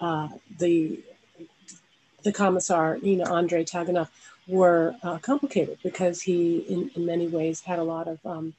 uh, 0.00 0.28
the 0.58 1.00
the 2.22 2.32
commissar, 2.32 2.98
you 2.98 3.16
know, 3.16 3.24
Andrei 3.24 3.64
Taganov, 3.64 4.08
were 4.46 4.94
uh, 5.02 5.18
complicated 5.18 5.78
because 5.82 6.22
he, 6.22 6.58
in, 6.58 6.90
in 6.94 7.04
many 7.04 7.26
ways, 7.26 7.60
had 7.60 7.80
a 7.80 7.84
lot 7.84 8.06
of 8.06 8.24
um, 8.24 8.54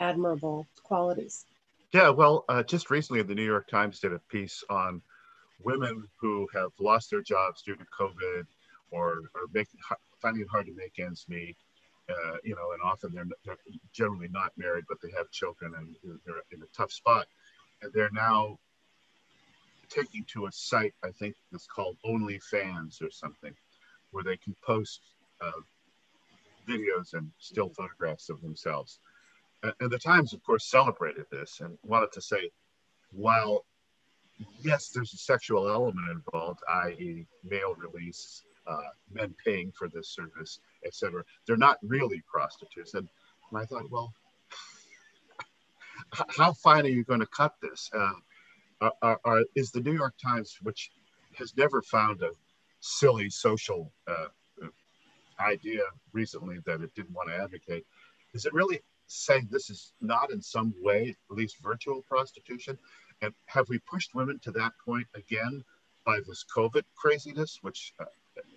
admirable 0.00 0.66
qualities. 0.82 1.44
Yeah, 1.92 2.08
well, 2.08 2.46
uh, 2.48 2.62
just 2.62 2.90
recently, 2.90 3.22
the 3.22 3.34
New 3.34 3.44
York 3.44 3.68
Times 3.68 4.00
did 4.00 4.12
a 4.14 4.18
piece 4.18 4.64
on 4.70 5.02
women 5.64 6.08
who 6.20 6.48
have 6.54 6.70
lost 6.80 7.10
their 7.10 7.22
jobs 7.22 7.62
due 7.62 7.76
to 7.76 7.84
COVID 7.98 8.44
or 8.90 9.18
are 9.34 9.48
making, 9.52 9.80
finding 10.20 10.42
it 10.42 10.48
hard 10.50 10.66
to 10.66 10.74
make 10.74 10.98
ends 10.98 11.26
meet. 11.28 11.56
Uh, 12.08 12.36
you 12.44 12.54
know, 12.54 12.72
and 12.72 12.82
often 12.82 13.12
they're, 13.14 13.26
they're, 13.44 13.56
generally 13.92 14.28
not 14.28 14.52
married, 14.56 14.84
but 14.88 14.98
they 15.00 15.10
have 15.16 15.30
children 15.30 15.72
and 15.76 15.94
they're 16.26 16.42
in 16.50 16.62
a 16.62 16.76
tough 16.76 16.92
spot. 16.92 17.26
And 17.80 17.92
they're 17.92 18.10
now 18.12 18.58
taking 19.88 20.24
to 20.32 20.46
a 20.46 20.52
site, 20.52 20.94
I 21.04 21.10
think 21.10 21.36
it's 21.52 21.66
called 21.66 21.96
OnlyFans 22.04 23.02
or 23.02 23.10
something, 23.10 23.54
where 24.10 24.24
they 24.24 24.36
can 24.36 24.56
post 24.64 25.00
uh, 25.40 25.60
videos 26.68 27.14
and 27.14 27.30
still 27.38 27.70
photographs 27.70 28.30
of 28.30 28.40
themselves. 28.40 28.98
And, 29.62 29.72
and 29.80 29.90
the 29.90 29.98
Times, 29.98 30.32
of 30.32 30.42
course, 30.42 30.66
celebrated 30.66 31.26
this 31.30 31.60
and 31.60 31.78
wanted 31.84 32.12
to 32.12 32.20
say, 32.20 32.50
while 33.12 33.64
yes, 34.62 34.88
there's 34.88 35.12
a 35.12 35.18
sexual 35.18 35.68
element 35.68 36.10
involved, 36.10 36.60
i.e., 36.84 37.26
male 37.44 37.74
release, 37.76 38.42
uh, 38.66 38.76
men 39.10 39.34
paying 39.44 39.72
for 39.72 39.88
this 39.88 40.08
service, 40.08 40.60
etc. 40.84 41.24
They're 41.46 41.56
not 41.56 41.78
really 41.82 42.22
prostitutes. 42.30 42.94
And, 42.94 43.08
and 43.50 43.60
I 43.60 43.64
thought, 43.64 43.90
well, 43.90 44.12
how 46.36 46.52
fine 46.52 46.84
are 46.84 46.90
you 46.90 47.04
going 47.04 47.20
to 47.20 47.26
cut 47.26 47.54
this? 47.60 47.90
Uh, 47.92 48.90
are, 49.02 49.20
are, 49.24 49.44
is 49.54 49.70
the 49.70 49.80
New 49.80 49.92
York 49.92 50.14
Times, 50.22 50.56
which 50.62 50.90
has 51.34 51.56
never 51.56 51.82
found 51.82 52.22
a 52.22 52.30
silly 52.80 53.30
social 53.30 53.92
uh, 54.06 54.26
idea 55.40 55.82
recently 56.12 56.58
that 56.66 56.80
it 56.80 56.94
didn't 56.94 57.14
want 57.14 57.28
to 57.28 57.36
advocate, 57.36 57.84
is 58.34 58.46
it 58.46 58.52
really 58.52 58.80
saying 59.06 59.48
this 59.50 59.70
is 59.70 59.92
not 60.00 60.32
in 60.32 60.40
some 60.40 60.74
way, 60.80 61.14
at 61.30 61.36
least 61.36 61.56
virtual 61.62 62.02
prostitution? 62.02 62.78
And 63.22 63.32
have 63.46 63.68
we 63.68 63.78
pushed 63.78 64.14
women 64.14 64.38
to 64.40 64.50
that 64.52 64.72
point 64.84 65.06
again 65.14 65.64
by 66.04 66.18
this 66.26 66.44
COVID 66.54 66.82
craziness, 66.96 67.60
which, 67.62 67.94
uh, 68.00 68.04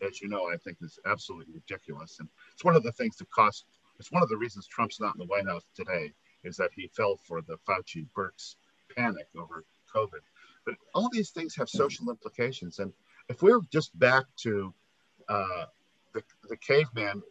as 0.05 0.21
you 0.21 0.27
know, 0.27 0.49
I 0.51 0.57
think 0.57 0.77
is 0.81 0.99
absolutely 1.05 1.53
ridiculous. 1.53 2.19
And 2.19 2.27
it's 2.53 2.63
one 2.63 2.75
of 2.75 2.83
the 2.83 2.91
things 2.91 3.15
that 3.17 3.29
cost, 3.29 3.65
it's 3.99 4.11
one 4.11 4.23
of 4.23 4.29
the 4.29 4.37
reasons 4.37 4.67
Trump's 4.67 4.99
not 4.99 5.15
in 5.15 5.19
the 5.19 5.25
White 5.25 5.45
House 5.45 5.63
today, 5.75 6.11
is 6.43 6.57
that 6.57 6.71
he 6.75 6.87
fell 6.87 7.15
for 7.15 7.41
the 7.41 7.57
Fauci 7.67 8.07
Birx 8.17 8.55
panic 8.95 9.27
over 9.37 9.63
COVID. 9.93 10.21
But 10.65 10.75
all 10.95 11.09
these 11.11 11.29
things 11.29 11.55
have 11.55 11.69
social 11.69 12.09
implications. 12.09 12.79
And 12.79 12.91
if 13.29 13.43
we're 13.43 13.61
just 13.71 13.97
back 13.99 14.25
to 14.37 14.73
uh, 15.29 15.65
the, 16.13 16.23
the 16.49 16.57
caveman 16.57 17.21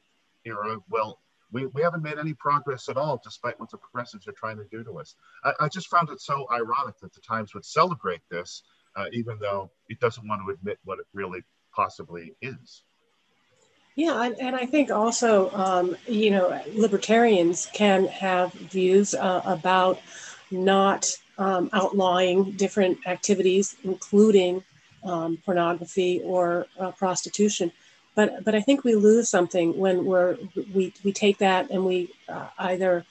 era, 0.44 0.78
well, 0.88 1.18
we, 1.54 1.66
we 1.66 1.82
haven't 1.82 2.02
made 2.02 2.18
any 2.18 2.34
progress 2.34 2.88
at 2.88 2.96
all, 2.96 3.20
despite 3.22 3.58
what 3.60 3.70
the 3.70 3.78
progressives 3.78 4.26
are 4.26 4.32
trying 4.32 4.58
to 4.58 4.64
do 4.64 4.82
to 4.82 4.98
us. 4.98 5.14
I, 5.44 5.52
I 5.60 5.68
just 5.68 5.86
found 5.86 6.10
it 6.10 6.20
so 6.20 6.46
ironic 6.52 6.98
that 7.00 7.14
the 7.14 7.20
Times 7.20 7.54
would 7.54 7.64
celebrate 7.64 8.20
this, 8.28 8.64
uh, 8.96 9.06
even 9.12 9.38
though 9.40 9.70
it 9.88 10.00
doesn't 10.00 10.26
want 10.26 10.42
to 10.44 10.52
admit 10.52 10.78
what 10.84 10.98
it 10.98 11.06
really 11.14 11.42
possibly 11.74 12.34
is. 12.42 12.82
Yeah, 13.94 14.24
and, 14.24 14.34
and 14.40 14.56
I 14.56 14.66
think 14.66 14.90
also, 14.90 15.50
um, 15.52 15.96
you 16.08 16.32
know, 16.32 16.60
libertarians 16.74 17.68
can 17.72 18.06
have 18.08 18.52
views 18.52 19.14
uh, 19.14 19.42
about 19.44 20.00
not 20.50 21.06
um, 21.38 21.70
outlawing 21.72 22.50
different 22.52 22.98
activities, 23.06 23.76
including 23.84 24.64
um, 25.04 25.38
pornography 25.44 26.20
or 26.24 26.66
uh, 26.80 26.90
prostitution. 26.90 27.70
But, 28.14 28.44
but 28.44 28.54
I 28.54 28.60
think 28.60 28.84
we 28.84 28.94
lose 28.94 29.28
something 29.28 29.76
when 29.76 30.04
we're, 30.04 30.36
we, 30.72 30.92
we 31.02 31.12
take 31.12 31.38
that 31.38 31.70
and 31.70 31.84
we 31.84 32.10
uh, 32.28 32.48
either 32.58 33.04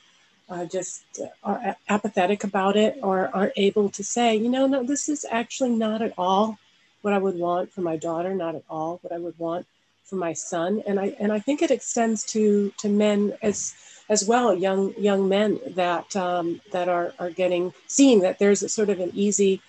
uh, 0.50 0.66
just 0.66 1.04
are 1.44 1.76
apathetic 1.90 2.44
about 2.44 2.76
it 2.76 3.00
or 3.02 3.30
aren't 3.34 3.54
able 3.56 3.90
to 3.90 4.04
say, 4.04 4.36
you 4.36 4.50
know, 4.50 4.68
no, 4.68 4.84
this 4.84 5.10
is 5.10 5.26
actually 5.30 5.72
not 5.72 6.02
at 6.02 6.14
all 6.18 6.58
what 7.02 7.14
I 7.14 7.18
would 7.18 7.36
want 7.36 7.72
for 7.72 7.82
my 7.82 7.98
daughter, 7.98 8.34
not 8.34 8.56
at 8.56 8.64
all 8.70 9.00
what 9.02 9.14
I 9.14 9.20
would 9.20 9.38
want 9.38 9.66
for 10.04 10.16
my 10.16 10.34
son. 10.34 10.84
And 10.86 11.00
I 11.00 11.16
and 11.20 11.32
I 11.32 11.40
think 11.40 11.62
it 11.62 11.72
extends 11.72 12.24
to 12.34 12.72
to 12.78 12.90
men 12.90 13.34
as 13.42 13.74
as 14.10 14.26
well, 14.26 14.54
young 14.54 14.94
young 14.98 15.28
men 15.28 15.60
that 15.76 16.16
um, 16.16 16.62
that 16.72 16.90
are 16.90 17.14
are 17.20 17.30
getting 17.30 17.74
seeing 17.88 18.22
that 18.22 18.40
there's 18.40 18.64
a 18.64 18.70
sort 18.70 18.90
of 18.90 19.00
an 19.00 19.12
easy 19.14 19.62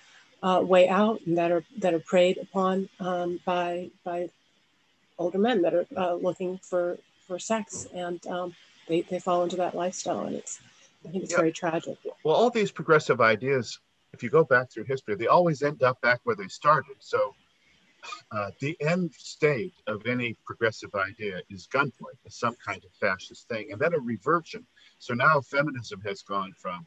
uh, 0.43 0.61
way 0.63 0.87
out 0.87 1.21
and 1.25 1.37
that 1.37 1.51
are 1.51 1.63
that 1.77 1.93
are 1.93 1.99
preyed 1.99 2.37
upon 2.37 2.89
um, 2.99 3.39
by 3.45 3.89
by 4.03 4.29
older 5.17 5.37
men 5.37 5.61
that 5.61 5.73
are 5.73 5.85
uh, 5.95 6.13
looking 6.13 6.57
for 6.59 6.97
for 7.27 7.39
sex 7.39 7.87
and 7.93 8.25
um, 8.27 8.55
they, 8.87 9.01
they 9.01 9.19
fall 9.19 9.43
into 9.43 9.55
that 9.55 9.75
lifestyle 9.75 10.21
and 10.21 10.35
it's 10.35 10.59
I 11.05 11.11
think 11.11 11.23
it's 11.23 11.33
yeah. 11.33 11.37
very 11.37 11.51
tragic. 11.51 11.97
Well, 12.23 12.35
all 12.35 12.49
these 12.49 12.71
progressive 12.71 13.21
ideas, 13.21 13.79
if 14.13 14.23
you 14.23 14.29
go 14.29 14.43
back 14.43 14.71
through 14.71 14.85
history, 14.85 15.15
they 15.15 15.27
always 15.27 15.61
end 15.61 15.83
up 15.83 16.01
back 16.01 16.19
where 16.23 16.35
they 16.35 16.47
started. 16.47 16.95
So 16.99 17.35
uh, 18.31 18.51
the 18.59 18.75
end 18.81 19.11
state 19.13 19.73
of 19.87 20.05
any 20.07 20.35
progressive 20.45 20.93
idea 20.95 21.41
is 21.49 21.67
gunpoint, 21.67 22.17
is 22.25 22.35
some 22.35 22.55
kind 22.65 22.83
of 22.83 22.91
fascist 22.99 23.47
thing, 23.47 23.71
and 23.71 23.79
then 23.79 23.93
a 23.93 23.99
reversion. 23.99 24.65
So 24.97 25.13
now 25.13 25.41
feminism 25.41 26.01
has 26.01 26.21
gone 26.21 26.53
from 26.57 26.85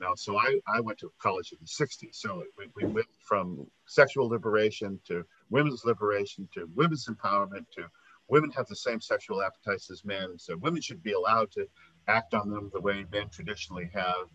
now. 0.00 0.14
So 0.14 0.36
I, 0.36 0.58
I 0.66 0.80
went 0.80 0.98
to 0.98 1.12
college 1.20 1.52
in 1.52 1.58
the 1.60 1.66
60s. 1.66 2.16
So 2.16 2.42
we, 2.58 2.66
we 2.76 2.92
went 2.92 3.06
from 3.26 3.66
sexual 3.86 4.28
liberation 4.28 5.00
to 5.06 5.24
women's 5.50 5.84
liberation 5.84 6.48
to 6.54 6.68
women's 6.74 7.06
empowerment 7.06 7.66
to 7.72 7.88
women 8.28 8.50
have 8.50 8.66
the 8.66 8.76
same 8.76 9.00
sexual 9.00 9.42
appetites 9.42 9.90
as 9.90 10.04
men. 10.04 10.38
So 10.38 10.56
women 10.56 10.80
should 10.80 11.02
be 11.02 11.12
allowed 11.12 11.50
to 11.52 11.66
act 12.08 12.34
on 12.34 12.50
them 12.50 12.70
the 12.72 12.80
way 12.80 13.04
men 13.12 13.28
traditionally 13.30 13.90
have. 13.94 14.28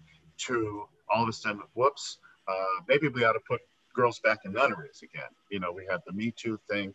To 0.48 0.88
all 1.14 1.24
of 1.24 1.30
a 1.30 1.34
sudden, 1.34 1.62
whoops, 1.74 2.18
uh, 2.48 2.84
maybe 2.88 3.10
we 3.10 3.26
ought 3.26 3.34
to 3.34 3.42
put 3.48 3.60
girls 3.94 4.20
back 4.20 4.40
in 4.46 4.54
nunneries 4.54 5.02
again. 5.04 5.30
You 5.52 5.60
know, 5.60 5.72
we 5.72 5.86
had 5.90 6.00
the 6.08 6.14
Me 6.14 6.32
Too 6.38 6.58
thing, 6.70 6.94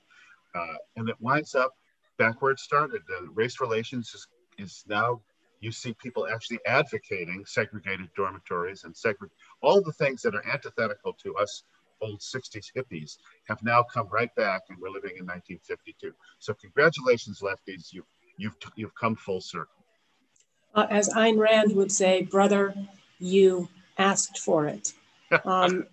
uh, 0.55 0.77
and 0.97 1.09
it 1.11 1.17
winds 1.21 1.55
up 1.55 1.73
back 2.17 2.41
where 2.41 2.53
it 2.53 2.59
started. 2.59 3.03
Uh, 3.11 3.27
race 3.33 3.61
relations 3.61 4.13
is, 4.15 4.27
is 4.57 4.85
now 4.89 5.21
you 5.61 5.73
see 5.73 5.95
people 5.95 6.27
actually 6.27 6.61
advocating 6.67 7.45
segregated 7.47 8.09
dormitories 8.17 8.85
and 8.85 8.95
segre- 8.95 9.31
all 9.63 9.83
the 9.83 9.93
things 9.93 10.23
that 10.23 10.35
are 10.35 10.47
antithetical 10.47 11.13
to 11.23 11.35
us 11.37 11.65
old 12.05 12.21
60s 12.21 12.67
hippies 12.77 13.17
have 13.49 13.63
now 13.63 13.83
come 13.83 14.09
right 14.11 14.35
back 14.35 14.63
and 14.69 14.79
we're 14.81 14.89
living 14.89 15.17
in 15.19 15.27
1952 15.27 16.13
so 16.39 16.55
congratulations 16.55 17.41
lefties 17.41 17.93
you've 17.93 18.05
you've 18.39 18.57
you've 18.77 18.95
come 18.95 19.17
full 19.17 19.41
circle 19.41 19.85
uh, 20.75 20.87
as 20.91 21.09
Ayn 21.11 21.39
Rand 21.39 21.75
would 21.75 21.93
say 21.93 22.23
brother 22.23 22.75
you 23.19 23.69
asked 23.99 24.39
for 24.39 24.67
it 24.67 24.93
um, 25.45 25.87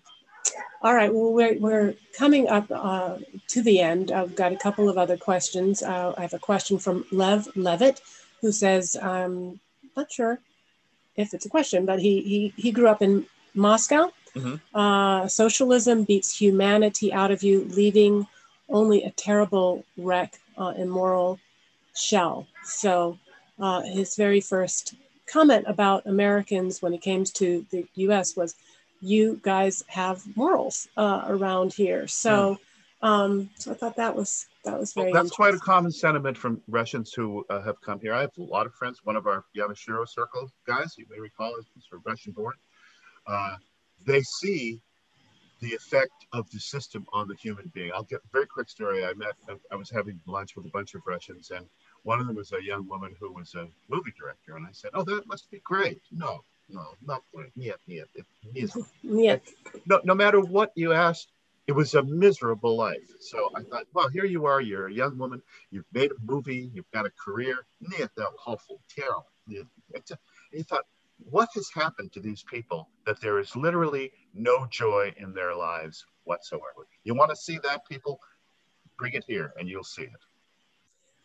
all 0.83 0.95
right, 0.95 1.13
well, 1.13 1.31
we're, 1.31 1.59
we're 1.59 1.93
coming 2.17 2.49
up 2.49 2.65
uh, 2.71 3.17
to 3.49 3.61
the 3.61 3.79
end. 3.79 4.11
I've 4.11 4.35
got 4.35 4.51
a 4.51 4.57
couple 4.57 4.89
of 4.89 4.97
other 4.97 5.15
questions. 5.15 5.83
Uh, 5.83 6.13
I 6.17 6.21
have 6.21 6.33
a 6.33 6.39
question 6.39 6.79
from 6.79 7.05
Lev 7.11 7.47
Levitt, 7.55 8.01
who 8.41 8.51
says, 8.51 8.97
I'm 8.99 9.59
not 9.95 10.11
sure 10.11 10.39
if 11.15 11.35
it's 11.35 11.45
a 11.45 11.49
question, 11.49 11.85
but 11.85 11.99
he, 11.99 12.21
he, 12.21 12.53
he 12.57 12.71
grew 12.71 12.87
up 12.87 13.03
in 13.03 13.27
Moscow. 13.53 14.11
Mm-hmm. 14.35 14.77
Uh, 14.77 15.27
socialism 15.27 16.03
beats 16.03 16.39
humanity 16.39 17.11
out 17.11 17.31
of 17.31 17.43
you, 17.43 17.65
leaving 17.65 18.27
only 18.69 19.03
a 19.03 19.11
terrible 19.11 19.83
wreck 19.97 20.39
uh, 20.57 20.73
and 20.77 20.89
moral 20.89 21.39
shell. 21.95 22.47
So 22.63 23.17
uh, 23.59 23.81
his 23.81 24.15
very 24.15 24.41
first 24.41 24.95
comment 25.27 25.65
about 25.67 26.05
Americans 26.05 26.81
when 26.81 26.93
it 26.93 27.01
came 27.01 27.23
to 27.23 27.65
the 27.71 27.85
US 27.95 28.35
was, 28.35 28.55
you 29.01 29.39
guys 29.41 29.83
have 29.87 30.23
morals 30.35 30.87
uh, 30.95 31.23
around 31.27 31.73
here. 31.73 32.07
So, 32.07 32.59
hmm. 33.01 33.07
um, 33.07 33.49
so 33.55 33.71
I 33.71 33.73
thought 33.73 33.95
that 33.95 34.15
was 34.15 34.45
that 34.63 34.79
was 34.79 34.93
very. 34.93 35.11
Well, 35.11 35.23
that's 35.23 35.35
quite 35.35 35.55
a 35.55 35.59
common 35.59 35.91
sentiment 35.91 36.37
from 36.37 36.61
Russians 36.67 37.11
who 37.13 37.43
uh, 37.49 37.63
have 37.63 37.81
come 37.81 37.99
here. 37.99 38.13
I 38.13 38.21
have 38.21 38.37
a 38.37 38.43
lot 38.43 38.67
of 38.67 38.75
friends. 38.75 38.99
One 39.03 39.15
of 39.15 39.25
our 39.25 39.43
Yamashiro 39.57 40.07
Circle 40.07 40.51
guys, 40.67 40.95
you 40.97 41.05
may 41.09 41.19
recall, 41.19 41.55
is 41.57 41.65
Russian 42.05 42.33
born. 42.33 42.53
Uh, 43.25 43.55
they 44.04 44.22
see 44.22 44.80
the 45.60 45.72
effect 45.74 46.26
of 46.32 46.48
the 46.50 46.60
system 46.60 47.06
on 47.12 47.28
the 47.28 47.34
human 47.34 47.70
being. 47.74 47.90
I'll 47.94 48.02
get 48.02 48.20
a 48.20 48.28
very 48.32 48.46
quick 48.46 48.68
story. 48.68 49.04
I 49.04 49.14
met, 49.14 49.32
I 49.72 49.76
was 49.76 49.90
having 49.90 50.20
lunch 50.26 50.54
with 50.56 50.66
a 50.66 50.70
bunch 50.70 50.94
of 50.94 51.02
Russians, 51.06 51.50
and 51.50 51.66
one 52.02 52.20
of 52.20 52.26
them 52.26 52.36
was 52.36 52.52
a 52.52 52.62
young 52.62 52.86
woman 52.88 53.14
who 53.18 53.32
was 53.32 53.54
a 53.54 53.66
movie 53.88 54.12
director. 54.18 54.56
And 54.56 54.66
I 54.66 54.72
said, 54.72 54.90
Oh, 54.94 55.02
that 55.04 55.26
must 55.26 55.50
be 55.50 55.60
great. 55.64 56.00
No, 56.12 56.40
no, 56.68 56.84
not 57.04 57.22
great. 57.34 57.50
Нет, 57.56 57.78
нет, 57.86 58.06
нет. 59.02 59.40
No, 59.86 60.00
no 60.04 60.14
matter 60.14 60.40
what 60.40 60.72
you 60.74 60.92
asked, 60.92 61.32
it 61.66 61.72
was 61.72 61.94
a 61.94 62.02
miserable 62.02 62.76
life. 62.76 63.10
So 63.20 63.50
I 63.56 63.62
thought, 63.62 63.86
well, 63.92 64.08
here 64.08 64.24
you 64.24 64.46
are. 64.46 64.60
You're 64.60 64.86
a 64.86 64.92
young 64.92 65.18
woman. 65.18 65.42
You've 65.70 65.86
made 65.92 66.12
a 66.12 66.14
movie. 66.24 66.70
You've 66.72 66.90
got 66.92 67.06
a 67.06 67.10
career. 67.10 67.66
Нет, 67.80 68.10
that 68.16 68.28
awful, 68.46 68.80
terrible. 68.88 69.26
And 69.48 69.64
you 70.52 70.62
thought, 70.62 70.84
what 71.29 71.49
has 71.55 71.69
happened 71.73 72.11
to 72.13 72.19
these 72.19 72.43
people 72.43 72.89
that 73.05 73.19
there 73.21 73.39
is 73.39 73.55
literally 73.55 74.11
no 74.33 74.67
joy 74.69 75.13
in 75.17 75.33
their 75.33 75.55
lives 75.55 76.05
whatsoever? 76.23 76.87
You 77.03 77.15
want 77.15 77.29
to 77.29 77.35
see 77.35 77.59
that, 77.63 77.87
people? 77.87 78.19
Bring 78.97 79.13
it 79.13 79.25
here, 79.27 79.53
and 79.57 79.67
you'll 79.67 79.83
see 79.83 80.03
it. 80.03 80.11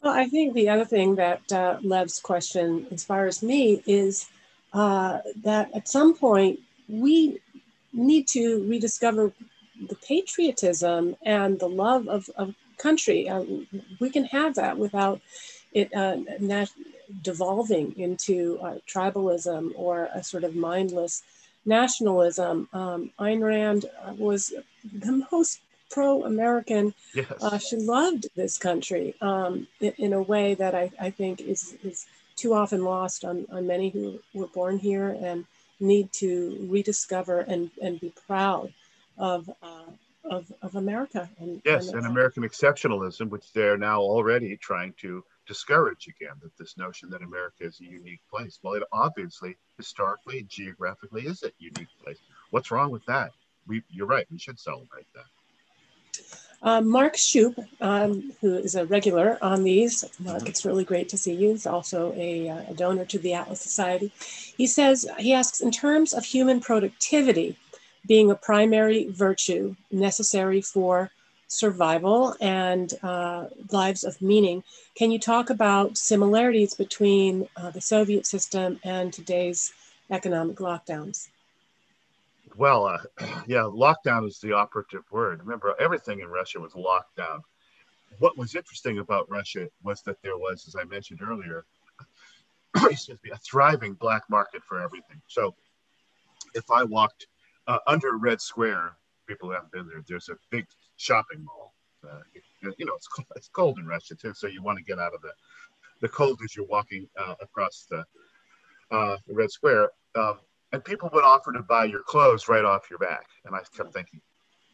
Well, 0.02 0.14
I 0.14 0.26
think 0.28 0.54
the 0.54 0.68
other 0.68 0.84
thing 0.84 1.16
that 1.16 1.52
uh, 1.52 1.78
Lev's 1.82 2.20
question 2.20 2.86
inspires 2.90 3.42
me 3.42 3.82
is 3.86 4.28
uh, 4.72 5.20
that 5.42 5.74
at 5.74 5.88
some 5.88 6.14
point 6.14 6.60
we 6.88 7.40
need 7.92 8.28
to 8.28 8.64
rediscover 8.68 9.32
the 9.88 9.96
patriotism 9.96 11.16
and 11.22 11.58
the 11.58 11.68
love 11.68 12.08
of, 12.08 12.28
of 12.36 12.54
country. 12.78 13.28
Uh, 13.28 13.44
we 14.00 14.10
can 14.10 14.24
have 14.24 14.54
that 14.54 14.76
without 14.78 15.20
it 15.72 15.92
uh, 15.94 16.16
nat- 16.40 16.70
devolving 17.22 17.98
into 17.98 18.58
uh, 18.62 18.76
tribalism 18.86 19.72
or 19.76 20.08
a 20.14 20.22
sort 20.22 20.44
of 20.44 20.54
mindless 20.54 21.22
nationalism. 21.64 22.68
Um, 22.72 23.10
Ayn 23.18 23.42
Rand 23.42 23.86
uh, 24.04 24.14
was 24.14 24.52
the 24.84 25.24
most 25.32 25.60
pro-American. 25.90 26.94
Yes. 27.14 27.32
Uh, 27.40 27.58
she 27.58 27.76
loved 27.76 28.28
this 28.34 28.58
country 28.58 29.14
um, 29.20 29.66
in, 29.80 29.92
in, 29.98 30.12
a 30.12 30.22
way 30.22 30.54
that 30.54 30.74
I, 30.74 30.90
I 31.00 31.10
think 31.10 31.40
is, 31.40 31.76
is 31.82 32.06
too 32.36 32.54
often 32.54 32.84
lost 32.84 33.24
on, 33.24 33.46
on 33.50 33.66
many 33.66 33.90
who 33.90 34.20
were 34.34 34.48
born 34.48 34.78
here 34.78 35.16
and 35.20 35.44
need 35.80 36.12
to 36.12 36.66
rediscover 36.70 37.40
and, 37.40 37.70
and 37.82 38.00
be 38.00 38.12
proud 38.26 38.72
of, 39.18 39.48
uh, 39.62 39.90
of, 40.24 40.52
of 40.62 40.74
America. 40.74 41.28
And, 41.38 41.62
yes, 41.64 41.88
and, 41.88 41.98
and 41.98 42.06
American 42.06 42.42
exceptionalism, 42.42 43.28
which 43.28 43.52
they're 43.52 43.78
now 43.78 44.00
already 44.00 44.56
trying 44.56 44.94
to 45.00 45.24
discourage 45.46 46.08
again, 46.08 46.34
that 46.42 46.56
this 46.58 46.76
notion 46.76 47.10
that 47.10 47.22
America 47.22 47.64
is 47.64 47.80
a 47.80 47.84
unique 47.84 48.20
place. 48.30 48.58
Well, 48.62 48.74
it 48.74 48.82
obviously, 48.92 49.56
historically, 49.76 50.44
geographically 50.48 51.22
is 51.26 51.42
a 51.42 51.52
unique 51.58 51.88
place. 52.02 52.18
What's 52.50 52.70
wrong 52.70 52.90
with 52.90 53.04
that? 53.06 53.32
We, 53.66 53.82
you're 53.90 54.06
right, 54.06 54.26
we 54.30 54.38
should 54.38 54.58
celebrate 54.58 55.06
that. 55.14 55.24
Uh, 56.62 56.80
Mark 56.80 57.14
Shoup, 57.16 57.54
um, 57.80 58.32
who 58.40 58.54
is 58.54 58.74
a 58.74 58.86
regular 58.86 59.38
on 59.42 59.62
these, 59.62 60.04
Mark, 60.18 60.48
it's 60.48 60.64
really 60.64 60.84
great 60.84 61.08
to 61.10 61.18
see 61.18 61.34
you. 61.34 61.50
He's 61.50 61.66
also 61.66 62.12
a, 62.16 62.48
uh, 62.48 62.70
a, 62.70 62.74
donor 62.74 63.04
to 63.04 63.18
the 63.18 63.34
Atlas 63.34 63.60
Society. 63.60 64.10
He 64.56 64.66
says, 64.66 65.06
he 65.18 65.34
asks, 65.34 65.60
in 65.60 65.70
terms 65.70 66.14
of 66.14 66.24
human 66.24 66.60
productivity 66.60 67.56
being 68.06 68.30
a 68.30 68.34
primary 68.34 69.08
virtue 69.10 69.76
necessary 69.90 70.62
for 70.62 71.10
survival 71.48 72.34
and 72.40 72.92
uh, 73.02 73.46
lives 73.70 74.04
of 74.04 74.20
meaning, 74.20 74.62
can 74.94 75.10
you 75.10 75.18
talk 75.18 75.50
about 75.50 75.96
similarities 75.96 76.74
between 76.74 77.48
uh, 77.56 77.70
the 77.70 77.80
Soviet 77.80 78.26
system 78.26 78.80
and 78.84 79.12
today's 79.12 79.72
economic 80.10 80.56
lockdowns? 80.56 81.28
well, 82.56 82.86
uh, 82.86 82.98
yeah, 83.46 83.62
lockdown 83.62 84.26
is 84.26 84.38
the 84.38 84.52
operative 84.52 85.04
word. 85.10 85.40
Remember, 85.40 85.74
everything 85.78 86.20
in 86.20 86.28
Russia 86.28 86.60
was 86.60 86.74
locked 86.74 87.16
down. 87.16 87.42
What 88.18 88.38
was 88.38 88.54
interesting 88.54 88.98
about 88.98 89.30
Russia 89.30 89.68
was 89.82 90.02
that 90.02 90.22
there 90.22 90.38
was, 90.38 90.64
as 90.66 90.76
I 90.76 90.84
mentioned 90.84 91.20
earlier, 91.22 91.66
excuse 92.76 93.18
me, 93.22 93.30
a 93.30 93.38
thriving 93.38 93.94
black 93.94 94.22
market 94.30 94.62
for 94.64 94.80
everything. 94.80 95.20
So 95.28 95.54
if 96.54 96.70
I 96.70 96.84
walked 96.84 97.26
uh, 97.66 97.78
under 97.86 98.16
Red 98.16 98.40
Square, 98.40 98.92
people 99.26 99.50
haven't 99.50 99.72
been 99.72 99.88
there, 99.88 100.02
there's 100.06 100.28
a 100.28 100.36
big 100.50 100.66
shopping 100.96 101.44
mall. 101.44 101.74
Uh, 102.04 102.20
you 102.78 102.86
know, 102.86 102.94
it's, 102.94 103.08
it's 103.36 103.48
cold 103.48 103.78
in 103.78 103.86
Russia 103.86 104.14
too, 104.14 104.34
so 104.34 104.46
you 104.46 104.62
want 104.62 104.78
to 104.78 104.84
get 104.84 104.98
out 104.98 105.14
of 105.14 105.22
the, 105.22 105.32
the 106.00 106.08
cold 106.08 106.38
as 106.44 106.54
you're 106.54 106.66
walking 106.66 107.08
uh, 107.18 107.34
across 107.40 107.86
the, 107.90 108.04
uh, 108.90 109.16
the 109.26 109.34
Red 109.34 109.50
Square. 109.50 109.90
Um, 110.14 110.38
and 110.72 110.84
people 110.84 111.08
would 111.12 111.24
offer 111.24 111.52
to 111.52 111.62
buy 111.62 111.84
your 111.84 112.02
clothes 112.02 112.48
right 112.48 112.64
off 112.64 112.90
your 112.90 112.98
back. 112.98 113.26
And 113.44 113.54
I 113.54 113.60
kept 113.76 113.92
thinking, 113.92 114.20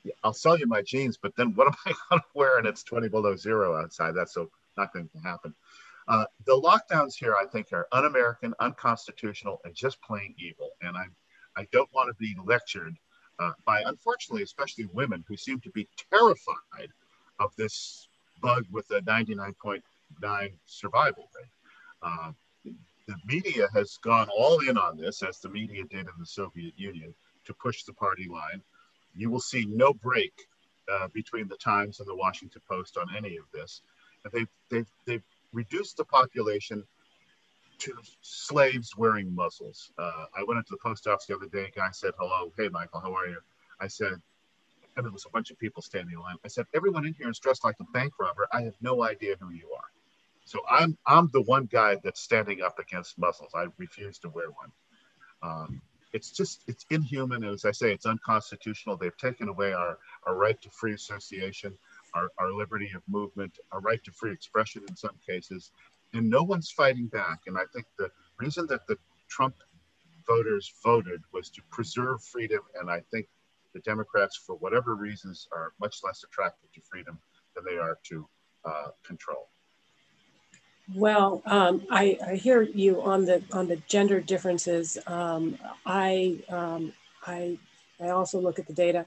yeah, 0.05 0.14
I'll 0.25 0.33
sell 0.33 0.59
you 0.59 0.66
my 0.66 0.83
jeans, 0.83 1.18
but 1.20 1.35
then 1.37 1.55
what 1.55 1.68
am 1.68 1.75
I 1.87 1.93
going 2.11 2.20
to 2.20 2.27
wear? 2.35 2.59
And 2.59 2.66
it's 2.66 2.83
20 2.83 3.09
below 3.09 3.37
zero 3.37 3.77
outside. 3.77 4.12
That's 4.14 4.35
so 4.35 4.51
not 4.77 4.93
going 4.93 5.09
to 5.09 5.18
happen. 5.18 5.55
Uh, 6.09 6.25
the 6.47 6.61
lockdowns 6.61 7.14
here, 7.14 7.37
I 7.41 7.47
think, 7.47 7.68
are 7.73 7.87
un-American, 7.93 8.55
unconstitutional, 8.59 9.61
and 9.64 9.75
just 9.75 10.03
plain 10.03 10.35
evil. 10.39 10.70
And 10.81 10.97
I, 10.97 11.05
I 11.57 11.66
don't 11.73 11.89
want 11.95 12.09
to 12.09 12.14
be 12.14 12.35
lectured 12.45 12.97
uh, 13.39 13.53
by, 13.66 13.83
unfortunately, 13.87 14.43
especially 14.43 14.89
women 14.93 15.24
who 15.28 15.37
seem 15.37 15.61
to 15.61 15.70
be 15.70 15.89
terrified 16.11 16.91
of 17.39 17.55
this 17.57 18.09
bug 18.41 18.64
with 18.70 18.91
a 18.91 19.01
99.9 19.03 20.53
survival 20.66 21.28
rate. 21.37 21.47
Uh, 22.03 22.33
the 23.07 23.16
media 23.26 23.68
has 23.74 23.99
gone 24.03 24.28
all 24.28 24.61
in 24.61 24.78
on 24.78 24.97
this, 24.97 25.22
as 25.22 25.39
the 25.39 25.49
media 25.49 25.85
did 25.85 26.07
in 26.07 26.14
the 26.18 26.26
Soviet 26.26 26.74
Union, 26.76 27.14
to 27.45 27.55
push 27.55 27.83
the 27.83 27.93
party 27.93 28.28
line. 28.28 28.62
You 29.14 29.30
will 29.30 29.41
see 29.41 29.66
no 29.68 29.93
break 29.93 30.33
uh, 30.91 31.09
between 31.12 31.49
the 31.49 31.57
Times 31.57 32.01
and 32.01 32.09
the 32.09 32.14
Washington 32.14 32.62
Post 32.68 32.97
on 32.97 33.09
any 33.16 33.37
of 33.37 33.45
this. 33.53 33.83
And 34.24 34.33
they've, 34.33 34.49
they've, 34.70 34.91
they've 35.07 35.22
reduced 35.53 35.97
the 35.97 36.05
population 36.05 36.85
to 37.83 37.95
slaves 38.20 38.97
wearing 38.97 39.35
muzzles. 39.35 39.91
Uh, 39.99 40.26
I 40.37 40.45
went 40.45 40.59
into 40.59 40.70
the 40.70 40.78
post 40.78 41.07
office 41.07 41.26
the 41.26 41.37
other 41.37 41.47
day. 41.47 41.72
Guy 41.74 41.91
said, 41.93 42.12
"Hello, 42.18 42.53
hey 42.57 42.68
Michael, 42.68 43.01
how 43.01 43.14
are 43.14 43.26
you?" 43.26 43.39
I 43.80 43.89
said, 43.89 44.14
and 44.97 45.05
there 45.05 45.12
was 45.12 45.26
a 45.26 45.30
bunch 45.30 45.51
of 45.51 45.59
people 45.59 45.83
standing 45.83 46.14
in 46.14 46.20
line. 46.20 46.37
I 46.45 46.49
said, 46.49 46.66
"Everyone 46.74 47.07
in 47.07 47.14
here 47.14 47.28
is 47.28 47.39
dressed 47.41 47.64
like 47.64 47.76
a 47.80 47.85
bank 47.93 48.12
robber. 48.20 48.47
I 48.53 48.62
have 48.62 48.76
no 48.80 49.03
idea 49.03 49.37
who 49.41 49.51
you 49.51 49.70
are." 49.76 49.91
So 50.45 50.61
I'm 50.70 50.97
I'm 51.07 51.28
the 51.33 51.43
one 51.43 51.66
guy 51.66 51.97
that's 52.03 52.20
standing 52.20 52.62
up 52.62 52.78
against 52.78 53.18
muzzles. 53.18 53.53
I 53.55 53.66
refuse 53.78 54.18
to 54.20 54.28
wear 54.28 54.51
one. 54.51 54.72
Um, 55.43 55.83
it's 56.12 56.30
just 56.30 56.62
it's 56.68 56.87
inhuman, 56.91 57.43
and 57.43 57.55
as 57.55 57.64
I 57.64 57.72
say, 57.72 57.93
it's 57.93 58.07
unconstitutional. 58.07 58.97
They've 58.97 59.16
taken 59.16 59.49
away 59.49 59.72
our 59.72 59.99
our 60.24 60.37
right 60.37 60.61
to 60.62 60.70
free 60.70 60.95
association 60.95 61.76
our, 62.14 62.30
our 62.39 62.53
liberty 62.53 62.91
of 62.95 63.03
movement, 63.09 63.59
our 63.70 63.80
right 63.80 64.03
to 64.05 64.12
free 64.12 64.33
expression 64.33 64.83
in 64.89 64.97
some 64.97 65.18
cases, 65.26 65.70
and 66.12 66.28
no 66.28 66.42
one's 66.42 66.70
fighting 66.70 67.06
back. 67.06 67.40
And 67.46 67.56
I 67.56 67.64
think 67.72 67.86
the 67.98 68.10
reason 68.38 68.66
that 68.68 68.86
the 68.86 68.96
Trump 69.28 69.54
voters 70.26 70.72
voted 70.82 71.20
was 71.32 71.50
to 71.50 71.62
preserve 71.70 72.22
freedom. 72.22 72.60
And 72.78 72.90
I 72.90 73.00
think 73.10 73.26
the 73.74 73.80
Democrats, 73.80 74.36
for 74.36 74.56
whatever 74.56 74.94
reasons, 74.94 75.48
are 75.52 75.72
much 75.80 75.96
less 76.04 76.24
attracted 76.24 76.72
to 76.74 76.80
freedom 76.82 77.18
than 77.54 77.64
they 77.64 77.78
are 77.78 77.98
to 78.04 78.28
uh, 78.64 78.88
control. 79.04 79.48
Well, 80.94 81.42
um, 81.46 81.86
I, 81.90 82.18
I, 82.26 82.34
hear 82.34 82.62
you 82.62 83.00
on 83.02 83.24
the 83.24 83.42
on 83.52 83.68
the 83.68 83.76
gender 83.88 84.20
differences. 84.20 84.98
Um, 85.06 85.58
I 85.86 86.38
um, 86.48 86.92
I 87.24 87.58
I 88.00 88.08
also 88.08 88.40
look 88.40 88.58
at 88.58 88.66
the 88.66 88.72
data. 88.72 89.06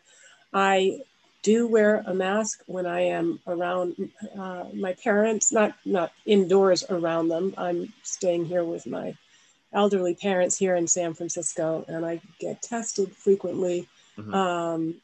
I 0.54 1.02
do 1.46 1.68
wear 1.68 2.04
a 2.08 2.14
mask 2.14 2.64
when 2.66 2.88
I 2.88 3.02
am 3.02 3.40
around 3.46 4.10
uh, 4.38 4.66
my 4.74 4.94
parents, 4.94 5.52
not 5.52 5.76
not 5.86 6.12
indoors 6.26 6.84
around 6.90 7.28
them. 7.28 7.54
I'm 7.56 7.94
staying 8.02 8.46
here 8.46 8.64
with 8.64 8.88
my 8.88 9.16
elderly 9.72 10.16
parents 10.16 10.58
here 10.58 10.76
in 10.76 10.88
San 10.88 11.14
Francisco, 11.14 11.86
and 11.88 12.04
I 12.04 12.20
get 12.40 12.64
tested 12.64 13.16
frequently 13.16 13.88
mm-hmm. 14.18 14.34
um, 14.34 14.96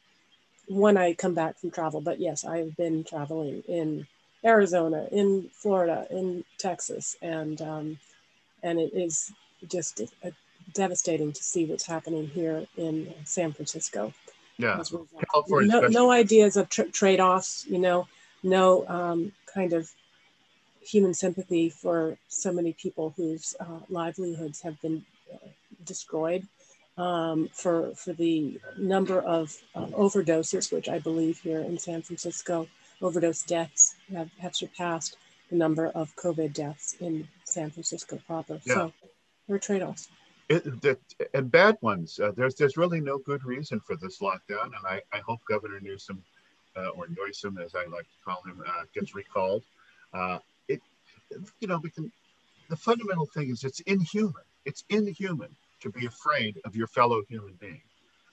when 0.66 0.96
I 0.96 1.14
come 1.14 1.32
back 1.32 1.60
from 1.60 1.70
travel. 1.70 2.00
But 2.00 2.18
yes, 2.18 2.44
I've 2.44 2.76
been 2.76 3.04
traveling 3.04 3.62
in 3.68 4.08
Arizona, 4.44 5.06
in 5.12 5.48
Florida, 5.52 6.08
in 6.10 6.44
Texas, 6.58 7.16
and 7.22 7.62
um, 7.62 7.98
and 8.64 8.80
it 8.80 8.92
is 8.94 9.32
just 9.68 10.00
a, 10.00 10.32
devastating 10.74 11.32
to 11.32 11.42
see 11.44 11.66
what's 11.66 11.86
happening 11.86 12.26
here 12.26 12.66
in 12.76 13.14
San 13.24 13.52
Francisco. 13.52 14.12
Yeah. 14.62 14.82
No, 15.68 15.80
no 15.88 16.10
ideas 16.10 16.56
of 16.56 16.68
tra- 16.68 16.90
trade 16.90 17.20
offs, 17.20 17.66
you 17.68 17.78
know, 17.78 18.06
no 18.42 18.86
um, 18.88 19.32
kind 19.52 19.72
of 19.72 19.90
human 20.80 21.14
sympathy 21.14 21.70
for 21.70 22.16
so 22.28 22.52
many 22.52 22.72
people 22.72 23.14
whose 23.16 23.54
uh, 23.60 23.80
livelihoods 23.88 24.60
have 24.62 24.80
been 24.80 25.04
uh, 25.32 25.48
destroyed. 25.84 26.46
Um, 26.98 27.48
for 27.54 27.94
for 27.94 28.12
the 28.12 28.60
number 28.76 29.18
of 29.18 29.56
uh, 29.74 29.86
overdoses, 29.86 30.70
which 30.70 30.90
I 30.90 30.98
believe 30.98 31.38
here 31.40 31.60
in 31.60 31.78
San 31.78 32.02
Francisco, 32.02 32.68
overdose 33.00 33.42
deaths 33.44 33.94
have, 34.14 34.30
have 34.38 34.54
surpassed 34.54 35.16
the 35.50 35.56
number 35.56 35.86
of 35.86 36.14
COVID 36.16 36.52
deaths 36.52 36.96
in 37.00 37.28
San 37.44 37.70
Francisco 37.70 38.18
proper. 38.26 38.60
Yeah. 38.64 38.74
So 38.74 38.92
there 39.46 39.56
are 39.56 39.58
trade-offs 39.58 40.08
it, 40.52 40.98
and 41.34 41.50
bad 41.50 41.76
ones. 41.80 42.18
Uh, 42.20 42.32
there's 42.36 42.54
there's 42.56 42.76
really 42.76 43.00
no 43.00 43.18
good 43.18 43.44
reason 43.44 43.80
for 43.80 43.96
this 43.96 44.18
lockdown, 44.20 44.66
and 44.66 44.86
I, 44.86 45.00
I 45.12 45.18
hope 45.18 45.40
Governor 45.48 45.80
Newsom 45.80 46.22
uh, 46.76 46.88
or 46.88 47.06
Newsom, 47.08 47.58
as 47.58 47.74
I 47.74 47.84
like 47.86 48.04
to 48.04 48.18
call 48.24 48.42
him, 48.44 48.62
uh, 48.66 48.84
gets 48.94 49.14
recalled. 49.14 49.64
Uh, 50.12 50.38
it, 50.68 50.80
you 51.60 51.68
know, 51.68 51.80
can. 51.80 52.10
The 52.68 52.76
fundamental 52.76 53.26
thing 53.26 53.50
is 53.50 53.64
it's 53.64 53.80
inhuman. 53.80 54.44
It's 54.64 54.84
inhuman 54.88 55.54
to 55.80 55.90
be 55.90 56.06
afraid 56.06 56.58
of 56.64 56.76
your 56.76 56.86
fellow 56.86 57.22
human 57.28 57.54
being. 57.60 57.82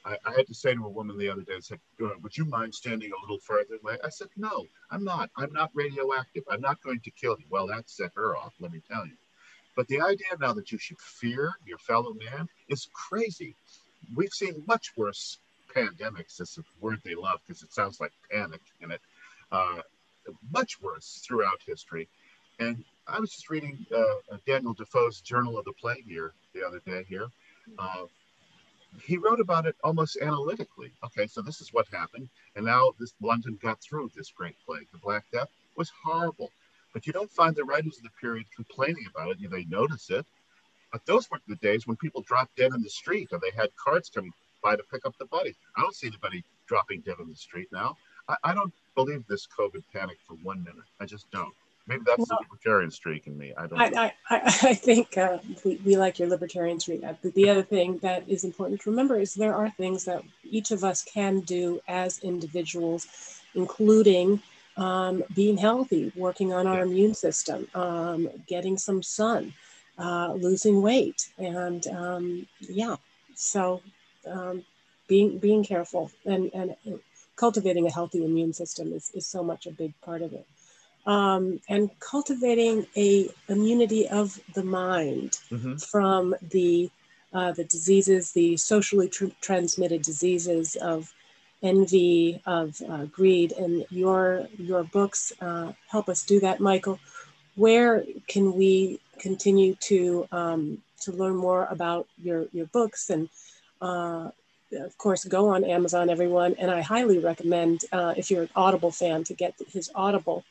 I, 0.05 0.17
I 0.25 0.31
had 0.37 0.47
to 0.47 0.53
say 0.53 0.73
to 0.73 0.85
a 0.85 0.89
woman 0.89 1.17
the 1.17 1.29
other 1.29 1.41
day, 1.41 1.55
I 1.57 1.59
said, 1.59 1.79
"Would 1.99 2.37
you 2.37 2.45
mind 2.45 2.73
standing 2.73 3.11
a 3.11 3.21
little 3.21 3.39
further 3.39 3.75
away?" 3.81 3.97
I 4.03 4.09
said, 4.09 4.29
"No, 4.37 4.65
I'm 4.91 5.03
not. 5.03 5.29
I'm 5.37 5.51
not 5.53 5.71
radioactive. 5.73 6.43
I'm 6.49 6.61
not 6.61 6.81
going 6.83 7.01
to 7.01 7.11
kill 7.11 7.37
you." 7.39 7.45
Well, 7.49 7.67
that 7.67 7.89
set 7.89 8.11
her 8.15 8.37
off. 8.37 8.53
Let 8.59 8.71
me 8.71 8.81
tell 8.89 9.05
you. 9.05 9.17
But 9.79 9.87
the 9.87 10.01
idea 10.01 10.27
now 10.41 10.51
that 10.51 10.73
you 10.73 10.77
should 10.77 10.99
fear 10.99 11.53
your 11.65 11.77
fellow 11.77 12.13
man 12.13 12.49
is 12.67 12.89
crazy. 12.93 13.55
We've 14.13 14.33
seen 14.33 14.61
much 14.67 14.91
worse 14.97 15.39
pandemics. 15.73 16.35
This 16.35 16.57
is 16.57 16.57
a 16.57 16.83
word 16.85 16.99
they 17.05 17.15
love 17.15 17.39
because 17.47 17.63
it 17.63 17.71
sounds 17.71 18.01
like 18.01 18.11
panic 18.29 18.59
in 18.81 18.91
it. 18.91 18.99
Uh, 19.53 19.79
much 20.51 20.81
worse 20.81 21.23
throughout 21.25 21.61
history. 21.65 22.09
And 22.59 22.83
I 23.07 23.21
was 23.21 23.31
just 23.31 23.49
reading 23.49 23.85
uh, 23.95 24.35
Daniel 24.45 24.73
Defoe's 24.73 25.21
Journal 25.21 25.57
of 25.57 25.63
the 25.63 25.71
Plague 25.79 26.05
Year 26.05 26.33
the 26.53 26.67
other 26.67 26.81
day 26.85 27.05
here. 27.07 27.27
Uh, 27.77 28.03
he 29.01 29.15
wrote 29.15 29.39
about 29.39 29.65
it 29.65 29.77
almost 29.81 30.17
analytically. 30.21 30.91
Okay, 31.05 31.25
so 31.25 31.41
this 31.41 31.61
is 31.61 31.71
what 31.71 31.87
happened. 31.87 32.27
And 32.57 32.65
now 32.65 32.91
this 32.99 33.13
London 33.21 33.57
got 33.61 33.79
through 33.79 34.09
this 34.13 34.29
great 34.29 34.57
plague. 34.65 34.87
The 34.91 34.97
Black 34.97 35.23
Death 35.31 35.47
was 35.77 35.89
horrible. 36.03 36.51
But 36.93 37.05
you 37.05 37.13
don't 37.13 37.31
find 37.31 37.55
the 37.55 37.63
writers 37.63 37.97
of 37.97 38.03
the 38.03 38.09
period 38.19 38.45
complaining 38.55 39.05
about 39.13 39.29
it. 39.29 39.37
They 39.49 39.65
notice 39.65 40.09
it. 40.09 40.25
But 40.91 41.05
those 41.05 41.29
were 41.29 41.39
the 41.47 41.55
days 41.57 41.85
when 41.85 41.97
people 41.97 42.21
dropped 42.23 42.55
dead 42.55 42.71
in 42.73 42.81
the 42.81 42.89
street 42.89 43.29
or 43.31 43.39
they 43.39 43.51
had 43.55 43.69
carts 43.75 44.09
coming 44.09 44.33
by 44.63 44.75
to 44.75 44.83
pick 44.91 45.05
up 45.05 45.15
the 45.19 45.25
bodies. 45.25 45.55
I 45.77 45.81
don't 45.81 45.95
see 45.95 46.07
anybody 46.07 46.43
dropping 46.67 47.01
dead 47.01 47.15
in 47.19 47.29
the 47.29 47.35
street 47.35 47.67
now. 47.71 47.95
I, 48.27 48.35
I 48.43 48.53
don't 48.53 48.73
believe 48.95 49.25
this 49.27 49.47
COVID 49.47 49.83
panic 49.93 50.17
for 50.27 50.33
one 50.43 50.63
minute. 50.63 50.83
I 50.99 51.05
just 51.05 51.29
don't. 51.31 51.53
Maybe 51.87 52.03
that's 52.05 52.19
well, 52.19 52.27
the 52.27 52.45
libertarian 52.49 52.91
streak 52.91 53.25
in 53.25 53.35
me. 53.35 53.51
I 53.57 53.65
don't. 53.65 53.81
I, 53.81 53.87
I, 53.95 54.13
I, 54.29 54.73
think 54.75 55.17
uh, 55.17 55.39
we, 55.65 55.77
we 55.83 55.97
like 55.97 56.19
your 56.19 56.27
libertarian 56.27 56.79
streak. 56.79 57.03
Uh, 57.03 57.13
the 57.23 57.49
other 57.49 57.63
thing 57.63 57.97
that 57.99 58.29
is 58.29 58.43
important 58.43 58.81
to 58.81 58.91
remember 58.91 59.19
is 59.19 59.33
there 59.33 59.55
are 59.55 59.71
things 59.71 60.05
that 60.05 60.23
each 60.43 60.69
of 60.69 60.83
us 60.83 61.03
can 61.03 61.39
do 61.41 61.81
as 61.87 62.19
individuals, 62.19 63.41
including 63.55 64.39
um, 64.79 65.23
being 65.35 65.57
healthy, 65.57 66.11
working 66.15 66.53
on 66.53 66.65
our 66.65 66.81
immune 66.81 67.13
system, 67.13 67.67
um, 67.75 68.29
getting 68.47 68.77
some 68.77 69.03
sun, 69.03 69.53
uh, 69.97 70.33
losing 70.33 70.81
weight, 70.81 71.29
and 71.37 71.85
um, 71.87 72.47
yeah, 72.59 72.95
so 73.35 73.81
um, 74.25 74.63
being 75.07 75.37
being 75.37 75.63
careful 75.63 76.09
and 76.25 76.49
and 76.53 76.75
cultivating 77.35 77.87
a 77.87 77.91
healthy 77.91 78.23
immune 78.23 78.53
system 78.53 78.93
is, 78.93 79.11
is 79.13 79.27
so 79.27 79.43
much 79.43 79.65
a 79.65 79.71
big 79.71 79.93
part 80.01 80.21
of 80.21 80.33
it. 80.33 80.45
Um, 81.05 81.59
and 81.69 81.89
cultivating 81.99 82.85
a 82.95 83.29
immunity 83.47 84.07
of 84.07 84.39
the 84.53 84.63
mind 84.63 85.39
mm-hmm. 85.51 85.75
from 85.75 86.35
the 86.41 86.89
uh, 87.33 87.51
the 87.51 87.65
diseases, 87.65 88.31
the 88.31 88.57
socially 88.57 89.09
tr- 89.09 89.37
transmitted 89.41 90.01
diseases 90.01 90.75
of 90.75 91.13
envy, 91.61 92.41
of 92.45 92.81
uh, 92.89 93.05
greed, 93.05 93.51
and 93.53 93.85
your 93.89 94.47
your 94.57 94.83
books 94.83 95.33
uh, 95.41 95.73
help 95.87 96.09
us 96.09 96.23
do 96.23 96.39
that, 96.39 96.59
Michael. 96.59 96.99
Where 97.55 98.03
can 98.27 98.53
we 98.53 98.99
continue 99.19 99.75
to 99.75 100.27
um, 100.31 100.77
to 101.01 101.11
learn 101.11 101.35
more 101.35 101.67
about 101.69 102.07
your 102.21 102.47
your 102.53 102.67
books 102.67 103.09
and 103.09 103.29
uh, 103.81 104.29
of 104.71 104.97
course 104.97 105.23
go 105.25 105.49
on 105.49 105.63
Amazon, 105.63 106.09
everyone, 106.09 106.55
and 106.59 106.71
I 106.71 106.81
highly 106.81 107.19
recommend 107.19 107.81
uh, 107.91 108.13
if 108.15 108.29
you're 108.29 108.43
an 108.43 108.49
Audible 108.55 108.91
fan 108.91 109.23
to 109.25 109.33
get 109.33 109.55
his 109.71 109.89
Audible 109.95 110.43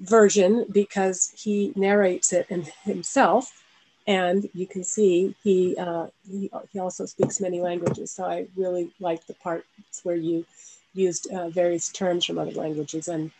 version 0.00 0.66
because 0.70 1.32
he 1.36 1.72
narrates 1.74 2.32
it 2.32 2.46
himself 2.84 3.52
and 4.06 4.48
you 4.54 4.66
can 4.66 4.84
see 4.84 5.34
he, 5.42 5.76
uh, 5.76 6.06
he, 6.28 6.50
he 6.72 6.78
also 6.78 7.06
speaks 7.06 7.40
many 7.40 7.60
languages. 7.60 8.12
So 8.12 8.24
I 8.24 8.46
really 8.56 8.92
like 9.00 9.26
the 9.26 9.34
parts 9.34 9.66
where 10.04 10.16
you 10.16 10.44
used 10.96 11.30
uh, 11.30 11.48
various 11.48 11.88
terms 11.90 12.24
from 12.24 12.38
other 12.38 12.52
languages, 12.52 13.08
and 13.08 13.30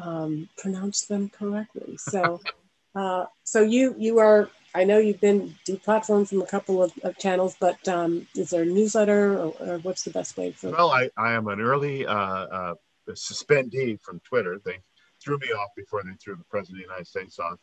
um, 0.00 0.48
pronounce 0.56 1.02
them 1.02 1.28
correctly. 1.28 1.96
So, 1.96 2.40
uh, 2.94 3.26
so 3.44 3.62
you 3.62 3.94
you 3.98 4.18
are. 4.18 4.48
I 4.72 4.84
know 4.84 4.98
you've 4.98 5.20
been 5.20 5.56
deplatformed 5.66 6.28
from 6.28 6.42
a 6.42 6.46
couple 6.46 6.80
of, 6.80 6.92
of 7.02 7.18
channels, 7.18 7.56
but 7.58 7.88
um, 7.88 8.28
is 8.36 8.50
there 8.50 8.62
a 8.62 8.66
newsletter 8.66 9.36
or, 9.36 9.52
or, 9.58 9.78
what's 9.78 10.04
the 10.04 10.12
best 10.12 10.36
way 10.36 10.52
for? 10.52 10.70
Well, 10.70 10.90
I, 10.90 11.10
I 11.16 11.32
am 11.32 11.48
an 11.48 11.60
early 11.60 12.06
uh, 12.06 12.14
uh, 12.14 12.74
suspendee 13.08 14.00
from 14.00 14.20
Twitter. 14.20 14.60
They 14.64 14.78
threw 15.20 15.38
me 15.38 15.48
off 15.48 15.70
before 15.76 16.04
they 16.04 16.12
threw 16.22 16.36
the 16.36 16.44
president 16.44 16.78
of 16.78 16.86
the 16.86 16.92
United 16.92 17.08
States 17.08 17.40
off. 17.40 17.58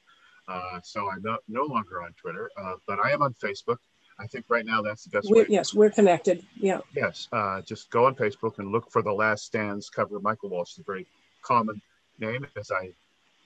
Uh, 0.47 0.79
so 0.83 1.09
I'm 1.09 1.21
no, 1.21 1.37
no 1.47 1.63
longer 1.63 2.01
on 2.01 2.13
Twitter, 2.13 2.49
uh, 2.57 2.75
but 2.87 2.99
I 2.99 3.11
am 3.11 3.21
on 3.21 3.33
Facebook. 3.33 3.77
I 4.19 4.25
think 4.27 4.45
right 4.49 4.65
now 4.65 4.81
that's 4.81 5.03
the 5.03 5.09
best 5.11 5.29
we're, 5.29 5.43
way. 5.43 5.47
Yes, 5.49 5.73
we're 5.73 5.91
connected. 5.91 6.43
Yeah. 6.55 6.79
Yes. 6.95 7.27
Uh, 7.31 7.61
just 7.61 7.89
go 7.91 8.05
on 8.05 8.15
Facebook 8.15 8.57
and 8.57 8.71
look 8.71 8.89
for 8.91 9.01
the 9.01 9.11
Last 9.11 9.45
Stands 9.45 9.89
cover. 9.89 10.19
Michael 10.19 10.49
Walsh 10.49 10.73
is 10.73 10.79
a 10.79 10.83
very 10.83 11.05
common 11.43 11.81
name, 12.19 12.47
as 12.55 12.71
I 12.71 12.85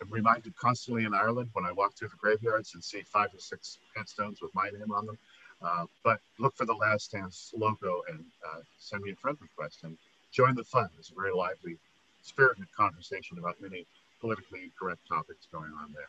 am 0.02 0.10
reminded 0.10 0.56
constantly 0.56 1.04
in 1.04 1.14
Ireland 1.14 1.49
when 1.54 1.66
I 1.66 1.72
walk 1.72 1.95
through 1.95 2.10
the 2.10 2.18
graveyards 2.18 2.74
and 2.74 2.84
see 2.84 3.02
five 3.02 3.30
or 3.34 3.39
six 3.39 3.80
headstones 3.95 4.41
with 4.41 4.54
my 4.56 4.70
name 4.70 4.91
on 4.91 5.06
them. 5.08 5.18
Uh, 5.62 5.86
but 6.04 6.20
look 6.39 6.56
for 6.56 6.66
the 6.66 6.74
Last 6.74 7.06
Stands 7.06 7.54
logo 7.56 8.04
and 8.10 8.24
uh, 8.47 8.62
send 8.80 9.04
me 9.04 9.12
a 9.12 9.16
friend 9.16 9.38
request 9.41 9.80
and 9.84 9.97
join 10.32 10.56
the 10.56 10.64
fun. 10.64 10.89
It's 10.97 11.10
a 11.10 11.16
very 11.16 11.34
lively, 11.34 11.78
spirited 12.24 12.68
conversation 12.76 13.38
about 13.38 13.60
many 13.60 13.86
politically 14.22 14.64
incorrect 14.64 15.02
topics 15.08 15.47
going 15.52 15.72
on 15.84 15.91
there. 15.93 16.08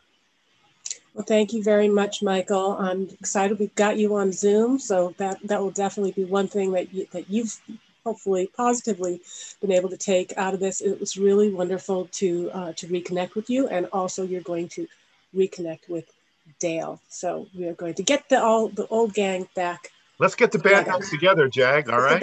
Well, 1.13 1.25
thank 1.25 1.53
you 1.53 1.61
very 1.61 1.89
much, 1.89 2.23
Michael. 2.23 2.75
I'm 2.77 3.07
excited 3.19 3.59
we've 3.59 3.75
got 3.75 3.97
you 3.97 4.15
on 4.15 4.31
Zoom, 4.31 4.79
so 4.79 5.13
that 5.17 5.37
that 5.43 5.61
will 5.61 5.71
definitely 5.71 6.11
be 6.11 6.25
one 6.25 6.47
thing 6.47 6.71
that 6.71 6.91
you, 6.93 7.05
that 7.11 7.29
you've 7.29 7.59
hopefully 8.03 8.49
positively 8.57 9.21
been 9.61 9.71
able 9.71 9.89
to 9.89 9.97
take 9.97 10.33
out 10.37 10.55
of 10.55 10.59
this. 10.59 10.81
It 10.81 10.99
was 10.99 11.15
really 11.15 11.53
wonderful 11.53 12.07
to 12.13 12.49
uh, 12.51 12.73
to 12.73 12.87
reconnect 12.87 13.35
with 13.35 13.49
you, 13.49 13.67
and 13.67 13.87
also 13.93 14.23
you're 14.23 14.41
going 14.41 14.69
to 14.69 14.87
reconnect 15.35 15.87
with 15.87 16.11
Dale. 16.59 16.99
So 17.09 17.47
we 17.55 17.67
are 17.67 17.73
going 17.73 17.93
to 17.95 18.03
get 18.03 18.27
the 18.29 18.41
all 18.41 18.69
the 18.69 18.87
old 18.87 19.13
gang 19.13 19.47
back. 19.55 19.91
Let's 20.17 20.35
get 20.35 20.51
the 20.51 20.59
band 20.59 20.85
together, 20.85 21.05
together 21.05 21.47
Jag. 21.47 21.89
All 21.89 22.01
right, 22.01 22.15
the 22.15 22.19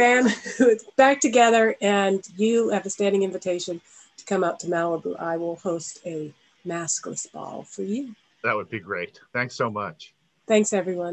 band 0.67 0.81
back 0.97 1.21
together, 1.21 1.77
and 1.81 2.27
you 2.37 2.71
have 2.71 2.87
a 2.87 2.91
standing 2.91 3.23
invitation 3.23 3.81
to 4.17 4.25
come 4.25 4.43
out 4.43 4.59
to 4.61 4.67
Malibu. 4.67 5.17
I 5.21 5.37
will 5.37 5.57
host 5.57 6.01
a 6.05 6.33
maskless 6.67 7.31
ball 7.31 7.63
for 7.63 7.83
you. 7.83 8.17
That 8.43 8.57
would 8.57 8.69
be 8.69 8.81
great. 8.81 9.21
Thanks 9.33 9.55
so 9.55 9.71
much. 9.71 10.15
Thanks, 10.47 10.73
everyone. 10.73 11.09